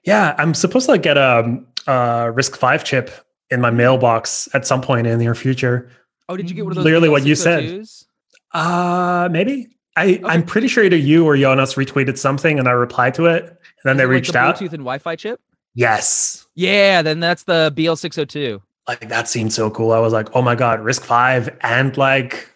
Yeah, 0.05 0.35
I'm 0.39 0.55
supposed 0.55 0.87
to 0.87 0.93
like 0.93 1.03
get 1.03 1.17
a, 1.17 1.61
a 1.87 2.33
RISC-V 2.33 2.85
chip 2.85 3.11
in 3.51 3.61
my 3.61 3.71
mailbox 3.71 4.49
at 4.55 4.67
some 4.67 4.81
point 4.81 5.07
in 5.07 5.19
the 5.19 5.25
near 5.25 5.35
future. 5.35 5.91
Oh, 6.29 6.37
did 6.37 6.49
you 6.49 6.57
get 6.57 6.65
one 6.65 6.73
of 6.73 6.77
those? 6.77 6.85
Literally 6.85 7.09
what 7.09 7.27
you 7.27 7.35
said. 7.35 7.65
BL602s? 7.65 8.05
Uh 8.53 9.29
maybe. 9.31 9.69
I, 9.97 10.21
I'm 10.25 10.45
pretty 10.45 10.69
sure 10.69 10.85
either 10.85 10.97
you 10.97 11.25
or 11.27 11.37
Jonas 11.37 11.75
retweeted 11.75 12.19
something 12.19 12.59
and 12.61 12.69
I 12.69 12.71
replied 12.71 13.15
to 13.15 13.27
it. 13.27 13.43
And 13.47 13.57
then 13.85 13.97
Is 13.97 13.99
they 13.99 14.05
it 14.05 14.07
like 14.07 14.13
reached 14.15 14.33
the 14.33 14.39
out. 14.39 14.55
Bluetooth 14.57 14.73
and 14.73 14.85
Wi-Fi 14.85 15.17
chip. 15.17 15.41
Yes. 15.75 16.47
Yeah, 16.55 17.03
then 17.03 17.19
that's 17.19 17.43
the 17.45 17.73
BL602. 17.77 18.61
Like 18.87 19.09
that 19.09 19.29
seemed 19.29 19.53
so 19.53 19.71
cool. 19.71 19.91
I 19.93 19.99
was 19.99 20.13
like, 20.13 20.29
oh 20.37 20.43
my 20.43 20.55
God, 20.55 20.81
RISC-V 20.81 21.51
and 21.63 21.97
like 21.97 22.49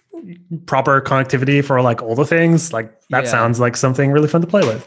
proper 0.67 1.01
connectivity 1.01 1.65
for 1.65 1.83
like 1.83 2.01
all 2.01 2.15
the 2.15 2.25
things. 2.25 2.73
Like 2.73 2.93
that 3.11 3.25
Yeah. 3.25 3.31
sounds 3.31 3.59
like 3.59 3.77
something 3.77 4.13
really 4.13 4.29
fun 4.29 4.41
to 4.41 4.47
play 4.47 4.63
with. 4.63 4.87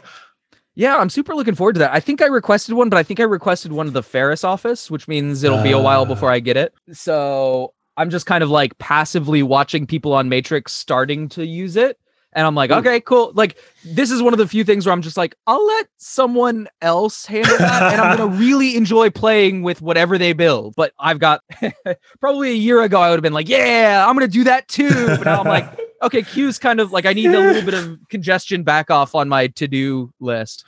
Yeah, 0.74 0.96
I'm 0.96 1.10
super 1.10 1.34
looking 1.34 1.54
forward 1.54 1.74
to 1.74 1.78
that. 1.80 1.92
I 1.92 2.00
think 2.00 2.20
I 2.22 2.26
requested 2.26 2.74
one, 2.74 2.88
but 2.88 2.96
I 2.96 3.02
think 3.02 3.20
I 3.20 3.24
requested 3.24 3.72
one 3.72 3.86
of 3.86 3.92
the 3.92 4.02
Ferrous 4.02 4.44
office, 4.44 4.90
which 4.90 5.08
means 5.08 5.42
it'll 5.42 5.62
be 5.62 5.72
a 5.72 5.78
while 5.80 6.02
Ah. 6.02 6.06
before 6.06 6.30
I 6.30 6.40
get 6.40 6.56
it. 6.56 6.74
So 6.92 7.74
I'm 7.96 8.10
just 8.10 8.26
kind 8.26 8.42
of 8.44 8.50
like 8.50 8.76
passively 8.78 9.42
watching 9.42 9.86
people 9.86 10.12
on 10.12 10.28
Matrix 10.28 10.72
starting 10.72 11.28
to 11.30 11.46
use 11.46 11.76
it. 11.76 11.98
And 12.32 12.46
I'm 12.46 12.54
like, 12.54 12.70
Ooh. 12.70 12.74
okay, 12.74 13.00
cool. 13.00 13.32
Like, 13.34 13.56
this 13.82 14.10
is 14.10 14.22
one 14.22 14.34
of 14.34 14.38
the 14.38 14.46
few 14.46 14.62
things 14.62 14.84
where 14.84 14.92
I'm 14.92 15.00
just 15.00 15.16
like, 15.16 15.34
I'll 15.46 15.66
let 15.66 15.88
someone 15.96 16.68
else 16.82 17.24
handle 17.24 17.56
that. 17.56 17.94
and 17.94 18.00
I'm 18.00 18.18
going 18.18 18.30
to 18.32 18.36
really 18.36 18.76
enjoy 18.76 19.08
playing 19.08 19.62
with 19.62 19.80
whatever 19.80 20.18
they 20.18 20.34
build. 20.34 20.74
But 20.76 20.92
I've 20.98 21.18
got 21.18 21.42
probably 22.20 22.50
a 22.50 22.54
year 22.54 22.82
ago, 22.82 23.00
I 23.00 23.08
would 23.08 23.16
have 23.16 23.22
been 23.22 23.32
like, 23.32 23.48
yeah, 23.48 24.04
I'm 24.06 24.14
going 24.14 24.28
to 24.28 24.32
do 24.32 24.44
that 24.44 24.68
too. 24.68 24.90
But 24.90 25.24
now 25.24 25.40
I'm 25.40 25.46
like, 25.46 25.80
okay, 26.02 26.22
Q's 26.22 26.58
kind 26.58 26.78
of 26.78 26.92
like, 26.92 27.06
I 27.06 27.14
need 27.14 27.28
a 27.28 27.40
little 27.40 27.62
bit 27.62 27.72
of 27.72 27.98
congestion 28.10 28.64
back 28.64 28.90
off 28.90 29.14
on 29.14 29.30
my 29.30 29.46
to 29.46 29.66
do 29.66 30.12
list. 30.20 30.62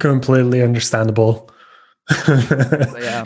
completely 0.00 0.60
understandable. 0.60 1.48
yeah. 2.26 3.22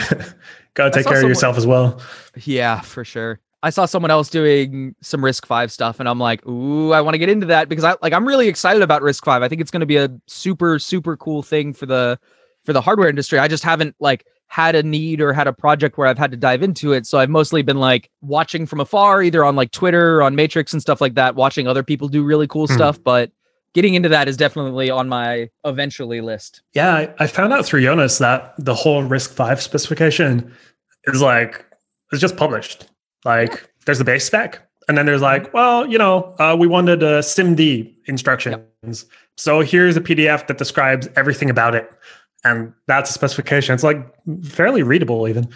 Gotta 0.75 0.91
take 0.91 1.07
care 1.07 1.23
of 1.23 1.29
yourself 1.29 1.57
as 1.57 1.67
well. 1.67 2.03
Yeah, 2.45 2.83
for 2.83 3.03
sure. 3.03 3.41
I 3.63 3.71
saw 3.71 3.87
someone 3.87 4.11
else 4.11 4.29
doing 4.29 4.95
some 5.01 5.23
RISC-V 5.23 5.69
stuff 5.69 5.99
and 5.99 6.09
I'm 6.09 6.19
like, 6.21 6.47
"Ooh, 6.47 6.93
I 6.93 7.01
want 7.01 7.15
to 7.15 7.19
get 7.19 7.29
into 7.29 7.47
that 7.47 7.69
because 7.69 7.85
I 7.85 7.97
like 8.03 8.13
I'm 8.13 8.27
really 8.29 8.49
excited 8.49 8.83
about 8.83 9.03
RISC-V. 9.03 9.31
I 9.45 9.49
think 9.49 9.61
it's 9.61 9.71
going 9.71 9.81
to 9.81 9.87
be 9.87 9.97
a 9.97 10.09
super 10.27 10.79
super 10.79 11.17
cool 11.17 11.43
thing 11.43 11.73
for 11.73 11.87
the 11.87 12.19
for 12.65 12.73
the 12.73 12.81
hardware 12.81 13.09
industry. 13.09 13.39
I 13.39 13.49
just 13.49 13.65
haven't 13.65 13.95
like 13.99 14.27
had 14.49 14.77
a 14.77 14.83
need 14.83 15.21
or 15.21 15.33
had 15.33 15.49
a 15.49 15.53
project 15.53 15.99
where 15.99 16.07
I've 16.07 16.19
had 16.19 16.31
to 16.31 16.37
dive 16.37 16.63
into 16.63 16.93
it. 16.93 17.05
So 17.07 17.19
I've 17.19 17.31
mostly 17.31 17.63
been 17.63 17.79
like 17.81 18.11
watching 18.21 18.65
from 18.67 18.79
afar, 18.81 19.23
either 19.23 19.45
on 19.45 19.57
like 19.57 19.73
Twitter, 19.73 20.19
or 20.19 20.23
on 20.23 20.37
Matrix 20.37 20.73
and 20.73 20.81
stuff 20.81 21.01
like 21.01 21.15
that, 21.15 21.35
watching 21.35 21.67
other 21.67 21.83
people 21.83 22.07
do 22.09 22.23
really 22.23 22.47
cool 22.47 22.67
Hmm. 22.69 22.75
stuff. 22.75 23.03
But 23.03 23.33
getting 23.75 23.95
into 23.95 24.09
that 24.11 24.29
is 24.29 24.37
definitely 24.37 24.89
on 24.91 25.09
my 25.09 25.51
eventually 25.65 26.21
list. 26.21 26.63
Yeah, 26.75 26.95
I, 26.95 27.15
I 27.19 27.27
found 27.27 27.53
out 27.53 27.67
through 27.67 27.83
Jonas 27.83 28.19
that 28.19 28.55
the 28.59 28.75
whole 28.75 29.03
RISC-V 29.03 29.61
specification 29.61 30.53
is 31.07 31.21
like 31.21 31.65
it's 32.13 32.21
just 32.21 32.37
published. 32.37 32.87
Like 33.27 33.69
there's 33.85 33.99
the 33.99 34.05
base 34.05 34.25
spec, 34.25 34.67
and 34.89 34.97
then 34.97 35.05
there's 35.05 35.21
like, 35.21 35.53
well, 35.53 35.87
you 35.87 35.99
know, 35.99 36.35
uh, 36.39 36.57
we 36.59 36.67
wanted 36.67 37.03
a 37.03 37.19
SIMD 37.19 37.93
instructions, 38.07 39.05
so 39.37 39.61
here's 39.61 39.97
a 39.97 40.01
PDF 40.01 40.47
that 40.47 40.59
describes 40.59 41.09
everything 41.17 41.51
about 41.51 41.75
it, 41.75 41.91
and 42.45 42.73
that's 42.87 43.11
a 43.11 43.13
specification. 43.13 43.75
It's 43.75 43.83
like 43.83 43.99
fairly 44.45 44.83
readable 44.83 45.29
even, 45.29 45.49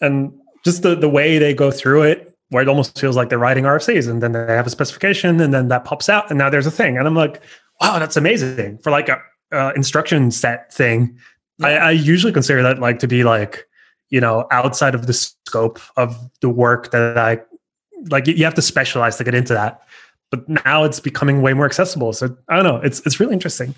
and 0.00 0.32
just 0.64 0.82
the 0.82 0.96
the 0.96 1.08
way 1.08 1.38
they 1.38 1.52
go 1.52 1.70
through 1.70 2.02
it, 2.02 2.34
where 2.48 2.62
it 2.62 2.68
almost 2.68 2.98
feels 2.98 3.14
like 3.14 3.28
they're 3.28 3.38
writing 3.38 3.64
RFCs, 3.64 4.08
and 4.08 4.22
then 4.22 4.32
they 4.32 4.46
have 4.56 4.66
a 4.66 4.70
specification, 4.70 5.38
and 5.38 5.52
then 5.52 5.68
that 5.68 5.84
pops 5.84 6.08
out, 6.08 6.30
and 6.30 6.38
now 6.38 6.48
there's 6.48 6.66
a 6.66 6.70
thing, 6.70 6.96
and 6.96 7.06
I'm 7.06 7.14
like, 7.14 7.42
wow, 7.82 7.98
that's 7.98 8.16
amazing 8.16 8.78
for 8.78 8.90
like 8.90 9.10
a 9.10 9.20
uh, 9.52 9.72
instruction 9.76 10.30
set 10.30 10.72
thing. 10.72 11.18
I, 11.62 11.74
I 11.76 11.90
usually 11.90 12.32
consider 12.32 12.62
that 12.62 12.78
like 12.78 13.00
to 13.00 13.06
be 13.06 13.22
like 13.22 13.67
you 14.10 14.20
know 14.20 14.46
outside 14.50 14.94
of 14.94 15.06
the 15.06 15.12
scope 15.12 15.80
of 15.96 16.16
the 16.40 16.48
work 16.48 16.90
that 16.90 17.18
I 17.18 17.40
like. 18.10 18.26
You 18.26 18.44
have 18.44 18.54
to 18.54 18.62
specialize 18.62 19.16
to 19.16 19.24
get 19.24 19.34
into 19.34 19.54
that, 19.54 19.82
but 20.30 20.48
now 20.48 20.84
it's 20.84 21.00
becoming 21.00 21.42
way 21.42 21.54
more 21.54 21.66
accessible. 21.66 22.12
So 22.12 22.36
I 22.48 22.56
don't 22.56 22.64
know. 22.64 22.76
It's 22.76 23.00
it's 23.00 23.20
really 23.20 23.32
interesting. 23.32 23.74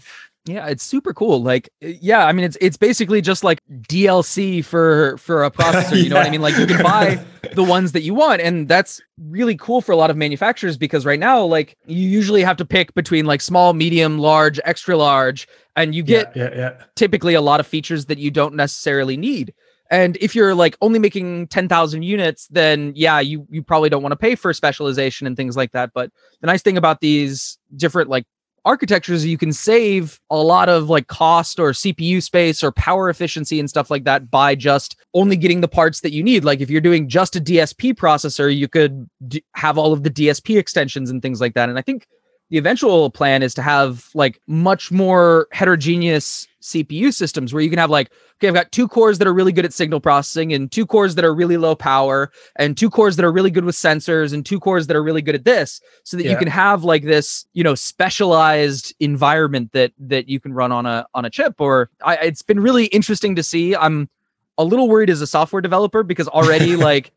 Yeah, 0.47 0.69
it's 0.69 0.83
super 0.83 1.13
cool. 1.13 1.43
Like, 1.43 1.69
yeah, 1.81 2.25
I 2.25 2.33
mean, 2.33 2.47
it's 2.47 2.57
it's 2.63 2.79
basically 2.79 3.21
just 3.21 3.45
like 3.45 3.61
DLC 3.71 4.65
for 4.65 5.19
for 5.19 5.45
a 5.45 5.51
processor. 5.51 6.03
You 6.03 6.09
know 6.09 6.17
what 6.17 6.27
I 6.27 6.31
mean? 6.31 6.41
Like, 6.41 6.57
you 6.57 6.67
can 6.67 6.83
buy 6.83 7.23
the 7.55 7.63
ones 7.63 7.93
that 7.93 8.03
you 8.03 8.15
want, 8.15 8.41
and 8.41 8.67
that's 8.67 9.03
really 9.19 9.55
cool 9.57 9.83
for 9.83 9.93
a 9.93 9.97
lot 9.97 10.11
of 10.11 10.17
manufacturers 10.17 10.79
because 10.79 11.05
right 11.05 11.21
now, 11.21 11.45
like, 11.45 11.77
you 11.87 12.09
usually 12.09 12.43
have 12.43 12.57
to 12.57 12.65
pick 12.65 12.95
between 12.95 13.27
like 13.27 13.43
small, 13.43 13.75
medium, 13.75 14.19
large, 14.19 14.59
extra 14.65 14.97
large, 14.97 15.47
and 15.77 15.95
you 15.95 16.03
get 16.03 16.35
yeah, 16.35 16.49
yeah, 16.51 16.57
yeah. 16.57 16.85
typically 16.97 17.35
a 17.35 17.43
lot 17.43 17.61
of 17.61 17.67
features 17.67 18.07
that 18.07 18.19
you 18.19 18.31
don't 18.31 18.55
necessarily 18.55 19.19
need. 19.19 19.53
And 19.91 20.17
if 20.21 20.37
you're 20.37 20.55
like 20.55 20.77
only 20.81 21.01
making 21.01 21.49
10,000 21.49 22.03
units, 22.03 22.47
then 22.49 22.93
yeah, 22.95 23.19
you 23.19 23.47
you 23.51 23.63
probably 23.63 23.89
don't 23.89 24.03
want 24.03 24.13
to 24.13 24.17
pay 24.17 24.37
for 24.37 24.53
specialization 24.53 25.27
and 25.27 25.37
things 25.37 25.57
like 25.57 25.73
that. 25.73 25.91
But 25.93 26.11
the 26.41 26.47
nice 26.47 26.63
thing 26.63 26.77
about 26.77 27.01
these 27.01 27.59
different 27.77 28.09
like 28.09 28.25
architectures, 28.65 29.27
you 29.27 29.39
can 29.39 29.53
save 29.53 30.21
a 30.31 30.37
lot 30.37 30.69
of 30.69 30.89
like 30.89 31.09
cost 31.09 31.59
or 31.59 31.73
CPU 31.73 32.23
space 32.23 32.63
or 32.63 32.71
power 32.73 33.09
efficiency 33.09 33.59
and 33.59 33.69
stuff 33.69 33.91
like 33.91 34.05
that 34.05 34.31
by 34.31 34.55
just 34.55 34.97
only 35.15 35.37
getting 35.37 35.61
the 35.61 35.69
parts 35.69 36.01
that 36.01 36.13
you 36.13 36.23
need. 36.23 36.45
Like 36.45 36.61
if 36.61 36.71
you're 36.71 36.81
doing 36.81 37.09
just 37.09 37.37
a 37.37 37.41
DSP 37.41 37.95
processor, 37.95 38.55
you 38.55 38.69
could 38.69 39.09
d- 39.27 39.45
have 39.55 39.77
all 39.77 39.93
of 39.93 40.03
the 40.03 40.11
DSP 40.11 40.59
extensions 40.59 41.11
and 41.11 41.21
things 41.21 41.41
like 41.41 41.55
that. 41.55 41.69
And 41.69 41.79
I 41.79 41.83
think 41.83 42.07
the 42.51 42.59
eventual 42.59 43.11
plan 43.11 43.43
is 43.43 43.55
to 43.55 43.63
have 43.63 44.11
like 44.15 44.41
much 44.47 44.91
more 44.91 45.47
heterogeneous 45.53 46.49
CPU 46.61 47.15
systems 47.15 47.55
where 47.55 47.63
you 47.63 47.71
can 47.71 47.79
have 47.79 47.91
like, 47.91 48.11
okay, 48.37 48.49
I've 48.49 48.55
got 48.55 48.73
two 48.73 48.89
cores 48.89 49.19
that 49.19 49.27
are 49.27 49.33
really 49.33 49.53
good 49.53 49.65
at 49.65 49.73
signal 49.73 50.01
processing 50.01 50.53
and 50.53 50.71
two 50.71 50.85
cores 50.85 51.15
that 51.15 51.25
are 51.25 51.35
really 51.35 51.57
low 51.57 51.75
power 51.75 52.31
and 52.57 52.77
two 52.77 52.91
cores 52.91 53.17
that 53.17 53.25
are 53.25 53.33
really 53.33 53.51
good 53.51 53.65
with 53.65 53.77
sensors 53.77 54.35
and 54.35 54.45
two 54.45 54.59
cores 54.59 54.89
that 54.89 54.97
are 54.97 55.03
really 55.03 55.23
good 55.23 55.35
at 55.35 55.45
this 55.45 55.81
so 56.05 56.17
that 56.17 56.27
you 56.27 56.37
can 56.37 56.49
have 56.49 56.85
like 56.85 57.05
this, 57.05 57.47
you 57.55 57.63
know, 57.63 57.75
specialized 57.75 58.95
environment 59.01 59.73
that 59.73 59.93
that 59.99 60.29
you 60.29 60.41
can 60.41 60.53
run 60.53 60.73
on 60.73 60.87
a 60.87 61.07
on 61.15 61.25
a 61.25 61.31
chip 61.31 61.61
or 61.61 61.89
I 62.05 62.17
it's 62.17 62.43
been 62.43 62.61
really 62.61 62.87
interesting 62.87 63.37
to 63.37 63.43
see. 63.43 63.77
I'm 63.77 64.11
a 64.59 64.65
little 64.65 64.89
worried 64.89 65.09
as 65.09 65.21
a 65.21 65.27
software 65.27 65.63
developer 65.63 66.03
because 66.03 66.29
already 66.29 66.77
like 66.91 67.13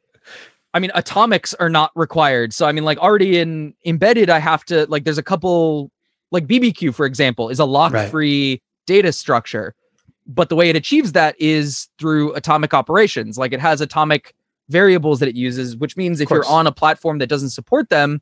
I 0.73 0.79
mean, 0.79 0.91
atomics 0.95 1.53
are 1.55 1.69
not 1.69 1.91
required. 1.95 2.53
So 2.53 2.65
I 2.65 2.71
mean, 2.71 2.83
like 2.83 2.97
already 2.97 3.37
in 3.39 3.73
embedded, 3.85 4.29
I 4.29 4.39
have 4.39 4.65
to 4.65 4.85
like 4.87 5.03
there's 5.03 5.17
a 5.17 5.23
couple 5.23 5.91
like 6.31 6.47
BBQ, 6.47 6.95
for 6.95 7.05
example, 7.05 7.49
is 7.49 7.59
a 7.59 7.65
lock-free 7.65 8.61
data 8.87 9.11
structure. 9.11 9.75
But 10.25 10.49
the 10.49 10.55
way 10.55 10.69
it 10.69 10.75
achieves 10.75 11.11
that 11.11 11.35
is 11.39 11.89
through 11.99 12.33
atomic 12.33 12.73
operations. 12.73 13.37
Like 13.37 13.53
it 13.53 13.59
has 13.59 13.81
atomic 13.81 14.33
variables 14.69 15.19
that 15.19 15.29
it 15.29 15.35
uses, 15.35 15.75
which 15.77 15.95
means 15.97 16.21
if 16.21 16.29
you're 16.29 16.45
on 16.45 16.65
a 16.65 16.71
platform 16.71 17.19
that 17.19 17.27
doesn't 17.27 17.49
support 17.49 17.89
them, 17.89 18.21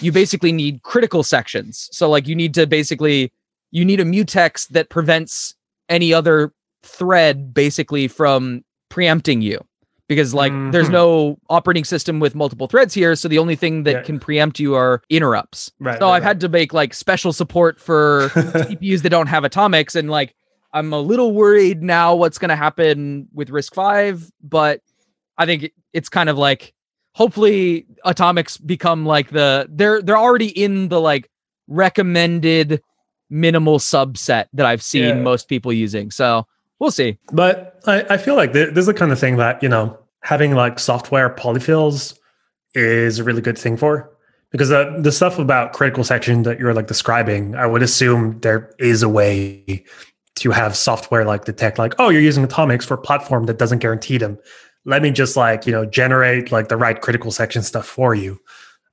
you 0.00 0.10
basically 0.10 0.50
need 0.50 0.82
critical 0.82 1.22
sections. 1.22 1.88
So 1.92 2.08
like 2.08 2.26
you 2.26 2.34
need 2.34 2.54
to 2.54 2.66
basically 2.66 3.32
you 3.70 3.84
need 3.84 4.00
a 4.00 4.04
mutex 4.04 4.68
that 4.68 4.88
prevents 4.88 5.54
any 5.88 6.14
other 6.14 6.52
thread 6.82 7.52
basically 7.54 8.08
from 8.08 8.64
preempting 8.88 9.42
you 9.42 9.64
because 10.08 10.34
like 10.34 10.52
there's 10.72 10.88
Mhm. 10.88 10.92
no 10.92 11.38
operating 11.48 11.84
system 11.84 12.20
with 12.20 12.34
multiple 12.34 12.66
threads 12.66 12.92
here 12.94 13.14
so 13.16 13.26
the 13.28 13.38
only 13.38 13.56
thing 13.56 13.84
that 13.84 13.90
Yeah. 13.92 14.02
can 14.02 14.18
preempt 14.20 14.58
you 14.60 14.74
are 14.74 15.02
interrupts 15.08 15.72
Right. 15.80 15.98
so 15.98 16.06
right, 16.06 16.16
i've 16.16 16.22
had 16.22 16.40
to 16.40 16.48
make 16.48 16.74
like 16.74 16.92
special 16.94 17.32
support 17.32 17.80
for 17.80 18.28
cpus 18.34 19.02
that 19.02 19.10
don't 19.10 19.28
have 19.28 19.44
atomics 19.44 19.94
and 19.94 20.10
like 20.10 20.34
i'm 20.74 20.92
a 20.92 21.00
little 21.00 21.32
worried 21.32 21.82
now 21.82 22.14
what's 22.14 22.36
going 22.38 22.50
to 22.50 22.56
happen 22.56 23.28
with 23.32 23.48
RISC-V 23.48 24.30
but 24.42 24.80
i 25.38 25.46
think 25.46 25.70
it's 25.92 26.08
kind 26.10 26.28
of 26.28 26.36
like 26.36 26.74
hopefully 27.12 27.86
atomics 28.04 28.56
become 28.58 29.06
like 29.06 29.30
the 29.30 29.66
they're 29.70 30.02
they're 30.02 30.18
already 30.18 30.48
in 30.48 30.88
the 30.88 31.00
like 31.00 31.30
recommended 31.68 32.82
minimal 33.30 33.78
subset 33.78 34.46
that 34.52 34.66
i've 34.66 34.82
seen 34.82 35.02
Yeah. 35.04 35.14
most 35.14 35.48
people 35.48 35.72
using 35.72 36.10
so 36.10 36.46
we'll 36.78 36.90
see 36.90 37.18
But 37.32 37.80
I, 37.86 38.04
I 38.10 38.16
feel 38.16 38.36
like 38.36 38.52
th- 38.52 38.70
this 38.70 38.82
is 38.82 38.86
the 38.86 38.94
kind 38.94 39.12
of 39.12 39.18
thing 39.18 39.36
that, 39.36 39.62
you 39.62 39.68
know, 39.68 39.98
having 40.22 40.54
like 40.54 40.78
software 40.78 41.30
polyfills 41.30 42.18
is 42.74 43.18
a 43.18 43.24
really 43.24 43.42
good 43.42 43.58
thing 43.58 43.76
for. 43.76 44.10
Because 44.50 44.68
the, 44.68 44.96
the 45.00 45.10
stuff 45.10 45.38
about 45.38 45.72
critical 45.72 46.04
section 46.04 46.44
that 46.44 46.60
you're 46.60 46.74
like 46.74 46.86
describing, 46.86 47.56
I 47.56 47.66
would 47.66 47.82
assume 47.82 48.38
there 48.40 48.72
is 48.78 49.02
a 49.02 49.08
way 49.08 49.84
to 50.36 50.50
have 50.50 50.76
software 50.76 51.24
like 51.24 51.44
detect, 51.44 51.78
like, 51.78 51.94
oh, 51.98 52.08
you're 52.08 52.22
using 52.22 52.44
atomics 52.44 52.84
for 52.84 52.94
a 52.94 52.98
platform 52.98 53.46
that 53.46 53.58
doesn't 53.58 53.80
guarantee 53.80 54.16
them. 54.16 54.38
Let 54.84 55.02
me 55.02 55.10
just 55.10 55.36
like, 55.36 55.66
you 55.66 55.72
know, 55.72 55.84
generate 55.84 56.52
like 56.52 56.68
the 56.68 56.76
right 56.76 57.00
critical 57.00 57.32
section 57.32 57.62
stuff 57.62 57.86
for 57.86 58.14
you. 58.14 58.38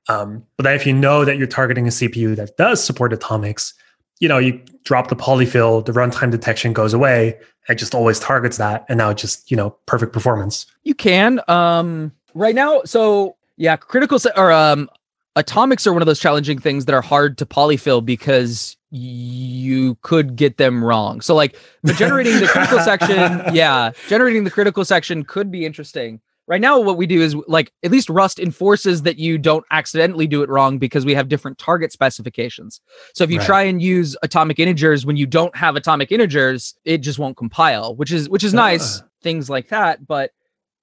Um, 0.08 0.44
but 0.56 0.64
then 0.64 0.74
if 0.74 0.84
you 0.86 0.92
know 0.92 1.24
that 1.24 1.38
you're 1.38 1.46
targeting 1.46 1.86
a 1.86 1.90
CPU 1.90 2.34
that 2.36 2.56
does 2.56 2.82
support 2.82 3.12
atomics, 3.12 3.74
you 4.22 4.28
know, 4.28 4.38
you 4.38 4.60
drop 4.84 5.08
the 5.08 5.16
polyfill, 5.16 5.84
the 5.84 5.90
runtime 5.90 6.30
detection 6.30 6.72
goes 6.72 6.94
away, 6.94 7.36
it 7.68 7.74
just 7.74 7.92
always 7.92 8.20
targets 8.20 8.56
that 8.56 8.84
and 8.88 8.98
now 8.98 9.10
it's 9.10 9.20
just 9.20 9.50
you 9.50 9.56
know 9.56 9.70
perfect 9.86 10.12
performance 10.12 10.66
You 10.84 10.94
can. 10.94 11.40
Um, 11.48 12.12
right 12.34 12.54
now, 12.54 12.82
so 12.84 13.36
yeah, 13.56 13.76
critical 13.76 14.20
se- 14.20 14.32
or 14.36 14.52
um, 14.52 14.88
atomics 15.34 15.86
are 15.88 15.92
one 15.92 16.02
of 16.02 16.06
those 16.06 16.20
challenging 16.20 16.58
things 16.58 16.84
that 16.84 16.94
are 16.94 17.02
hard 17.02 17.36
to 17.38 17.46
polyfill 17.46 18.04
because 18.04 18.76
you 18.90 19.96
could 20.02 20.36
get 20.36 20.56
them 20.56 20.84
wrong. 20.84 21.20
So 21.20 21.34
like, 21.34 21.56
generating 21.96 22.38
the 22.38 22.46
critical 22.46 22.78
section, 22.78 23.16
yeah, 23.54 23.90
generating 24.08 24.44
the 24.44 24.50
critical 24.50 24.84
section 24.84 25.24
could 25.24 25.50
be 25.50 25.66
interesting. 25.66 26.20
Right 26.48 26.60
now, 26.60 26.80
what 26.80 26.96
we 26.96 27.06
do 27.06 27.20
is 27.22 27.36
like 27.46 27.72
at 27.84 27.90
least 27.92 28.10
Rust 28.10 28.38
enforces 28.40 29.02
that 29.02 29.16
you 29.18 29.38
don't 29.38 29.64
accidentally 29.70 30.26
do 30.26 30.42
it 30.42 30.48
wrong 30.48 30.78
because 30.78 31.04
we 31.04 31.14
have 31.14 31.28
different 31.28 31.56
target 31.58 31.92
specifications. 31.92 32.80
So 33.14 33.22
if 33.24 33.30
you 33.30 33.38
Right. 33.38 33.46
try 33.46 33.62
and 33.62 33.80
use 33.80 34.16
atomic 34.22 34.58
integers 34.58 35.06
when 35.06 35.16
you 35.16 35.26
don't 35.26 35.54
have 35.56 35.76
atomic 35.76 36.10
integers, 36.10 36.74
it 36.84 36.98
just 36.98 37.18
won't 37.18 37.36
compile, 37.36 37.94
which 37.94 38.10
is 38.12 38.28
which 38.28 38.42
is 38.44 38.52
nice. 38.52 39.00
Ah. 39.00 39.06
Things 39.22 39.48
like 39.48 39.68
that, 39.68 40.04
but 40.06 40.32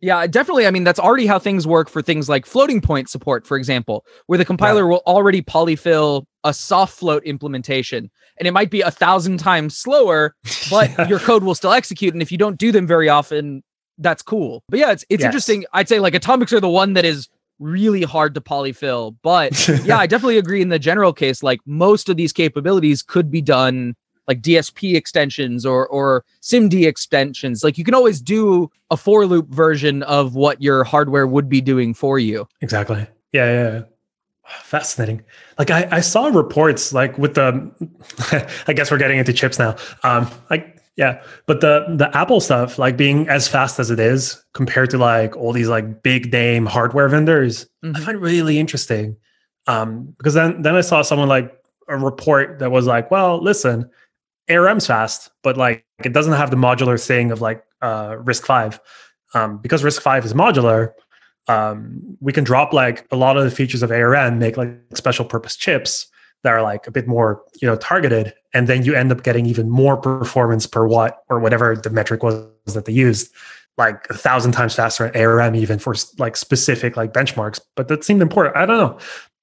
yeah, 0.02 0.26
definitely. 0.28 0.66
I 0.66 0.72
mean, 0.72 0.86
that's 0.86 1.00
already 1.00 1.28
how 1.28 1.40
things 1.40 1.68
work 1.68 1.90
for 1.90 2.02
things 2.02 2.30
like 2.30 2.46
floating 2.46 2.80
point 2.80 3.10
support, 3.10 3.46
for 3.46 3.58
example, 3.58 4.06
where 4.28 4.38
the 4.38 4.46
compiler 4.46 4.88
will 4.88 5.02
already 5.06 5.42
polyfill 5.42 6.24
a 6.46 6.54
soft 6.54 6.98
float 6.98 7.22
implementation. 7.26 8.10
And 8.38 8.48
it 8.48 8.52
might 8.52 8.72
be 8.72 8.80
a 8.80 8.92
thousand 8.92 9.40
times 9.40 9.76
slower, 9.78 10.36
but 10.72 10.90
Yeah. 10.98 11.10
your 11.10 11.20
code 11.20 11.44
will 11.44 11.54
still 11.54 11.74
execute. 11.74 12.14
And 12.14 12.22
if 12.22 12.32
you 12.32 12.38
don't 12.38 12.58
do 12.58 12.72
them 12.72 12.88
very 12.88 13.10
often, 13.10 13.62
that's 14.00 14.22
cool. 14.22 14.64
But 14.70 14.80
yeah, 14.80 14.92
it's 14.92 15.06
it's 15.10 15.22
Yes. 15.22 15.28
interesting. 15.30 15.66
I'd 15.74 15.88
say 15.88 16.00
like 16.00 16.16
atomics 16.16 16.52
are 16.54 16.60
the 16.60 16.70
one 16.70 16.94
that 16.94 17.06
is 17.06 17.30
really 17.60 18.04
hard 18.04 18.34
to 18.36 18.42
polyfill. 18.42 19.16
But 19.22 19.68
yeah, 19.86 19.98
I 20.00 20.08
definitely 20.08 20.38
agree 20.38 20.62
in 20.62 20.70
the 20.70 20.80
general 20.80 21.14
case, 21.14 21.44
like 21.44 21.60
most 21.66 22.10
of 22.10 22.18
these 22.18 22.32
capabilities 22.34 23.02
could 23.02 23.30
be 23.30 23.42
done 23.42 23.96
like 24.28 24.42
DSP 24.42 24.96
extensions 24.96 25.66
or 25.66 25.88
or 25.88 26.24
SIMD 26.42 26.88
extensions. 26.88 27.64
Like 27.64 27.78
you 27.78 27.84
can 27.84 27.94
always 27.94 28.22
do 28.22 28.70
a 28.92 28.98
for 28.98 29.26
loop 29.26 29.50
version 29.50 30.04
of 30.04 30.36
what 30.36 30.62
your 30.62 30.84
hardware 30.84 31.28
would 31.28 31.50
be 31.50 31.62
doing 31.62 31.94
for 31.94 32.18
you. 32.20 32.48
exactly 32.62 33.06
yeah 33.34 33.46
yeah, 33.46 33.72
yeah. 33.74 33.82
fascinating 34.64 35.22
like 35.60 35.70
I, 35.70 35.88
I 35.92 36.00
saw 36.02 36.28
reports 36.28 36.92
like 36.94 37.16
with 37.20 37.36
the 37.36 37.70
i 38.68 38.74
guess 38.74 38.90
we're 38.90 38.98
getting 38.98 39.20
into 39.20 39.32
chips 39.34 39.60
now 39.60 39.76
um 40.04 40.28
like 40.50 40.79
yeah 41.00 41.20
but 41.48 41.62
the 41.62 41.74
the 41.98 42.10
apple 42.16 42.40
stuff 42.42 42.78
like 42.78 42.96
being 42.98 43.28
as 43.30 43.48
fast 43.48 43.80
as 43.80 43.90
it 43.90 44.00
is 44.00 44.44
compared 44.54 44.90
to 44.92 44.98
like 45.00 45.36
all 45.36 45.52
these 45.54 45.70
like 45.70 46.04
big 46.04 46.32
name 46.32 46.66
hardware 46.68 47.08
vendors 47.10 47.66
i 47.84 47.88
Mhm. 47.88 48.04
find 48.06 48.22
really 48.22 48.60
interesting 48.60 49.16
um 49.66 50.14
because 50.18 50.36
then 50.36 50.62
then 50.62 50.76
i 50.76 50.82
saw 50.82 51.02
someone 51.02 51.30
like 51.30 51.48
a 51.88 51.98
report 51.98 52.60
that 52.60 52.70
was 52.70 52.86
like 52.86 53.10
well 53.10 53.42
listen 53.42 53.90
ARM's 54.52 54.88
fast, 54.88 55.30
but 55.44 55.58
like 55.58 55.86
it 56.04 56.12
doesn't 56.12 56.34
have 56.34 56.50
the 56.50 56.58
modular 56.58 56.98
thing 57.00 57.30
of 57.32 57.40
like 57.40 57.64
uh, 57.84 58.16
RISC-V. 58.30 58.80
Um, 59.36 59.60
because 59.60 59.84
RISC-V 59.84 60.26
is 60.26 60.34
modular, 60.34 60.92
um, 61.48 62.18
we 62.20 62.34
can 62.34 62.44
drop 62.44 62.74
like 62.74 63.06
a 63.12 63.16
lot 63.16 63.38
of 63.38 63.44
the 63.44 63.52
features 63.52 63.84
of 63.84 63.92
ARM, 63.92 64.40
make 64.40 64.58
like 64.58 64.72
special 64.96 65.24
purpose 65.24 65.56
chips 65.56 66.08
that 66.44 66.54
are 66.54 66.62
like 66.62 66.88
a 66.88 66.92
bit 66.92 67.08
more 67.08 67.44
you 67.62 67.68
know 67.68 67.76
targeted, 67.76 68.34
and 68.54 68.68
then 68.68 68.84
you 68.84 68.94
end 68.96 69.12
up 69.12 69.24
getting 69.24 69.46
even 69.46 69.70
more 69.70 69.98
performance 69.98 70.66
per 70.66 70.88
watt 70.88 71.20
or 71.30 71.40
whatever 71.40 71.76
the 71.76 71.90
metric 71.90 72.24
was 72.24 72.46
that 72.74 72.86
they 72.86 72.94
used 72.94 73.32
like 73.78 74.06
a 74.10 74.14
thousand 74.14 74.52
times 74.52 74.76
faster 74.76 75.06
at 75.06 75.16
ARM 75.16 75.56
even 75.56 75.80
for 75.80 75.96
like 76.18 76.36
specific 76.36 76.98
like 76.98 77.14
benchmarks. 77.14 77.62
But 77.76 77.88
that 77.88 78.04
seemed 78.04 78.22
important. 78.22 78.58
I 78.58 78.66
don't 78.66 78.78
know. 78.78 79.00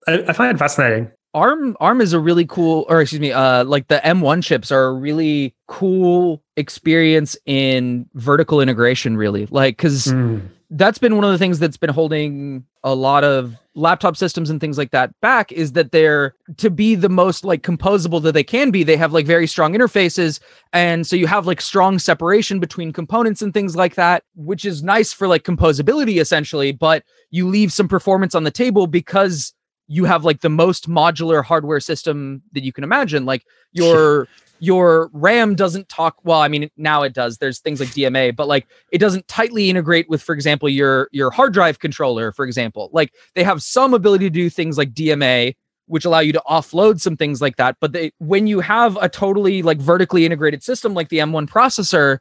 I, 0.06 0.30
I 0.30 0.32
find 0.32 0.54
it 0.54 0.58
fascinating. 0.58 1.10
ARM 1.36 1.76
ARM 1.80 2.00
is 2.00 2.14
a 2.14 2.18
really 2.18 2.46
cool, 2.46 2.86
or 2.88 3.02
excuse 3.02 3.20
me, 3.20 3.30
uh, 3.30 3.62
like 3.64 3.88
the 3.88 4.00
M1 4.02 4.42
chips 4.42 4.72
are 4.72 4.86
a 4.86 4.92
really 4.94 5.54
cool 5.68 6.42
experience 6.56 7.36
in 7.44 8.08
vertical 8.14 8.62
integration. 8.62 9.18
Really, 9.18 9.44
like 9.50 9.76
because 9.76 10.06
mm. 10.06 10.40
that's 10.70 10.96
been 10.96 11.14
one 11.14 11.24
of 11.24 11.30
the 11.30 11.38
things 11.38 11.58
that's 11.58 11.76
been 11.76 11.90
holding 11.90 12.64
a 12.82 12.94
lot 12.94 13.22
of 13.22 13.54
laptop 13.74 14.16
systems 14.16 14.48
and 14.48 14.62
things 14.62 14.78
like 14.78 14.92
that 14.92 15.10
back 15.20 15.52
is 15.52 15.72
that 15.72 15.92
they're 15.92 16.34
to 16.56 16.70
be 16.70 16.94
the 16.94 17.10
most 17.10 17.44
like 17.44 17.62
composable 17.62 18.22
that 18.22 18.32
they 18.32 18.44
can 18.44 18.70
be 18.70 18.82
they 18.82 18.96
have 18.96 19.12
like 19.12 19.26
very 19.26 19.46
strong 19.46 19.74
interfaces 19.74 20.40
and 20.72 21.06
so 21.06 21.14
you 21.14 21.26
have 21.26 21.46
like 21.46 21.60
strong 21.60 21.98
separation 21.98 22.58
between 22.58 22.90
components 22.90 23.42
and 23.42 23.52
things 23.52 23.76
like 23.76 23.94
that 23.96 24.22
which 24.34 24.64
is 24.64 24.82
nice 24.82 25.12
for 25.12 25.28
like 25.28 25.42
composability 25.42 26.18
essentially 26.18 26.72
but 26.72 27.02
you 27.30 27.46
leave 27.46 27.70
some 27.70 27.86
performance 27.86 28.34
on 28.34 28.44
the 28.44 28.50
table 28.50 28.86
because 28.86 29.52
you 29.88 30.04
have 30.04 30.24
like 30.24 30.40
the 30.40 30.48
most 30.48 30.88
modular 30.88 31.44
hardware 31.44 31.80
system 31.80 32.42
that 32.52 32.64
you 32.64 32.72
can 32.72 32.84
imagine. 32.84 33.24
Like 33.24 33.44
your 33.72 34.28
your 34.58 35.10
RAM 35.12 35.54
doesn't 35.54 35.88
talk 35.88 36.16
well, 36.24 36.40
I 36.40 36.48
mean 36.48 36.70
now 36.76 37.02
it 37.02 37.12
does. 37.12 37.38
There's 37.38 37.60
things 37.60 37.80
like 37.80 37.90
DMA, 37.90 38.34
but 38.34 38.48
like 38.48 38.66
it 38.92 38.98
doesn't 38.98 39.28
tightly 39.28 39.70
integrate 39.70 40.08
with 40.08 40.22
for 40.22 40.34
example 40.34 40.68
your 40.68 41.08
your 41.12 41.30
hard 41.30 41.52
drive 41.52 41.78
controller 41.78 42.32
for 42.32 42.44
example. 42.44 42.90
Like 42.92 43.12
they 43.34 43.44
have 43.44 43.62
some 43.62 43.94
ability 43.94 44.26
to 44.26 44.30
do 44.30 44.50
things 44.50 44.78
like 44.78 44.92
DMA 44.92 45.54
which 45.88 46.04
allow 46.04 46.18
you 46.18 46.32
to 46.32 46.42
offload 46.48 47.00
some 47.00 47.16
things 47.16 47.40
like 47.40 47.56
that, 47.56 47.76
but 47.80 47.92
they 47.92 48.12
when 48.18 48.46
you 48.46 48.60
have 48.60 48.98
a 49.00 49.08
totally 49.08 49.62
like 49.62 49.78
vertically 49.78 50.26
integrated 50.26 50.62
system 50.62 50.94
like 50.94 51.08
the 51.10 51.18
M1 51.18 51.48
processor, 51.48 52.18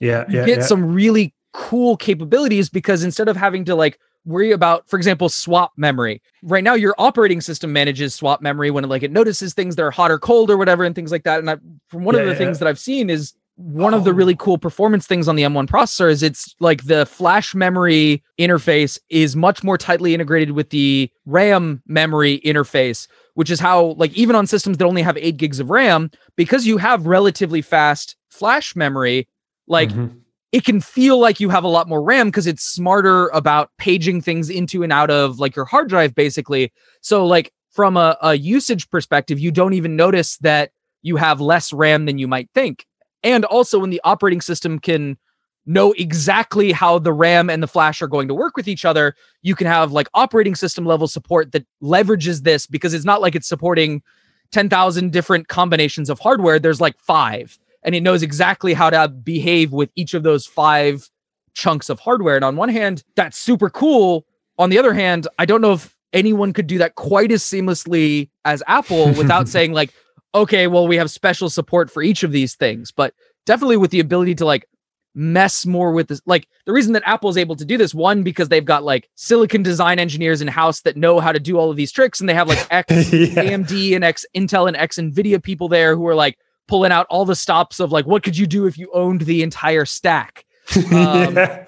yeah, 0.00 0.24
you 0.28 0.38
yeah 0.38 0.46
get 0.46 0.58
yeah. 0.58 0.64
some 0.64 0.92
really 0.92 1.32
cool 1.52 1.96
capabilities 1.96 2.68
because 2.68 3.04
instead 3.04 3.28
of 3.28 3.36
having 3.36 3.64
to 3.64 3.76
like 3.76 3.98
worry 4.24 4.52
about, 4.52 4.88
for 4.88 4.96
example, 4.96 5.28
swap 5.28 5.72
memory. 5.76 6.22
Right 6.42 6.64
now, 6.64 6.74
your 6.74 6.94
operating 6.98 7.40
system 7.40 7.72
manages 7.72 8.14
swap 8.14 8.40
memory 8.40 8.70
when 8.70 8.84
it, 8.84 8.88
like 8.88 9.02
it 9.02 9.12
notices 9.12 9.54
things 9.54 9.76
that 9.76 9.82
are 9.82 9.90
hot 9.90 10.10
or 10.10 10.18
cold 10.18 10.50
or 10.50 10.56
whatever 10.56 10.84
and 10.84 10.94
things 10.94 11.12
like 11.12 11.24
that. 11.24 11.40
And 11.40 11.50
I, 11.50 11.56
from 11.88 12.04
one 12.04 12.14
yeah, 12.14 12.22
of 12.22 12.26
the 12.26 12.32
yeah. 12.32 12.38
things 12.38 12.58
that 12.58 12.68
I've 12.68 12.78
seen 12.78 13.10
is 13.10 13.34
one 13.56 13.94
oh. 13.94 13.98
of 13.98 14.04
the 14.04 14.12
really 14.12 14.34
oh. 14.34 14.38
cool 14.38 14.58
performance 14.58 15.06
things 15.06 15.28
on 15.28 15.36
the 15.36 15.42
M1 15.42 15.66
processor 15.66 16.10
is 16.10 16.22
it's 16.22 16.54
like 16.58 16.84
the 16.84 17.06
flash 17.06 17.54
memory 17.54 18.22
interface 18.38 18.98
is 19.10 19.36
much 19.36 19.62
more 19.62 19.78
tightly 19.78 20.14
integrated 20.14 20.52
with 20.52 20.70
the 20.70 21.10
RAM 21.26 21.82
memory 21.86 22.40
interface, 22.44 23.06
which 23.34 23.50
is 23.50 23.60
how 23.60 23.94
like 23.96 24.12
even 24.14 24.34
on 24.34 24.46
systems 24.46 24.78
that 24.78 24.86
only 24.86 25.02
have 25.02 25.16
8 25.16 25.36
gigs 25.36 25.60
of 25.60 25.70
RAM, 25.70 26.10
because 26.36 26.66
you 26.66 26.78
have 26.78 27.06
relatively 27.06 27.62
fast 27.62 28.16
flash 28.30 28.74
memory, 28.74 29.28
like 29.68 29.90
mm-hmm 29.90 30.18
it 30.54 30.64
can 30.64 30.80
feel 30.80 31.18
like 31.18 31.40
you 31.40 31.50
have 31.50 31.64
a 31.64 31.68
lot 31.68 31.88
more 31.88 32.00
RAM 32.00 32.28
because 32.28 32.46
it's 32.46 32.62
smarter 32.62 33.26
about 33.30 33.72
paging 33.76 34.20
things 34.20 34.48
into 34.48 34.84
and 34.84 34.92
out 34.92 35.10
of 35.10 35.40
like 35.40 35.56
your 35.56 35.64
hard 35.64 35.88
drive, 35.88 36.14
basically. 36.14 36.72
So, 37.00 37.26
like 37.26 37.52
from 37.72 37.96
a, 37.96 38.16
a 38.22 38.36
usage 38.36 38.88
perspective, 38.88 39.40
you 39.40 39.50
don't 39.50 39.74
even 39.74 39.96
notice 39.96 40.36
that 40.38 40.70
you 41.02 41.16
have 41.16 41.40
less 41.40 41.72
RAM 41.72 42.04
than 42.06 42.18
you 42.18 42.28
might 42.28 42.48
think. 42.54 42.86
And 43.24 43.44
also, 43.44 43.80
when 43.80 43.90
the 43.90 44.00
operating 44.04 44.40
system 44.40 44.78
can 44.78 45.18
know 45.66 45.90
exactly 45.94 46.70
how 46.70 47.00
the 47.00 47.12
RAM 47.12 47.50
and 47.50 47.60
the 47.60 47.66
flash 47.66 48.00
are 48.00 48.06
going 48.06 48.28
to 48.28 48.34
work 48.34 48.56
with 48.56 48.68
each 48.68 48.84
other, 48.84 49.16
you 49.42 49.56
can 49.56 49.66
have 49.66 49.90
like 49.90 50.06
operating 50.14 50.54
system 50.54 50.86
level 50.86 51.08
support 51.08 51.50
that 51.50 51.66
leverages 51.82 52.44
this 52.44 52.64
because 52.64 52.94
it's 52.94 53.04
not 53.04 53.20
like 53.20 53.34
it's 53.34 53.48
supporting 53.48 54.04
10,000 54.52 55.10
different 55.10 55.48
combinations 55.48 56.08
of 56.08 56.20
hardware. 56.20 56.60
There's 56.60 56.80
like 56.80 56.96
five 57.00 57.58
and 57.84 57.94
it 57.94 58.02
knows 58.02 58.22
exactly 58.22 58.74
how 58.74 58.90
to 58.90 59.08
behave 59.08 59.72
with 59.72 59.90
each 59.94 60.14
of 60.14 60.22
those 60.22 60.46
five 60.46 61.08
chunks 61.54 61.88
of 61.88 62.00
hardware. 62.00 62.36
And 62.36 62.44
on 62.44 62.56
one 62.56 62.68
hand, 62.68 63.04
that's 63.14 63.38
super 63.38 63.70
cool. 63.70 64.26
On 64.58 64.70
the 64.70 64.78
other 64.78 64.94
hand, 64.94 65.28
I 65.38 65.44
don't 65.44 65.60
know 65.60 65.72
if 65.72 65.94
anyone 66.12 66.52
could 66.52 66.66
do 66.66 66.78
that 66.78 66.94
quite 66.94 67.30
as 67.30 67.42
seamlessly 67.42 68.30
as 68.44 68.62
Apple 68.66 69.12
without 69.16 69.48
saying, 69.48 69.72
like, 69.72 69.92
okay, 70.34 70.66
well, 70.66 70.88
we 70.88 70.96
have 70.96 71.10
special 71.10 71.50
support 71.50 71.90
for 71.90 72.02
each 72.02 72.22
of 72.22 72.32
these 72.32 72.54
things. 72.54 72.90
But 72.90 73.14
definitely 73.46 73.76
with 73.76 73.90
the 73.90 74.00
ability 74.00 74.34
to 74.36 74.44
like 74.44 74.66
mess 75.14 75.64
more 75.64 75.92
with 75.92 76.08
this. 76.08 76.20
Like 76.26 76.48
the 76.66 76.72
reason 76.72 76.92
that 76.94 77.02
Apple 77.06 77.30
is 77.30 77.36
able 77.36 77.56
to 77.56 77.64
do 77.64 77.76
this, 77.76 77.94
one, 77.94 78.22
because 78.22 78.48
they've 78.48 78.64
got 78.64 78.82
like 78.82 79.08
silicon 79.14 79.62
design 79.62 79.98
engineers 79.98 80.40
in 80.40 80.48
house 80.48 80.80
that 80.82 80.96
know 80.96 81.20
how 81.20 81.32
to 81.32 81.38
do 81.40 81.58
all 81.58 81.70
of 81.70 81.76
these 81.76 81.92
tricks, 81.92 82.20
and 82.20 82.28
they 82.28 82.34
have 82.34 82.48
like 82.48 82.66
X 82.70 82.90
yeah. 83.12 83.44
AMD 83.44 83.94
and 83.94 84.04
X 84.04 84.26
Intel 84.34 84.66
and 84.66 84.76
X 84.76 84.98
Nvidia 84.98 85.42
people 85.42 85.68
there 85.68 85.94
who 85.96 86.06
are 86.08 86.14
like, 86.14 86.38
pulling 86.66 86.92
out 86.92 87.06
all 87.10 87.24
the 87.24 87.36
stops 87.36 87.80
of 87.80 87.92
like 87.92 88.06
what 88.06 88.22
could 88.22 88.36
you 88.36 88.46
do 88.46 88.66
if 88.66 88.78
you 88.78 88.90
owned 88.92 89.22
the 89.22 89.42
entire 89.42 89.84
stack 89.84 90.44
um, 90.92 91.36
yeah. 91.36 91.66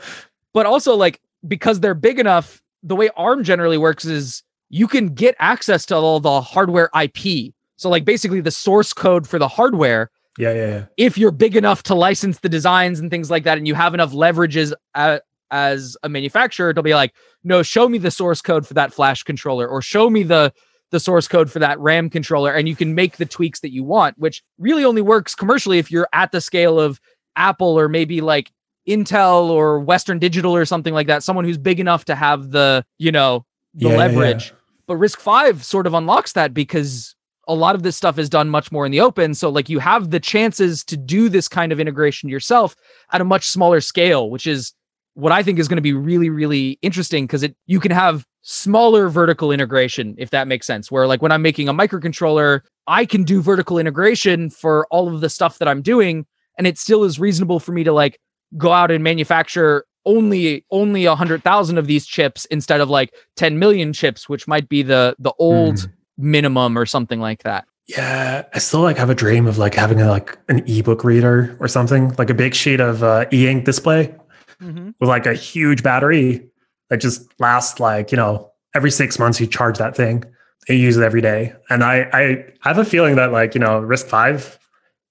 but 0.53 0.67
also 0.67 0.95
like 0.95 1.21
because 1.47 1.81
they're 1.81 1.95
big 1.95 2.19
enough 2.19 2.63
the 2.83 2.97
way 2.97 3.11
arm 3.17 3.45
generally 3.45 3.79
works 3.79 4.05
is 4.05 4.43
you 4.69 4.87
can 4.87 5.09
get 5.09 5.35
access 5.39 5.87
to 5.87 5.95
all 5.95 6.21
the 6.21 6.41
hardware 6.41 6.91
ip 7.03 7.53
so 7.77 7.89
like 7.89 8.05
basically 8.05 8.41
the 8.41 8.51
source 8.51 8.93
code 8.93 9.27
for 9.27 9.39
the 9.39 9.49
hardware 9.49 10.11
yeah 10.39 10.53
yeah, 10.53 10.67
yeah. 10.69 10.85
if 10.97 11.19
you're 11.19 11.31
big 11.31 11.57
enough 11.57 11.83
to 11.83 11.95
license 11.95 12.39
the 12.41 12.49
designs 12.49 12.99
and 12.99 13.11
things 13.11 13.31
like 13.31 13.45
that 13.45 13.59
and 13.59 13.67
you 13.67 13.75
have 13.75 13.95
enough 13.95 14.13
leverages 14.13 14.73
at, 14.95 15.23
as 15.51 15.97
a 16.03 16.09
manufacturer 16.09 16.73
to 16.73 16.83
be 16.83 16.95
like 16.95 17.15
no 17.45 17.63
show 17.63 17.89
me 17.89 17.99
the 17.99 18.11
source 18.11 18.41
code 18.41 18.67
for 18.67 18.75
that 18.75 18.93
flash 18.93 19.23
controller 19.23 19.69
or 19.69 19.83
show 19.83 20.11
me 20.11 20.23
the 20.23 20.53
the 20.91 21.01
source 21.01 21.27
code 21.27 21.51
for 21.51 21.59
that 21.59 21.79
RAM 21.79 22.09
controller 22.09 22.53
and 22.53 22.69
you 22.69 22.77
can 22.77 22.95
make 22.95 23.17
the 23.17 23.27
tweaks 23.27 23.61
that 23.61 23.73
you 23.73 23.83
want, 23.83 24.17
which 24.19 24.43
really 24.59 24.85
only 24.85 25.03
works 25.03 25.35
commercially 25.35 25.79
if 25.79 25.91
you're 25.91 26.09
at 26.13 26.33
the 26.33 26.41
scale 26.41 26.79
of 26.79 27.01
Apple 27.35 27.79
or 27.79 27.89
maybe 27.89 28.21
like 28.21 28.53
Intel 28.89 29.49
or 29.49 29.81
Western 29.81 30.19
Digital 30.19 30.55
or 30.55 30.65
something 30.65 30.95
like 30.95 31.09
that, 31.09 31.23
someone 31.23 31.45
who's 31.45 31.59
big 31.59 31.81
enough 31.81 32.05
to 32.05 32.15
have 32.15 32.51
the, 32.51 32.85
you 32.99 33.11
know, 33.11 33.45
the 33.75 33.89
yeah, 33.89 33.97
leverage. 33.97 34.51
Yeah. 34.51 34.57
But 34.87 34.99
RISC-V 34.99 35.63
sort 35.63 35.87
of 35.89 35.95
unlocks 35.95 36.33
that 36.35 36.55
because 36.55 37.17
a 37.49 37.55
lot 37.55 37.75
of 37.75 37.83
this 37.83 37.97
stuff 37.97 38.19
is 38.19 38.29
done 38.29 38.49
much 38.49 38.71
more 38.71 38.87
in 38.87 38.93
the 38.93 39.01
open. 39.01 39.35
So 39.35 39.51
like 39.51 39.69
you 39.69 39.79
have 39.81 40.11
the 40.11 40.21
chances 40.21 40.85
to 40.85 40.97
do 40.97 41.29
this 41.29 41.49
kind 41.49 41.73
of 41.73 41.81
integration 41.81 42.29
yourself 42.29 42.77
at 43.13 43.21
a 43.21 43.25
much 43.25 43.49
smaller 43.49 43.81
scale, 43.81 44.31
which 44.31 44.47
is 44.47 44.73
what 45.15 45.33
I 45.33 45.43
think 45.43 45.59
is 45.59 45.69
going 45.69 45.77
to 45.77 45.83
be 45.83 45.93
really, 45.93 46.31
really 46.31 46.79
interesting 46.83 47.25
because 47.25 47.43
it 47.43 47.57
you 47.67 47.81
can 47.81 47.91
have 47.91 48.25
smaller 48.49 49.09
vertical 49.09 49.51
integration, 49.51 50.15
if 50.19 50.31
that 50.31 50.47
makes 50.47 50.67
sense. 50.67 50.91
Where 50.91 51.07
like 51.07 51.21
when 51.21 51.33
I'm 51.33 51.43
making 51.43 51.69
a 51.69 51.75
microcontroller, 51.75 52.61
I 52.87 53.05
can 53.05 53.25
do 53.25 53.43
vertical 53.43 53.77
integration 53.77 54.51
for 54.51 54.87
all 54.91 55.13
of 55.13 55.21
the 55.21 55.29
stuff 55.29 55.59
that 55.59 55.69
I'm 55.69 55.83
doing, 55.83 56.27
and 56.57 56.67
it 56.67 56.79
still 56.79 57.03
is 57.03 57.19
reasonable 57.19 57.59
for 57.59 57.73
me 57.73 57.83
to 57.85 57.93
like 57.93 58.21
go 58.57 58.71
out 58.71 58.91
and 58.91 59.03
manufacture 59.03 59.85
only 60.05 60.65
only 60.71 61.05
a 61.05 61.17
hundred 61.17 61.43
thousand 61.43 61.77
of 61.77 61.89
these 61.89 62.07
chips 62.07 62.45
instead 62.47 62.81
of 62.81 62.89
like 62.89 63.13
10 63.35 63.59
million 63.59 63.93
chips, 63.93 64.29
which 64.29 64.47
might 64.47 64.69
be 64.69 64.83
the 64.83 65.17
the 65.19 65.33
old 65.41 65.75
mm. 65.75 65.93
minimum 66.17 66.79
or 66.79 66.87
something 66.87 67.21
like 67.21 67.43
that. 67.43 67.67
Yeah, 67.89 68.45
I 68.55 68.59
still 68.59 68.81
like 68.81 68.97
have 68.97 69.11
a 69.11 69.15
dream 69.15 69.49
of 69.49 69.59
like 69.59 69.75
having 69.75 70.01
a, 70.01 70.09
like 70.09 70.39
an 70.49 70.63
ebook 70.69 71.03
reader 71.03 71.57
or 71.59 71.67
something, 71.67 72.15
like 72.17 72.31
a 72.31 72.35
big 72.35 72.55
sheet 72.55 72.81
of 72.81 73.03
uh, 73.03 73.27
e-ink 73.33 73.65
display 73.65 74.15
mm-hmm. 74.61 74.91
with 75.01 75.09
like 75.09 75.27
a 75.27 75.35
huge 75.35 75.83
battery 75.83 76.49
that 76.91 76.99
just 76.99 77.29
lasts 77.41 77.81
like 77.81 78.11
you 78.11 78.17
know 78.17 78.51
every 78.75 78.91
six 78.91 79.19
months 79.19 79.41
you 79.41 79.47
charge 79.47 79.79
that 79.79 79.97
thing 79.97 80.25
you 80.69 80.75
use 80.75 80.97
it 80.97 81.03
every 81.03 81.21
day 81.21 81.53
and 81.71 81.85
i 81.85 82.09
i 82.13 82.45
have 82.61 82.79
a 82.79 82.85
feeling 82.85 83.17
that 83.17 83.33
like 83.33 83.55
you 83.55 83.61
know 83.61 83.81
RISC-V 83.81 84.59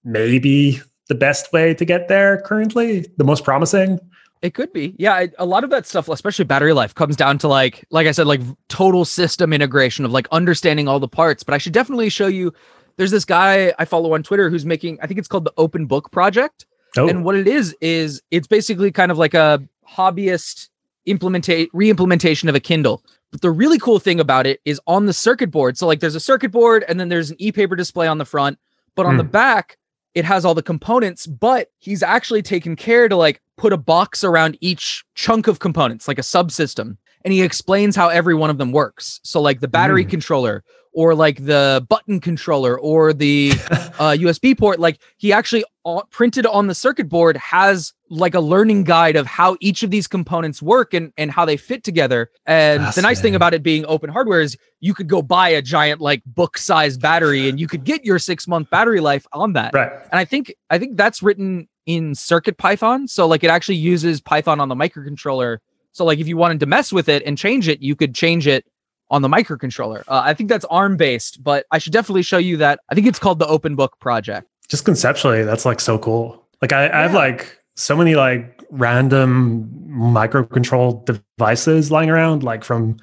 may 0.03 0.38
be 0.39 0.80
the 1.07 1.15
best 1.15 1.51
way 1.53 1.73
to 1.73 1.86
get 1.86 2.07
there 2.07 2.41
currently 2.41 3.05
the 3.17 3.23
most 3.23 3.43
promising 3.43 3.99
it 4.41 4.53
could 4.53 4.71
be. 4.73 4.93
Yeah, 4.99 5.26
a 5.39 5.45
lot 5.45 5.63
of 5.63 5.71
that 5.71 5.88
stuff, 5.88 6.07
especially 6.07 6.45
battery 6.45 6.71
life, 6.71 6.93
comes 6.93 7.15
down 7.15 7.39
to 7.39 7.47
like, 7.47 7.84
like 7.89 8.05
I 8.05 8.11
said, 8.11 8.28
like 8.28 8.41
total 8.69 9.03
system 9.03 9.51
integration 9.51 10.05
of 10.05 10.11
like 10.11 10.28
understanding 10.32 10.88
all 10.88 10.99
the 10.99 11.07
parts. 11.07 11.41
But 11.41 11.55
I 11.55 11.57
should 11.57 11.73
definitely 11.73 12.09
show 12.09 12.28
you. 12.28 12.53
There's 12.97 13.09
this 13.09 13.26
guy 13.26 13.73
I 13.80 13.86
follow 13.86 14.13
on 14.13 14.21
Twitter 14.21 14.51
who's 14.51 14.63
making, 14.63 14.99
I 15.01 15.07
think 15.07 15.17
it's 15.17 15.28
called 15.28 15.45
the 15.45 15.53
Open 15.57 15.88
Book 15.88 16.11
Project. 16.11 16.67
Oh. 16.95 17.09
And 17.09 17.26
what 17.26 17.36
it 17.36 17.47
is 17.47 17.76
is 17.82 18.21
it's 18.30 18.45
basically 18.45 18.91
kind 18.91 19.11
of 19.11 19.17
like 19.17 19.34
a 19.34 19.63
hobbyist 19.89 20.69
implementate 21.07 21.67
re-implementation 21.73 22.49
of 22.49 22.55
a 22.55 22.59
Kindle. 22.59 23.03
But 23.31 23.41
the 23.41 23.51
really 23.51 23.79
cool 23.79 23.99
thing 23.99 24.19
about 24.19 24.47
it 24.47 24.61
is 24.65 24.79
on 24.87 25.05
the 25.05 25.13
circuit 25.13 25.51
board. 25.51 25.77
So 25.77 25.87
like 25.87 25.99
there's 25.99 26.15
a 26.15 26.19
circuit 26.19 26.51
board 26.51 26.85
and 26.87 26.99
then 26.99 27.09
there's 27.09 27.31
an 27.31 27.37
e-paper 27.39 27.75
display 27.75 28.07
on 28.07 28.17
the 28.17 28.25
front, 28.25 28.59
but 28.95 29.05
on 29.05 29.15
mm. 29.15 29.17
the 29.17 29.23
back 29.23 29.77
it 30.13 30.23
has 30.23 30.45
all 30.45 30.55
the 30.55 30.63
components, 30.63 31.27
but 31.27 31.71
he's 31.79 32.01
actually 32.01 32.41
taken 32.41 32.75
care 32.75 33.09
to 33.09 33.17
like 33.17 33.41
put 33.57 33.73
a 33.73 33.77
box 33.77 34.23
around 34.23 34.57
each 34.61 35.03
chunk 35.13 35.47
of 35.47 35.59
components, 35.59 36.07
like 36.07 36.17
a 36.17 36.23
subsystem. 36.23 36.97
And 37.25 37.33
he 37.33 37.41
explains 37.41 37.95
how 37.95 38.07
every 38.09 38.33
one 38.33 38.49
of 38.49 38.57
them 38.57 38.71
works. 38.71 39.19
So 39.23 39.41
like 39.41 39.59
the 39.59 39.67
battery 39.67 40.05
mm. 40.05 40.09
controller 40.09 40.63
or 40.95 41.13
like 41.13 41.45
the 41.45 41.85
button 41.89 42.21
controller 42.21 42.79
or 42.79 43.11
the 43.13 43.51
uh, 43.99 44.15
USB 44.17 44.57
port. 44.57 44.79
Like 44.79 44.99
he 45.17 45.33
actually 45.33 45.65
uh, 45.85 46.01
printed 46.09 46.45
on 46.45 46.67
the 46.67 46.73
circuit 46.73 47.09
board 47.09 47.35
has 47.37 47.93
like 48.09 48.33
a 48.33 48.39
learning 48.39 48.85
guide 48.85 49.17
of 49.17 49.27
how 49.27 49.57
each 49.59 49.83
of 49.83 49.91
these 49.91 50.07
components 50.07 50.61
work 50.61 50.93
and, 50.93 51.11
and 51.17 51.29
how 51.29 51.43
they 51.43 51.57
fit 51.57 51.83
together. 51.83 52.31
And 52.45 52.81
the 52.93 53.01
nice 53.01 53.21
thing 53.21 53.35
about 53.35 53.53
it 53.53 53.61
being 53.61 53.85
open 53.87 54.09
hardware 54.09 54.39
is 54.39 54.57
you 54.79 54.93
could 54.93 55.09
go 55.09 55.21
buy 55.21 55.49
a 55.49 55.61
giant 55.61 55.99
like 55.99 56.23
book 56.25 56.57
sized 56.57 57.01
battery 57.01 57.49
and 57.49 57.59
you 57.59 57.67
could 57.67 57.83
get 57.83 58.05
your 58.05 58.17
six 58.17 58.47
month 58.47 58.69
battery 58.69 59.01
life 59.01 59.27
on 59.33 59.53
that. 59.53 59.73
Right. 59.73 59.91
And 59.91 60.19
I 60.19 60.23
think 60.23 60.55
I 60.69 60.79
think 60.79 60.95
that's 60.95 61.21
written 61.21 61.67
in 61.85 62.13
CircuitPython. 62.13 63.09
So 63.09 63.27
like 63.27 63.43
it 63.43 63.49
actually 63.49 63.75
uses 63.75 64.21
Python 64.21 64.61
on 64.61 64.69
the 64.69 64.75
microcontroller. 64.75 65.57
So 65.91 66.05
like 66.05 66.19
if 66.19 66.27
you 66.27 66.37
wanted 66.37 66.61
to 66.61 66.65
mess 66.65 66.93
with 66.93 67.09
it 67.09 67.21
and 67.25 67.37
change 67.37 67.67
it, 67.67 67.81
you 67.81 67.97
could 67.97 68.15
change 68.15 68.47
it 68.47 68.65
on 69.11 69.21
the 69.21 69.27
microcontroller. 69.27 69.99
Uh, 70.07 70.21
I 70.25 70.33
think 70.33 70.49
that's 70.49 70.65
ARM 70.65 70.97
based, 70.97 71.43
but 71.43 71.65
I 71.71 71.77
should 71.77 71.93
definitely 71.93 72.23
show 72.23 72.37
you 72.37 72.57
that. 72.57 72.79
I 72.89 72.95
think 72.95 73.07
it's 73.07 73.19
called 73.19 73.39
the 73.39 73.47
Open 73.47 73.75
Book 73.75 73.99
Project. 73.99 74.47
Just 74.67 74.85
conceptually, 74.85 75.43
that's 75.43 75.65
like 75.65 75.79
so 75.79 75.97
cool. 75.99 76.43
Like 76.61 76.73
I, 76.73 76.85
I 76.89 77.01
have 77.03 77.13
like 77.13 77.59
so 77.75 77.95
many 77.95 78.15
like 78.15 78.61
random 78.71 79.69
microcontrol 79.89 81.05
devices 81.05 81.91
lying 81.91 82.09
around, 82.09 82.43
like 82.43 82.63
from 82.63 82.97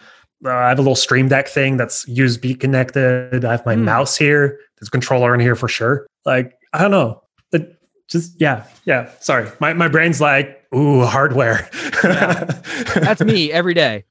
uh, 0.44 0.50
I 0.50 0.68
have 0.70 0.78
a 0.78 0.82
little 0.82 0.96
Stream 0.96 1.28
Deck 1.28 1.46
thing 1.48 1.76
that's 1.76 2.04
USB 2.08 2.58
connected. 2.58 3.44
I 3.44 3.52
have 3.52 3.64
my 3.64 3.76
Mm. 3.76 3.82
mouse 3.84 4.16
here. 4.16 4.58
There's 4.78 4.88
a 4.88 4.90
controller 4.90 5.32
in 5.34 5.40
here 5.40 5.54
for 5.54 5.68
sure. 5.68 6.06
Like 6.24 6.54
I 6.72 6.82
don't 6.82 6.90
know. 6.90 7.22
It 7.52 7.76
just 8.08 8.40
yeah, 8.40 8.64
yeah. 8.84 9.10
Sorry, 9.20 9.48
my 9.60 9.72
my 9.72 9.86
brain's 9.86 10.20
like 10.20 10.58
ooh 10.74 11.04
hardware. 11.04 11.68
That's 12.94 13.20
me 13.22 13.52
every 13.52 13.74
day. 13.74 14.04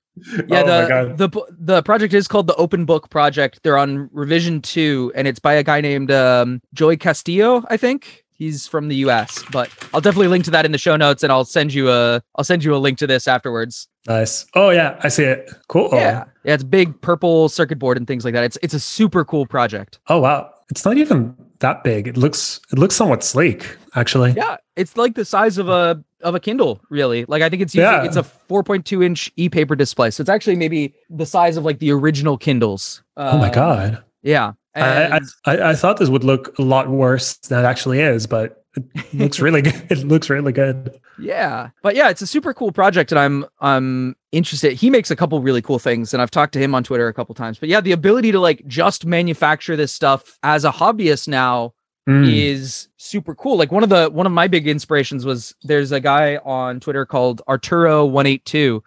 Yeah, 0.47 0.61
Oh 0.61 1.15
the, 1.15 1.27
the 1.27 1.45
the 1.57 1.83
project 1.83 2.13
is 2.13 2.27
called 2.27 2.47
the 2.47 2.55
Open 2.55 2.85
Book 2.85 3.09
Project. 3.09 3.61
They're 3.63 3.77
on 3.77 4.09
revision 4.11 4.61
two, 4.61 5.11
and 5.15 5.27
it's 5.27 5.39
by 5.39 5.53
a 5.53 5.63
guy 5.63 5.81
named 5.81 6.11
um, 6.11 6.61
Joey 6.73 6.97
Castillo. 6.97 7.63
I 7.69 7.77
think 7.77 8.25
he's 8.33 8.67
from 8.67 8.87
the 8.87 8.95
U.S. 8.97 9.43
But 9.51 9.69
I'll 9.93 10.01
definitely 10.01 10.27
link 10.27 10.43
to 10.45 10.51
that 10.51 10.65
in 10.65 10.71
the 10.71 10.77
show 10.77 10.95
notes, 10.95 11.23
and 11.23 11.31
I'll 11.31 11.45
send 11.45 11.73
you 11.73 11.89
a 11.89 12.21
I'll 12.35 12.43
send 12.43 12.63
you 12.63 12.75
a 12.75 12.77
link 12.77 12.97
to 12.99 13.07
this 13.07 13.27
afterwards. 13.27 13.87
Nice. 14.07 14.45
Oh 14.55 14.69
yeah, 14.69 14.99
I 15.03 15.07
see 15.07 15.23
it. 15.23 15.49
Cool. 15.67 15.89
Yeah, 15.93 16.25
yeah, 16.43 16.53
it's 16.53 16.63
big 16.63 16.99
purple 17.01 17.49
circuit 17.49 17.79
board 17.79 17.97
and 17.97 18.05
things 18.07 18.25
like 18.25 18.33
that. 18.33 18.43
It's 18.43 18.57
it's 18.61 18.73
a 18.73 18.79
super 18.79 19.23
cool 19.23 19.45
project. 19.45 19.99
Oh 20.07 20.19
wow. 20.19 20.51
It's 20.69 20.85
not 20.85 20.97
even 20.97 21.35
that 21.59 21.83
big. 21.83 22.07
It 22.07 22.17
looks 22.17 22.59
it 22.71 22.79
looks 22.79 22.95
somewhat 22.95 23.23
sleek, 23.23 23.77
actually. 23.95 24.31
Yeah, 24.31 24.57
it's 24.75 24.97
like 24.97 25.15
the 25.15 25.25
size 25.25 25.57
of 25.57 25.69
a 25.69 26.03
of 26.23 26.35
a 26.35 26.39
Kindle, 26.39 26.81
really. 26.89 27.25
Like 27.27 27.41
I 27.41 27.49
think 27.49 27.61
it's 27.61 27.75
Yeah. 27.75 28.03
it's 28.03 28.15
a 28.15 28.23
4.2 28.23 29.03
inch 29.03 29.31
e-paper 29.37 29.75
display, 29.75 30.11
so 30.11 30.21
it's 30.21 30.29
actually 30.29 30.55
maybe 30.55 30.93
the 31.09 31.25
size 31.25 31.57
of 31.57 31.65
like 31.65 31.79
the 31.79 31.91
original 31.91 32.37
Kindles. 32.37 33.01
oh 33.17 33.37
my 33.37 33.47
Um, 33.47 33.53
god. 33.53 34.03
Yeah, 34.23 34.53
I, 34.75 35.19
I 35.45 35.69
I 35.71 35.75
thought 35.75 35.97
this 35.97 36.09
would 36.09 36.23
look 36.23 36.57
a 36.59 36.61
lot 36.61 36.89
worse 36.89 37.35
than 37.37 37.63
it 37.63 37.67
actually 37.67 37.99
is, 37.99 38.27
but 38.27 38.63
it 38.75 39.13
looks 39.13 39.39
really 39.39 39.61
good. 39.61 39.73
It 39.89 40.07
looks 40.07 40.29
really 40.29 40.53
good. 40.53 40.97
Yeah. 41.19 41.69
But 41.83 41.95
yeah, 41.95 42.09
it's 42.09 42.21
a 42.21 42.27
super 42.27 42.53
cool 42.53 42.71
project 42.71 43.11
and 43.11 43.19
I'm 43.19 43.45
I'm 43.59 44.15
interested. 44.31 44.73
He 44.73 44.89
makes 44.89 45.11
a 45.11 45.15
couple 45.15 45.41
really 45.41 45.61
cool 45.61 45.77
things 45.79 46.13
and 46.13 46.21
I've 46.21 46.31
talked 46.31 46.53
to 46.53 46.59
him 46.59 46.73
on 46.73 46.83
Twitter 46.83 47.07
a 47.07 47.13
couple 47.13 47.35
times. 47.35 47.57
But 47.59 47.67
yeah, 47.69 47.81
the 47.81 47.91
ability 47.91 48.31
to 48.31 48.39
like 48.39 48.65
just 48.67 49.05
manufacture 49.05 49.75
this 49.75 49.91
stuff 49.91 50.37
as 50.43 50.63
a 50.63 50.71
hobbyist 50.71 51.27
now 51.27 51.73
Mm. 52.11 52.33
is 52.33 52.89
super 52.97 53.33
cool. 53.35 53.57
Like 53.57 53.71
one 53.71 53.83
of 53.83 53.89
the 53.89 54.09
one 54.09 54.25
of 54.25 54.31
my 54.31 54.47
big 54.47 54.67
inspirations 54.67 55.25
was 55.25 55.55
there's 55.63 55.91
a 55.91 55.99
guy 55.99 56.37
on 56.37 56.79
Twitter 56.79 57.05
called 57.05 57.41
Arturo182 57.47 58.81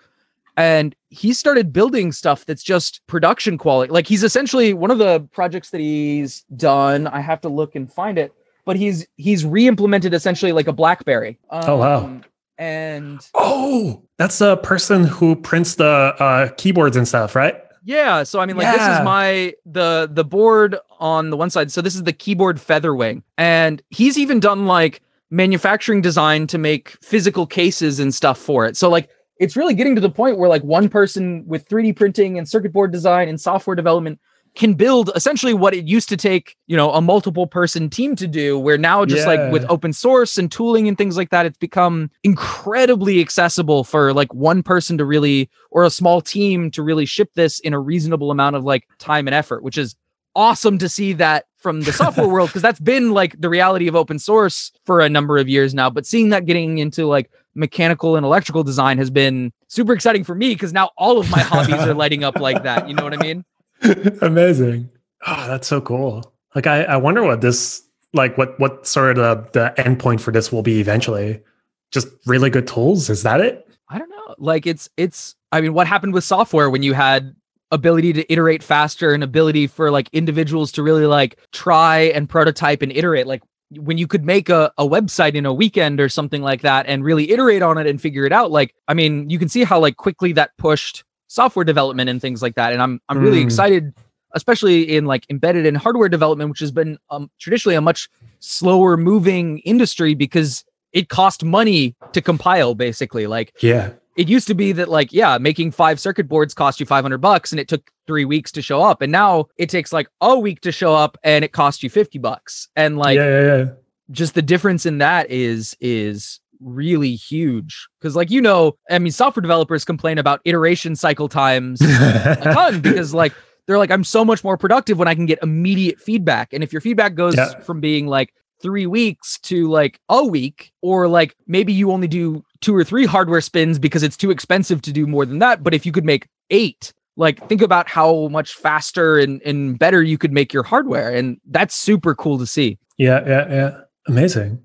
and 0.57 0.95
he 1.11 1.33
started 1.33 1.73
building 1.73 2.13
stuff 2.13 2.45
that's 2.47 2.63
just 2.63 3.05
production 3.07 3.59
quality. 3.59 3.93
Like 3.93 4.07
he's 4.07 4.23
essentially 4.23 4.75
one 4.75 4.91
of 4.91 4.99
the 4.99 5.21
projects 5.33 5.71
that 5.71 5.81
he's 5.81 6.45
done. 6.57 7.07
I 7.07 7.21
have 7.21 7.41
to 7.43 7.49
look 7.49 7.75
and 7.75 7.93
find 7.93 8.19
it, 8.19 8.33
but 8.65 8.77
he's 8.77 9.07
he's 9.17 9.45
re-implemented 9.45 10.15
essentially 10.15 10.53
like 10.53 10.69
a 10.69 10.73
BlackBerry. 10.73 11.39
Oh, 11.51 11.77
wow. 11.77 12.05
Um, 12.05 12.25
And 12.59 13.21
Oh, 13.35 14.03
that's 14.17 14.39
the 14.39 14.57
person 14.59 15.05
who 15.05 15.35
prints 15.35 15.75
the 15.75 15.87
uh, 16.19 16.49
keyboards 16.57 16.97
and 16.97 17.07
stuff, 17.07 17.35
right? 17.35 17.64
Yeah, 17.85 18.23
so 18.23 18.41
I 18.41 18.47
mean, 18.47 18.57
like 18.57 18.75
this 18.75 18.83
is 18.83 19.05
my 19.05 19.55
the 19.67 20.09
the 20.11 20.25
board 20.25 20.77
on 21.01 21.29
the 21.31 21.37
one 21.37 21.51
side. 21.51 21.71
So 21.71 21.83
this 21.83 21.95
is 21.95 22.05
the 22.05 22.13
keyboard 22.13 22.57
Featherwing, 22.57 23.23
and 23.37 23.83
he's 23.91 24.19
even 24.19 24.41
done 24.41 24.67
like 24.67 25.03
manufacturing 25.31 26.01
design 26.01 26.47
to 26.47 26.57
make 26.57 26.97
physical 27.03 27.47
cases 27.47 28.01
and 28.01 28.15
stuff 28.15 28.39
for 28.39 28.65
it. 28.65 28.77
So 28.77 28.89
like 28.89 29.11
it's 29.39 29.57
really 29.57 29.75
getting 29.75 29.95
to 29.97 30.01
the 30.01 30.11
point 30.11 30.39
where 30.39 30.49
like 30.49 30.63
one 30.63 30.89
person 30.89 31.45
with 31.47 31.69
3D 31.69 31.97
printing 31.97 32.39
and 32.39 32.49
circuit 32.49 32.73
board 32.73 32.91
design 32.91 33.29
and 33.29 33.41
software 33.41 33.77
development 33.77 34.19
can 34.55 34.75
build 34.75 35.11
essentially 35.17 35.53
what 35.53 35.75
it 35.75 35.87
used 35.87 36.09
to 36.09 36.17
take, 36.17 36.57
you 36.67 36.77
know, 36.77 36.93
a 36.93 37.01
multiple 37.01 37.47
person 37.47 37.91
team 37.91 38.15
to 38.17 38.27
do 38.29 38.59
where 38.59 38.79
now 38.79 39.05
just 39.05 39.27
like 39.27 39.53
with 39.53 39.65
open 39.69 39.93
source 39.93 40.39
and 40.39 40.51
tooling 40.51 40.87
and 40.87 40.97
things 40.97 41.17
like 41.17 41.31
that 41.31 41.45
it's 41.45 41.59
become 41.59 42.11
incredibly 42.23 43.21
accessible 43.21 43.83
for 43.83 44.13
like 44.13 44.33
one 44.33 44.63
person 44.63 44.97
to 44.99 45.05
really 45.05 45.51
or 45.71 45.85
a 45.85 45.91
small 45.91 46.21
team 46.21 46.71
to 46.71 46.83
really 46.83 47.05
ship 47.05 47.31
this 47.35 47.59
in 47.61 47.75
a 47.75 47.81
reasonable 47.81 48.31
amount 48.31 48.55
of 48.55 48.65
like 48.65 48.87
time 48.99 49.27
and 49.27 49.35
effort, 49.35 49.65
which 49.65 49.77
is 49.77 49.97
awesome 50.37 50.79
to 50.79 50.89
see 50.89 51.13
that 51.13 51.47
from 51.57 51.81
the 51.83 51.93
software 51.93 52.29
world 52.29 52.49
because 52.49 52.63
that's 52.63 52.81
been 52.81 53.13
like 53.13 53.41
the 53.41 53.49
reality 53.49 53.89
of 53.89 53.97
open 53.97 54.19
source 54.19 54.73
for 54.85 55.01
a 55.01 55.09
number 55.09 55.39
of 55.39 55.49
years 55.49 55.75
now 55.75 55.89
but 55.89 56.05
seeing 56.05 56.31
that 56.31 56.45
getting 56.45 56.79
into 56.79 57.07
like 57.07 57.31
mechanical 57.55 58.17
and 58.17 58.27
electrical 58.27 58.65
design 58.65 58.99
has 58.99 59.11
been 59.11 59.53
super 59.69 59.93
exciting 59.93 60.25
for 60.25 60.35
me 60.35 60.51
because 60.51 60.73
now 60.73 60.91
all 60.99 61.19
of 61.19 61.31
my 61.31 61.39
hobbies 61.41 61.75
are 61.77 61.95
lighting 61.95 62.25
up 62.25 62.37
like 62.37 62.65
that 62.65 62.89
you 62.89 62.95
know 62.95 63.05
what 63.05 63.15
i 63.15 63.17
mean 63.17 63.45
Amazing. 64.23 64.91
Oh, 65.27 65.47
that's 65.49 65.69
so 65.69 65.81
cool. 65.81 66.33
Like 66.55 66.67
I, 66.67 66.85
I 66.85 66.97
wonder 66.97 67.23
what 67.23 67.41
this 67.41 67.83
like 68.13 68.39
what 68.39 68.59
what 68.61 68.87
sort 68.87 69.19
of 69.19 69.51
the 69.53 69.75
endpoint 69.79 70.21
for 70.21 70.31
this 70.33 70.53
will 70.53 70.63
be 70.63 70.81
eventually. 70.81 71.43
Just 71.91 72.09
really 72.27 72.51
good 72.51 72.67
tools. 72.67 73.11
Is 73.11 73.23
that 73.23 73.41
it? 73.41 73.65
i 73.89 73.99
don't 73.99 74.11
know 74.11 74.35
like 74.39 74.67
it's 74.67 74.89
it's 74.97 75.35
i 75.53 75.61
mean 75.61 75.75
what 75.75 75.87
happened 75.87 76.13
with 76.15 76.25
software 76.25 76.71
when 76.71 76.83
you 76.83 76.93
had 76.95 77.35
ability 77.71 78.13
to 78.13 78.33
iterate 78.33 78.63
faster 78.63 79.13
and 79.13 79.25
ability 79.25 79.67
for 79.67 79.91
like 79.91 80.09
individuals 80.13 80.71
to 80.73 80.83
really 80.83 81.07
like 81.07 81.39
try 81.53 81.99
and 81.99 82.29
prototype 82.29 82.83
and 82.83 82.93
iterate 82.93 83.27
like 83.27 83.43
when 83.77 83.99
you 83.99 84.07
could 84.07 84.25
make 84.25 84.49
a, 84.49 84.73
a 84.79 84.87
website 84.87 85.35
in 85.35 85.47
a 85.47 85.53
weekend 85.53 86.01
or 86.01 86.09
something 86.09 86.43
like 86.43 86.61
that 86.61 86.87
and 86.87 87.03
really 87.03 87.31
iterate 87.33 87.63
on 87.63 87.79
it 87.79 87.87
and 87.87 88.01
figure 88.01 88.25
it 88.25 88.33
out 88.33 88.51
like 88.51 88.75
i 88.89 88.95
mean 88.95 89.29
you 89.29 89.39
can 89.39 89.49
see 89.49 89.65
how 89.65 89.79
like 89.79 89.97
quickly 89.97 90.33
that 90.33 90.51
pushed 90.59 91.05
software 91.35 91.65
development 91.65 92.09
and 92.09 92.21
things 92.21 92.41
like 92.43 92.55
that 92.55 92.73
and 92.73 92.81
i'm 92.81 93.01
i'm 93.09 93.19
really 93.19 93.41
Mm. 93.41 93.45
excited 93.45 93.93
especially 94.33 94.97
in 94.97 95.05
like 95.05 95.25
embedded 95.31 95.65
and 95.67 95.77
hardware 95.77 96.09
development 96.09 96.51
which 96.51 96.61
has 96.61 96.73
been 96.73 96.99
um, 97.11 97.31
traditionally 97.39 97.77
a 97.77 97.81
much 97.81 98.09
slower 98.41 98.97
moving 98.97 99.59
industry 99.61 100.15
because 100.15 100.65
it 100.93 101.09
cost 101.09 101.45
money 101.45 101.95
to 102.13 102.21
compile 102.23 102.75
basically 102.75 103.27
like 103.27 103.53
Yeah. 103.61 103.91
it 104.17 104.29
used 104.29 104.47
to 104.49 104.55
be 104.55 104.73
that 104.73 104.89
like 104.89 105.13
yeah 105.13 105.39
making 105.39 105.73
five 105.73 105.99
circuit 105.99 106.29
boards 106.29 106.55
cost 106.55 106.79
you 106.81 106.87
500 106.87 107.19
bucks 107.19 107.53
and 107.53 107.59
it 107.61 107.69
took 107.69 107.91
three 108.07 108.25
weeks 108.25 108.53
to 108.53 108.63
show 108.63 108.83
up 108.83 109.03
and 109.03 109.11
now 109.11 109.47
it 109.57 109.69
takes 109.71 109.93
like 109.93 110.09
a 110.21 110.39
week 110.39 110.61
to 110.61 110.71
show 110.73 110.95
up 110.95 111.17
and 111.25 111.45
it 111.45 111.53
costs 111.53 111.83
you 111.83 111.91
50 111.91 112.19
bucks 112.19 112.69
and 112.77 112.97
like 112.99 113.17
yeah, 113.17 113.29
yeah, 113.41 113.57
yeah. 113.57 113.65
just 114.11 114.35
the 114.35 114.43
difference 114.43 114.85
in 114.87 114.99
that 114.99 115.31
is 115.31 115.77
is 115.81 116.39
really 116.61 117.15
huge 117.15 117.87
because 118.01 118.15
like 118.17 118.31
you 118.31 118.41
know 118.41 118.73
i 118.91 118.99
mean 118.99 119.13
software 119.13 119.41
developers 119.43 119.85
complain 119.85 120.19
about 120.19 120.41
iteration 120.45 120.95
cycle 120.97 121.29
times 121.29 121.81
a 121.83 122.39
ton 122.43 122.81
because 122.81 123.13
like 123.15 123.33
they're 123.67 123.79
like 123.79 123.91
i'm 123.91 124.05
so 124.05 124.25
much 124.25 124.43
more 124.45 124.57
productive 124.57 124.99
when 124.99 125.09
i 125.09 125.15
can 125.15 125.27
get 125.27 125.39
immediate 125.43 125.99
feedback 126.01 126.53
and 126.53 126.63
if 126.65 126.73
your 126.73 126.81
feedback 126.81 127.15
goes 127.15 127.37
Yeah. 127.37 127.59
from 127.61 127.81
being 127.81 128.07
like 128.07 128.33
three 128.63 128.87
weeks 128.87 129.39
to 129.41 129.69
like 129.69 130.01
a 130.09 130.25
week 130.25 130.73
or 130.81 131.09
like 131.09 131.35
maybe 131.47 131.73
you 131.73 131.91
only 131.91 132.09
do 132.09 132.43
two 132.61 132.75
or 132.75 132.85
three 132.85 133.05
hardware 133.05 133.41
spins 133.41 133.79
because 133.79 134.03
it's 134.03 134.17
too 134.17 134.31
expensive 134.31 134.81
to 134.83 134.93
do 134.93 135.07
more 135.07 135.27
than 135.27 135.39
that 135.41 135.63
but 135.63 135.75
if 135.75 135.85
you 135.85 135.93
could 135.93 136.05
make 136.05 136.27
eight 136.51 136.93
like 137.17 137.47
think 137.49 137.63
about 137.63 137.89
how 137.89 138.27
much 138.29 138.55
faster 138.55 139.19
and, 139.19 139.41
and 139.43 139.79
better 139.79 140.03
you 140.03 140.19
could 140.19 140.33
make 140.33 140.53
your 140.53 140.63
hardware 140.63 141.15
and 141.15 141.39
that's 141.51 141.75
super 141.75 142.15
cool 142.15 142.39
to 142.39 142.47
see 142.47 142.79
Yeah, 142.97 143.23
yeah, 143.27 143.49
yeah. 143.53 143.81
Amazing. 144.07 144.61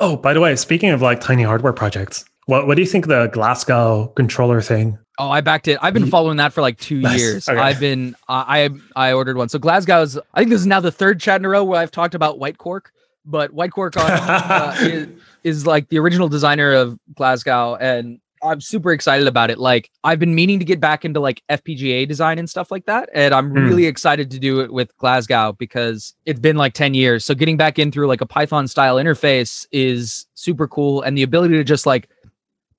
Oh, 0.00 0.16
by 0.16 0.32
the 0.34 0.40
way, 0.40 0.54
speaking 0.56 0.90
of 0.90 1.02
like 1.02 1.20
tiny 1.20 1.42
hardware 1.42 1.72
projects, 1.72 2.24
what 2.46 2.66
what 2.66 2.76
do 2.76 2.82
you 2.82 2.88
think 2.88 3.06
the 3.06 3.26
Glasgow 3.28 4.08
controller 4.16 4.60
thing? 4.60 4.98
Oh, 5.18 5.30
I 5.30 5.40
backed 5.40 5.68
it. 5.68 5.78
I've 5.80 5.94
been 5.94 6.10
following 6.10 6.38
that 6.38 6.52
for 6.52 6.60
like 6.60 6.78
two 6.78 7.00
Nice. 7.00 7.20
years. 7.20 7.48
Okay. 7.48 7.58
I've 7.58 7.78
been 7.80 8.16
I 8.28 8.70
I 8.96 9.12
ordered 9.12 9.36
one. 9.36 9.48
So 9.48 9.58
Glasgow's. 9.58 10.18
I 10.34 10.40
think 10.40 10.50
this 10.50 10.60
is 10.60 10.66
now 10.66 10.80
the 10.80 10.90
third 10.92 11.20
chat 11.20 11.40
in 11.40 11.44
a 11.44 11.48
row 11.48 11.62
where 11.64 11.80
I've 11.80 11.92
talked 11.92 12.14
about 12.14 12.38
whitequark, 12.38 12.86
but 13.24 13.54
whitequark 13.54 13.96
on, 13.96 14.10
uh, 14.10 14.74
is, 14.80 15.08
is 15.44 15.66
like 15.66 15.88
the 15.88 15.98
original 16.00 16.28
designer 16.28 16.72
of 16.72 16.98
Glasgow, 17.14 17.76
and 17.76 18.18
I'm 18.44 18.60
super 18.60 18.92
excited 18.92 19.26
about 19.26 19.50
it. 19.50 19.58
Like 19.58 19.90
I've 20.04 20.18
been 20.18 20.34
meaning 20.34 20.58
to 20.58 20.64
get 20.64 20.78
back 20.80 21.04
into 21.04 21.18
like 21.20 21.42
FPGA 21.50 22.06
design 22.06 22.38
and 22.38 22.48
stuff 22.48 22.70
like 22.70 22.84
that, 22.86 23.08
and 23.14 23.34
I'm 23.34 23.50
Hmm. 23.50 23.64
really 23.66 23.86
excited 23.86 24.30
to 24.32 24.38
do 24.38 24.60
it 24.60 24.72
with 24.72 24.94
Glasgow 24.98 25.52
because 25.58 26.14
it's 26.26 26.40
been 26.40 26.56
like 26.56 26.74
10 26.74 26.94
years. 26.94 27.24
So 27.24 27.34
getting 27.34 27.56
back 27.56 27.78
in 27.78 27.90
through 27.90 28.06
like 28.06 28.20
a 28.20 28.26
Python 28.26 28.68
style 28.68 28.96
interface 28.96 29.66
is 29.72 30.26
super 30.34 30.68
cool, 30.68 31.02
and 31.02 31.16
the 31.16 31.22
ability 31.22 31.54
to 31.54 31.64
just 31.64 31.86
like 31.86 32.08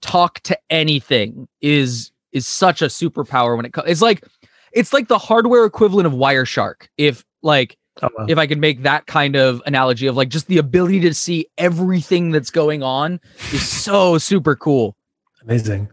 talk 0.02 0.40
to 0.42 0.58
anything 0.70 1.48
is 1.62 2.12
is 2.32 2.46
such 2.46 2.82
a 2.82 2.86
superpower 2.86 3.56
when 3.56 3.66
it 3.66 3.74
comes. 3.74 3.90
It's 3.90 4.02
like 4.02 4.24
it's 4.72 4.94
like 4.94 5.08
the 5.08 5.18
hardware 5.18 5.66
equivalent 5.66 6.06
of 6.06 6.14
Wireshark. 6.14 6.88
If 6.98 7.24
like 7.42 7.78
Oh, 8.04 8.10
wow. 8.18 8.26
if 8.28 8.38
I 8.38 8.46
could 8.46 8.58
make 8.60 8.84
that 8.84 9.06
kind 9.08 9.38
of 9.38 9.62
analogy 9.66 10.06
of 10.08 10.18
like 10.18 10.28
just 10.28 10.48
the 10.48 10.58
ability 10.58 11.00
to 11.00 11.14
see 11.14 11.48
everything 11.58 12.32
that's 12.32 12.50
going 12.50 12.84
on 12.84 13.22
is 13.54 13.66
so 13.66 14.18
super 14.18 14.54
cool. 14.54 14.98
Amazing. 15.46 15.90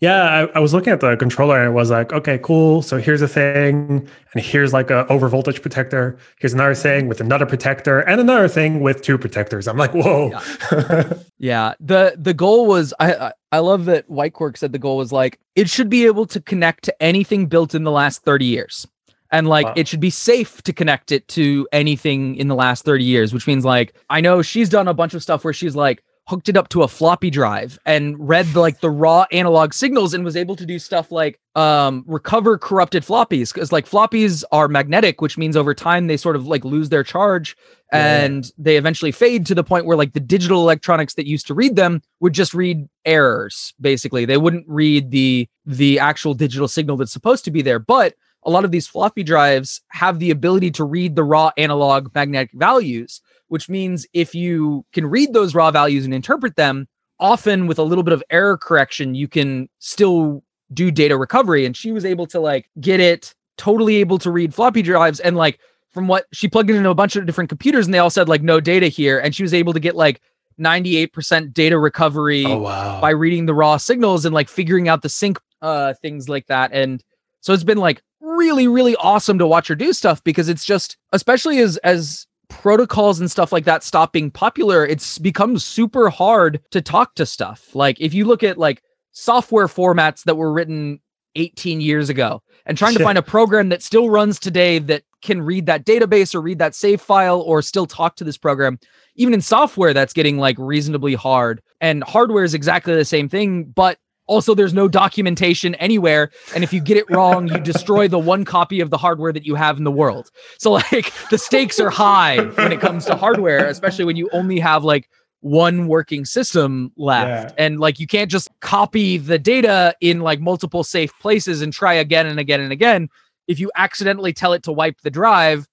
Yeah, 0.00 0.48
I, 0.54 0.58
I 0.58 0.58
was 0.58 0.74
looking 0.74 0.92
at 0.92 1.00
the 1.00 1.16
controller 1.16 1.56
and 1.58 1.70
it 1.70 1.72
was 1.72 1.90
like, 1.90 2.12
okay, 2.12 2.38
cool. 2.38 2.82
So 2.82 2.98
here's 2.98 3.22
a 3.22 3.28
thing, 3.28 4.06
and 4.34 4.44
here's 4.44 4.72
like 4.72 4.90
a 4.90 5.06
over 5.06 5.28
voltage 5.28 5.62
protector. 5.62 6.18
Here's 6.38 6.52
another 6.52 6.74
thing 6.74 7.06
with 7.08 7.20
another 7.22 7.46
protector, 7.46 8.00
and 8.00 8.20
another 8.20 8.48
thing 8.48 8.80
with 8.80 9.00
two 9.02 9.16
protectors. 9.16 9.66
I'm 9.66 9.78
like, 9.78 9.94
whoa. 9.94 10.30
Yeah, 10.70 11.12
yeah. 11.38 11.74
the 11.80 12.16
the 12.18 12.34
goal 12.34 12.66
was 12.66 12.92
I 13.00 13.32
I, 13.52 13.60
love 13.60 13.86
that 13.86 14.08
whitequark 14.10 14.58
said 14.58 14.72
the 14.72 14.78
goal 14.78 14.98
was 14.98 15.10
like 15.12 15.38
it 15.54 15.70
should 15.70 15.88
be 15.88 16.04
able 16.06 16.26
to 16.26 16.40
connect 16.40 16.84
to 16.84 17.02
anything 17.02 17.46
built 17.46 17.74
in 17.74 17.84
the 17.84 17.92
last 17.92 18.24
30 18.24 18.44
years. 18.44 18.86
And 19.30 19.48
like 19.48 19.66
Wow. 19.66 19.74
it 19.76 19.88
should 19.88 20.00
be 20.00 20.10
safe 20.10 20.60
to 20.62 20.72
connect 20.72 21.12
it 21.12 21.26
to 21.28 21.66
anything 21.72 22.36
in 22.36 22.48
the 22.48 22.54
last 22.54 22.84
30 22.84 23.04
years, 23.04 23.32
which 23.32 23.46
means 23.46 23.64
like 23.64 23.94
I 24.10 24.20
know 24.20 24.42
she's 24.42 24.68
done 24.68 24.86
a 24.86 24.94
bunch 24.94 25.14
of 25.14 25.22
stuff 25.22 25.44
where 25.44 25.54
she's 25.54 25.74
like 25.76 26.04
hooked 26.26 26.48
it 26.48 26.56
up 26.56 26.68
to 26.70 26.82
a 26.82 26.88
floppy 26.88 27.28
drive 27.28 27.78
and 27.84 28.16
read 28.18 28.46
the, 28.46 28.60
like 28.60 28.80
the 28.80 28.90
raw 28.90 29.26
analog 29.30 29.74
signals 29.74 30.14
and 30.14 30.24
was 30.24 30.36
able 30.36 30.56
to 30.56 30.64
do 30.64 30.78
stuff 30.78 31.12
like 31.12 31.38
um 31.54 32.02
recover 32.06 32.56
corrupted 32.56 33.02
floppies 33.04 33.52
because 33.52 33.70
like 33.72 33.86
floppies 33.88 34.42
are 34.50 34.66
magnetic 34.66 35.20
which 35.20 35.36
means 35.36 35.56
over 35.56 35.74
time 35.74 36.06
they 36.06 36.16
sort 36.16 36.34
of 36.34 36.46
like 36.46 36.64
lose 36.64 36.88
their 36.88 37.04
charge 37.04 37.56
Yeah. 37.92 38.24
and 38.24 38.50
they 38.56 38.76
eventually 38.76 39.12
fade 39.12 39.44
to 39.46 39.54
the 39.54 39.62
point 39.64 39.84
where 39.84 39.96
like 39.98 40.14
the 40.14 40.20
digital 40.20 40.62
electronics 40.62 41.14
that 41.14 41.26
used 41.26 41.46
to 41.48 41.54
read 41.54 41.76
them 41.76 42.00
would 42.20 42.32
just 42.32 42.54
read 42.54 42.88
errors 43.04 43.74
basically. 43.80 44.24
They 44.24 44.38
wouldn't 44.38 44.64
read 44.66 45.10
the 45.10 45.46
the 45.66 45.98
actual 45.98 46.32
digital 46.34 46.68
signal 46.68 46.96
that's 46.96 47.12
supposed 47.12 47.44
to 47.44 47.50
be 47.50 47.60
there. 47.62 47.78
But 47.78 48.14
a 48.46 48.50
lot 48.50 48.64
of 48.64 48.70
these 48.72 48.86
floppy 48.86 49.22
drives 49.22 49.80
have 49.88 50.18
the 50.18 50.30
ability 50.30 50.70
to 50.72 50.84
read 50.84 51.16
the 51.16 51.24
raw 51.24 51.50
analog 51.56 52.14
magnetic 52.14 52.50
values 52.54 53.20
which 53.54 53.68
means 53.68 54.06
if 54.12 54.34
you 54.34 54.84
can 54.92 55.06
read 55.06 55.32
those 55.32 55.54
raw 55.54 55.70
values 55.70 56.04
and 56.04 56.12
interpret 56.12 56.56
them 56.56 56.88
often 57.20 57.68
with 57.68 57.78
a 57.78 57.84
little 57.84 58.02
bit 58.04 58.12
of 58.12 58.22
error 58.30 58.58
correction 58.58 59.14
you 59.14 59.28
can 59.28 59.68
still 59.78 60.42
do 60.74 60.90
data 60.90 61.16
recovery. 61.16 61.64
And 61.64 61.76
she 61.76 61.92
was 61.92 62.04
able 62.04 62.26
to 62.26 62.40
like 62.40 62.68
get 62.80 63.00
it 63.00 63.34
totally 63.56 63.96
able 63.96 64.18
to 64.18 64.30
read 64.30 64.54
floppy 64.54 64.82
drives. 64.82 65.20
And 65.20 65.36
like 65.36 65.60
from 65.90 66.08
what 66.08 66.26
she 66.32 66.48
plugged 66.48 66.70
into 66.70 66.90
a 66.90 66.94
bunch 66.94 67.16
of 67.16 67.26
different 67.26 67.48
computers 67.48 67.86
and 67.86 67.94
they 67.94 67.98
all 67.98 68.10
said 68.10 68.28
like 68.28 68.42
no 68.42 68.60
data 68.60 68.88
here. 68.88 69.18
And 69.18 69.34
she 69.34 69.42
was 69.42 69.54
able 69.54 69.72
to 69.72 69.80
get 69.80 69.94
like 69.94 70.20
98% 70.58 71.52
data 71.52 71.78
recovery 71.78 72.44
oh 72.46 72.58
wow. 72.58 73.00
by 73.00 73.10
reading 73.10 73.46
the 73.46 73.54
raw 73.54 73.76
signals 73.76 74.24
and 74.24 74.34
like 74.34 74.48
figuring 74.48 74.88
out 74.88 75.02
the 75.02 75.08
sync 75.08 75.38
uh 75.62 75.94
things 75.94 76.28
like 76.28 76.46
that. 76.46 76.72
And 76.72 77.02
so 77.40 77.52
it's 77.52 77.64
been 77.64 77.78
like 77.78 78.02
really 78.20 78.66
really 78.68 78.96
awesome 78.96 79.38
to 79.38 79.46
watch 79.46 79.68
her 79.68 79.74
do 79.74 79.92
stuff 79.92 80.22
because 80.24 80.48
it's 80.48 80.64
just 80.64 80.96
especially 81.12 81.58
as 81.58 81.76
as 81.78 82.26
protocols 82.54 83.20
and 83.20 83.30
stuff 83.30 83.52
like 83.52 83.64
that 83.64 83.82
stop 83.82 84.12
being 84.12 84.30
popular 84.30 84.86
it's 84.86 85.18
become 85.18 85.58
super 85.58 86.08
hard 86.08 86.60
to 86.70 86.80
talk 86.80 87.14
to 87.16 87.26
stuff. 87.26 87.74
Like 87.74 88.00
if 88.00 88.14
you 88.14 88.24
look 88.24 88.42
at 88.42 88.58
like 88.58 88.82
software 89.12 89.66
formats 89.66 90.24
that 90.24 90.36
were 90.36 90.52
written 90.52 91.00
18 91.36 91.80
years 91.80 92.08
ago 92.08 92.42
and 92.66 92.78
trying 92.78 92.94
to 92.94 93.02
find 93.02 93.18
a 93.18 93.22
program 93.22 93.68
that 93.70 93.82
still 93.82 94.08
runs 94.08 94.38
today 94.38 94.78
that 94.78 95.02
can 95.20 95.42
read 95.42 95.66
that 95.66 95.84
database 95.84 96.34
or 96.34 96.40
read 96.40 96.58
that 96.58 96.74
save 96.74 97.00
file 97.00 97.40
or 97.40 97.60
still 97.62 97.86
talk 97.86 98.16
to 98.16 98.24
this 98.24 98.38
program 98.38 98.78
even 99.16 99.34
in 99.34 99.40
software 99.40 99.92
that's 99.92 100.12
getting 100.12 100.38
like 100.38 100.56
reasonably 100.58 101.14
hard. 101.14 101.60
And 101.80 102.04
hardware 102.04 102.44
is 102.44 102.54
exactly 102.54 102.94
the 102.94 103.04
same 103.04 103.28
thing 103.28 103.64
but 103.64 103.98
also 104.26 104.54
there's 104.54 104.74
no 104.74 104.88
documentation 104.88 105.74
anywhere 105.76 106.30
and 106.54 106.64
if 106.64 106.72
you 106.72 106.80
get 106.80 106.96
it 106.96 107.08
wrong 107.10 107.46
you 107.48 107.58
destroy 107.60 108.08
the 108.08 108.18
one 108.18 108.44
copy 108.44 108.80
of 108.80 108.90
the 108.90 108.98
hardware 108.98 109.32
that 109.32 109.44
you 109.44 109.54
have 109.54 109.78
in 109.78 109.84
the 109.84 109.90
world. 109.92 110.30
So 110.58 110.72
like 110.72 111.12
the 111.30 111.38
stakes 111.38 111.78
are 111.80 111.90
high 111.90 112.38
when 112.38 112.72
it 112.72 112.80
comes 112.80 113.04
to 113.06 113.16
hardware 113.16 113.66
especially 113.66 114.04
when 114.04 114.16
you 114.16 114.28
only 114.32 114.58
have 114.58 114.84
like 114.84 115.08
one 115.44 115.88
working 115.88 116.24
system 116.24 116.90
left. 116.96 117.54
And 117.58 117.78
like 117.78 118.00
you 118.00 118.06
can't 118.06 118.30
just 118.30 118.48
copy 118.60 119.18
the 119.18 119.38
data 119.38 119.94
in 120.00 120.20
like 120.20 120.40
multiple 120.40 120.82
safe 120.82 121.12
places 121.20 121.60
and 121.60 121.70
try 121.70 121.92
again 121.92 122.26
and 122.26 122.40
again 122.40 122.60
and 122.60 122.72
again. 122.72 123.10
If 123.46 123.60
you 123.60 123.70
accidentally 123.76 124.32
tell 124.32 124.54
it 124.54 124.62
to 124.62 124.72
wipe 124.72 125.02
the 125.02 125.10
drive 125.10 125.68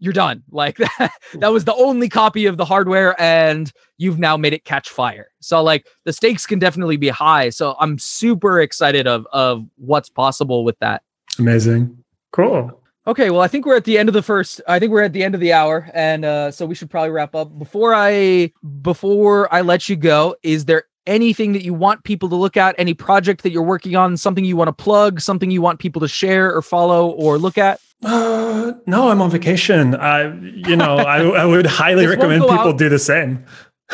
you're 0.00 0.12
done 0.12 0.42
like 0.50 0.76
that 0.76 1.12
that 1.34 1.52
was 1.52 1.64
the 1.66 1.74
only 1.74 2.08
copy 2.08 2.46
of 2.46 2.56
the 2.56 2.64
hardware 2.64 3.20
and 3.20 3.72
you've 3.98 4.18
now 4.18 4.36
made 4.36 4.52
it 4.52 4.64
catch 4.64 4.88
fire 4.88 5.28
so 5.40 5.62
like 5.62 5.86
the 6.04 6.12
stakes 6.12 6.46
can 6.46 6.58
definitely 6.58 6.96
be 6.96 7.08
high 7.08 7.48
so 7.48 7.76
i'm 7.78 7.98
super 7.98 8.60
excited 8.60 9.06
of 9.06 9.26
of 9.32 9.64
what's 9.76 10.08
possible 10.08 10.64
with 10.64 10.78
that 10.80 11.02
Amazing. 11.40 11.96
Cool. 12.32 12.70
Okay, 13.06 13.30
well, 13.30 13.40
I 13.40 13.48
think 13.48 13.66
we're 13.66 13.76
at 13.76 13.84
the 13.84 13.98
end 13.98 14.08
of 14.08 14.12
the 14.12 14.22
first. 14.22 14.60
I 14.68 14.78
think 14.78 14.92
we're 14.92 15.02
at 15.02 15.14
the 15.14 15.24
end 15.24 15.34
of 15.34 15.40
the 15.40 15.52
hour, 15.52 15.90
and 15.94 16.24
uh, 16.24 16.50
so 16.50 16.66
we 16.66 16.74
should 16.74 16.90
probably 16.90 17.10
wrap 17.10 17.34
up. 17.34 17.58
Before 17.58 17.94
I 17.94 18.52
before 18.82 19.52
I 19.52 19.62
let 19.62 19.88
you 19.88 19.96
go, 19.96 20.36
is 20.42 20.66
there 20.66 20.84
anything 21.06 21.52
that 21.54 21.64
you 21.64 21.72
want 21.72 22.04
people 22.04 22.28
to 22.28 22.36
look 22.36 22.58
at? 22.58 22.74
Any 22.78 22.92
project 22.92 23.42
that 23.42 23.50
you're 23.50 23.62
working 23.62 23.96
on? 23.96 24.16
Something 24.18 24.44
you 24.44 24.54
want 24.54 24.68
to 24.68 24.72
plug? 24.72 25.20
Something 25.20 25.50
you 25.50 25.62
want 25.62 25.80
people 25.80 26.00
to 26.00 26.08
share 26.08 26.54
or 26.54 26.60
follow 26.60 27.08
or 27.10 27.38
look 27.38 27.56
at? 27.56 27.80
Uh, 28.04 28.72
no, 28.86 29.10
I'm 29.10 29.20
on 29.20 29.30
vacation. 29.30 29.94
I, 29.94 30.34
you 30.42 30.76
know, 30.76 30.96
I, 30.96 31.18
I 31.42 31.44
would 31.44 31.66
highly 31.66 32.06
recommend 32.06 32.42
people 32.42 32.58
out. 32.58 32.78
do 32.78 32.88
the 32.88 32.98
same. 32.98 33.44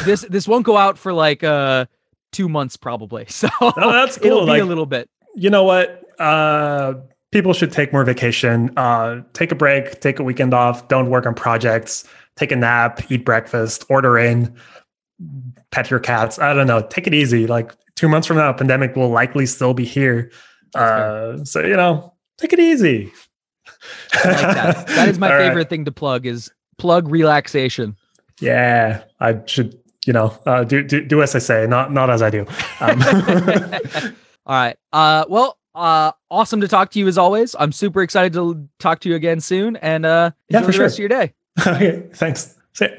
This 0.04 0.22
this 0.28 0.46
won't 0.46 0.64
go 0.66 0.76
out 0.76 0.98
for 0.98 1.12
like 1.12 1.42
uh 1.42 1.86
two 2.32 2.48
months 2.48 2.76
probably. 2.76 3.24
So 3.30 3.48
No, 3.60 3.72
that's 3.92 4.16
it'll 4.22 4.44
cool. 4.44 4.52
be 4.54 4.60
a 4.60 4.64
little 4.64 4.86
bit. 4.86 5.08
you 5.34 5.50
know 5.50 5.64
what? 5.64 6.02
Uh, 6.20 6.94
people 7.32 7.52
should 7.52 7.72
take 7.72 7.92
more 7.92 8.04
vacation. 8.04 8.70
Uh, 8.76 9.22
take 9.32 9.52
a 9.52 9.54
break, 9.54 10.00
take 10.00 10.18
a 10.18 10.22
weekend 10.22 10.54
off. 10.54 10.88
Don't 10.88 11.10
work 11.10 11.26
on 11.26 11.34
projects. 11.34 12.04
Take 12.36 12.52
a 12.52 12.56
nap, 12.56 13.10
eat 13.10 13.24
breakfast, 13.24 13.84
order 13.88 14.18
in, 14.18 14.54
pet 15.70 15.90
your 15.90 16.00
cats. 16.00 16.38
I 16.38 16.52
don't 16.52 16.66
know. 16.66 16.82
Take 16.82 17.06
it 17.06 17.14
easy. 17.14 17.46
Like 17.46 17.74
two 17.96 18.08
months 18.08 18.26
from 18.26 18.36
now, 18.36 18.52
pandemic 18.52 18.94
will 18.96 19.08
likely 19.10 19.46
still 19.46 19.72
be 19.74 19.84
here. 19.84 20.30
Uh, 20.74 21.42
so 21.44 21.60
you 21.60 21.76
know, 21.76 22.12
take 22.38 22.52
it 22.52 22.60
easy. 22.60 23.10
I 24.14 24.30
like 24.30 24.54
that. 24.56 24.86
That 24.96 25.08
is 25.08 25.18
my 25.18 25.28
All 25.30 25.32
right. 25.38 25.46
favorite 25.48 25.68
thing 25.68 25.84
to 25.86 25.92
plug 25.92 26.26
is 26.26 26.50
plug 26.78 27.08
relaxation. 27.08 27.96
Yeah, 28.40 29.04
I 29.20 29.40
should. 29.46 29.78
You 30.06 30.12
know, 30.12 30.38
uh, 30.46 30.62
do, 30.62 30.82
do 30.84 31.04
do 31.04 31.20
as 31.22 31.34
I 31.34 31.40
say, 31.40 31.66
not 31.66 31.92
not 31.92 32.10
as 32.10 32.22
I 32.22 32.30
do. 32.30 32.46
Um, 32.80 33.00
All 34.46 34.54
right. 34.54 34.76
Uh 34.92 35.24
well, 35.28 35.58
uh 35.74 36.12
awesome 36.30 36.60
to 36.60 36.68
talk 36.68 36.90
to 36.92 36.98
you 37.00 37.08
as 37.08 37.18
always. 37.18 37.56
I'm 37.58 37.72
super 37.72 38.02
excited 38.02 38.32
to 38.34 38.68
talk 38.78 39.00
to 39.00 39.08
you 39.08 39.16
again 39.16 39.40
soon 39.40 39.74
and 39.76 40.06
uh 40.06 40.30
Yeah, 40.48 40.58
enjoy 40.58 40.66
for 40.66 40.72
the 40.72 40.82
rest 40.84 40.94
of 40.94 40.98
your 41.00 41.08
day. 41.08 41.34
okay, 41.66 42.02
thanks. 42.14 42.54
See 42.74 42.84
ya. 42.84 42.90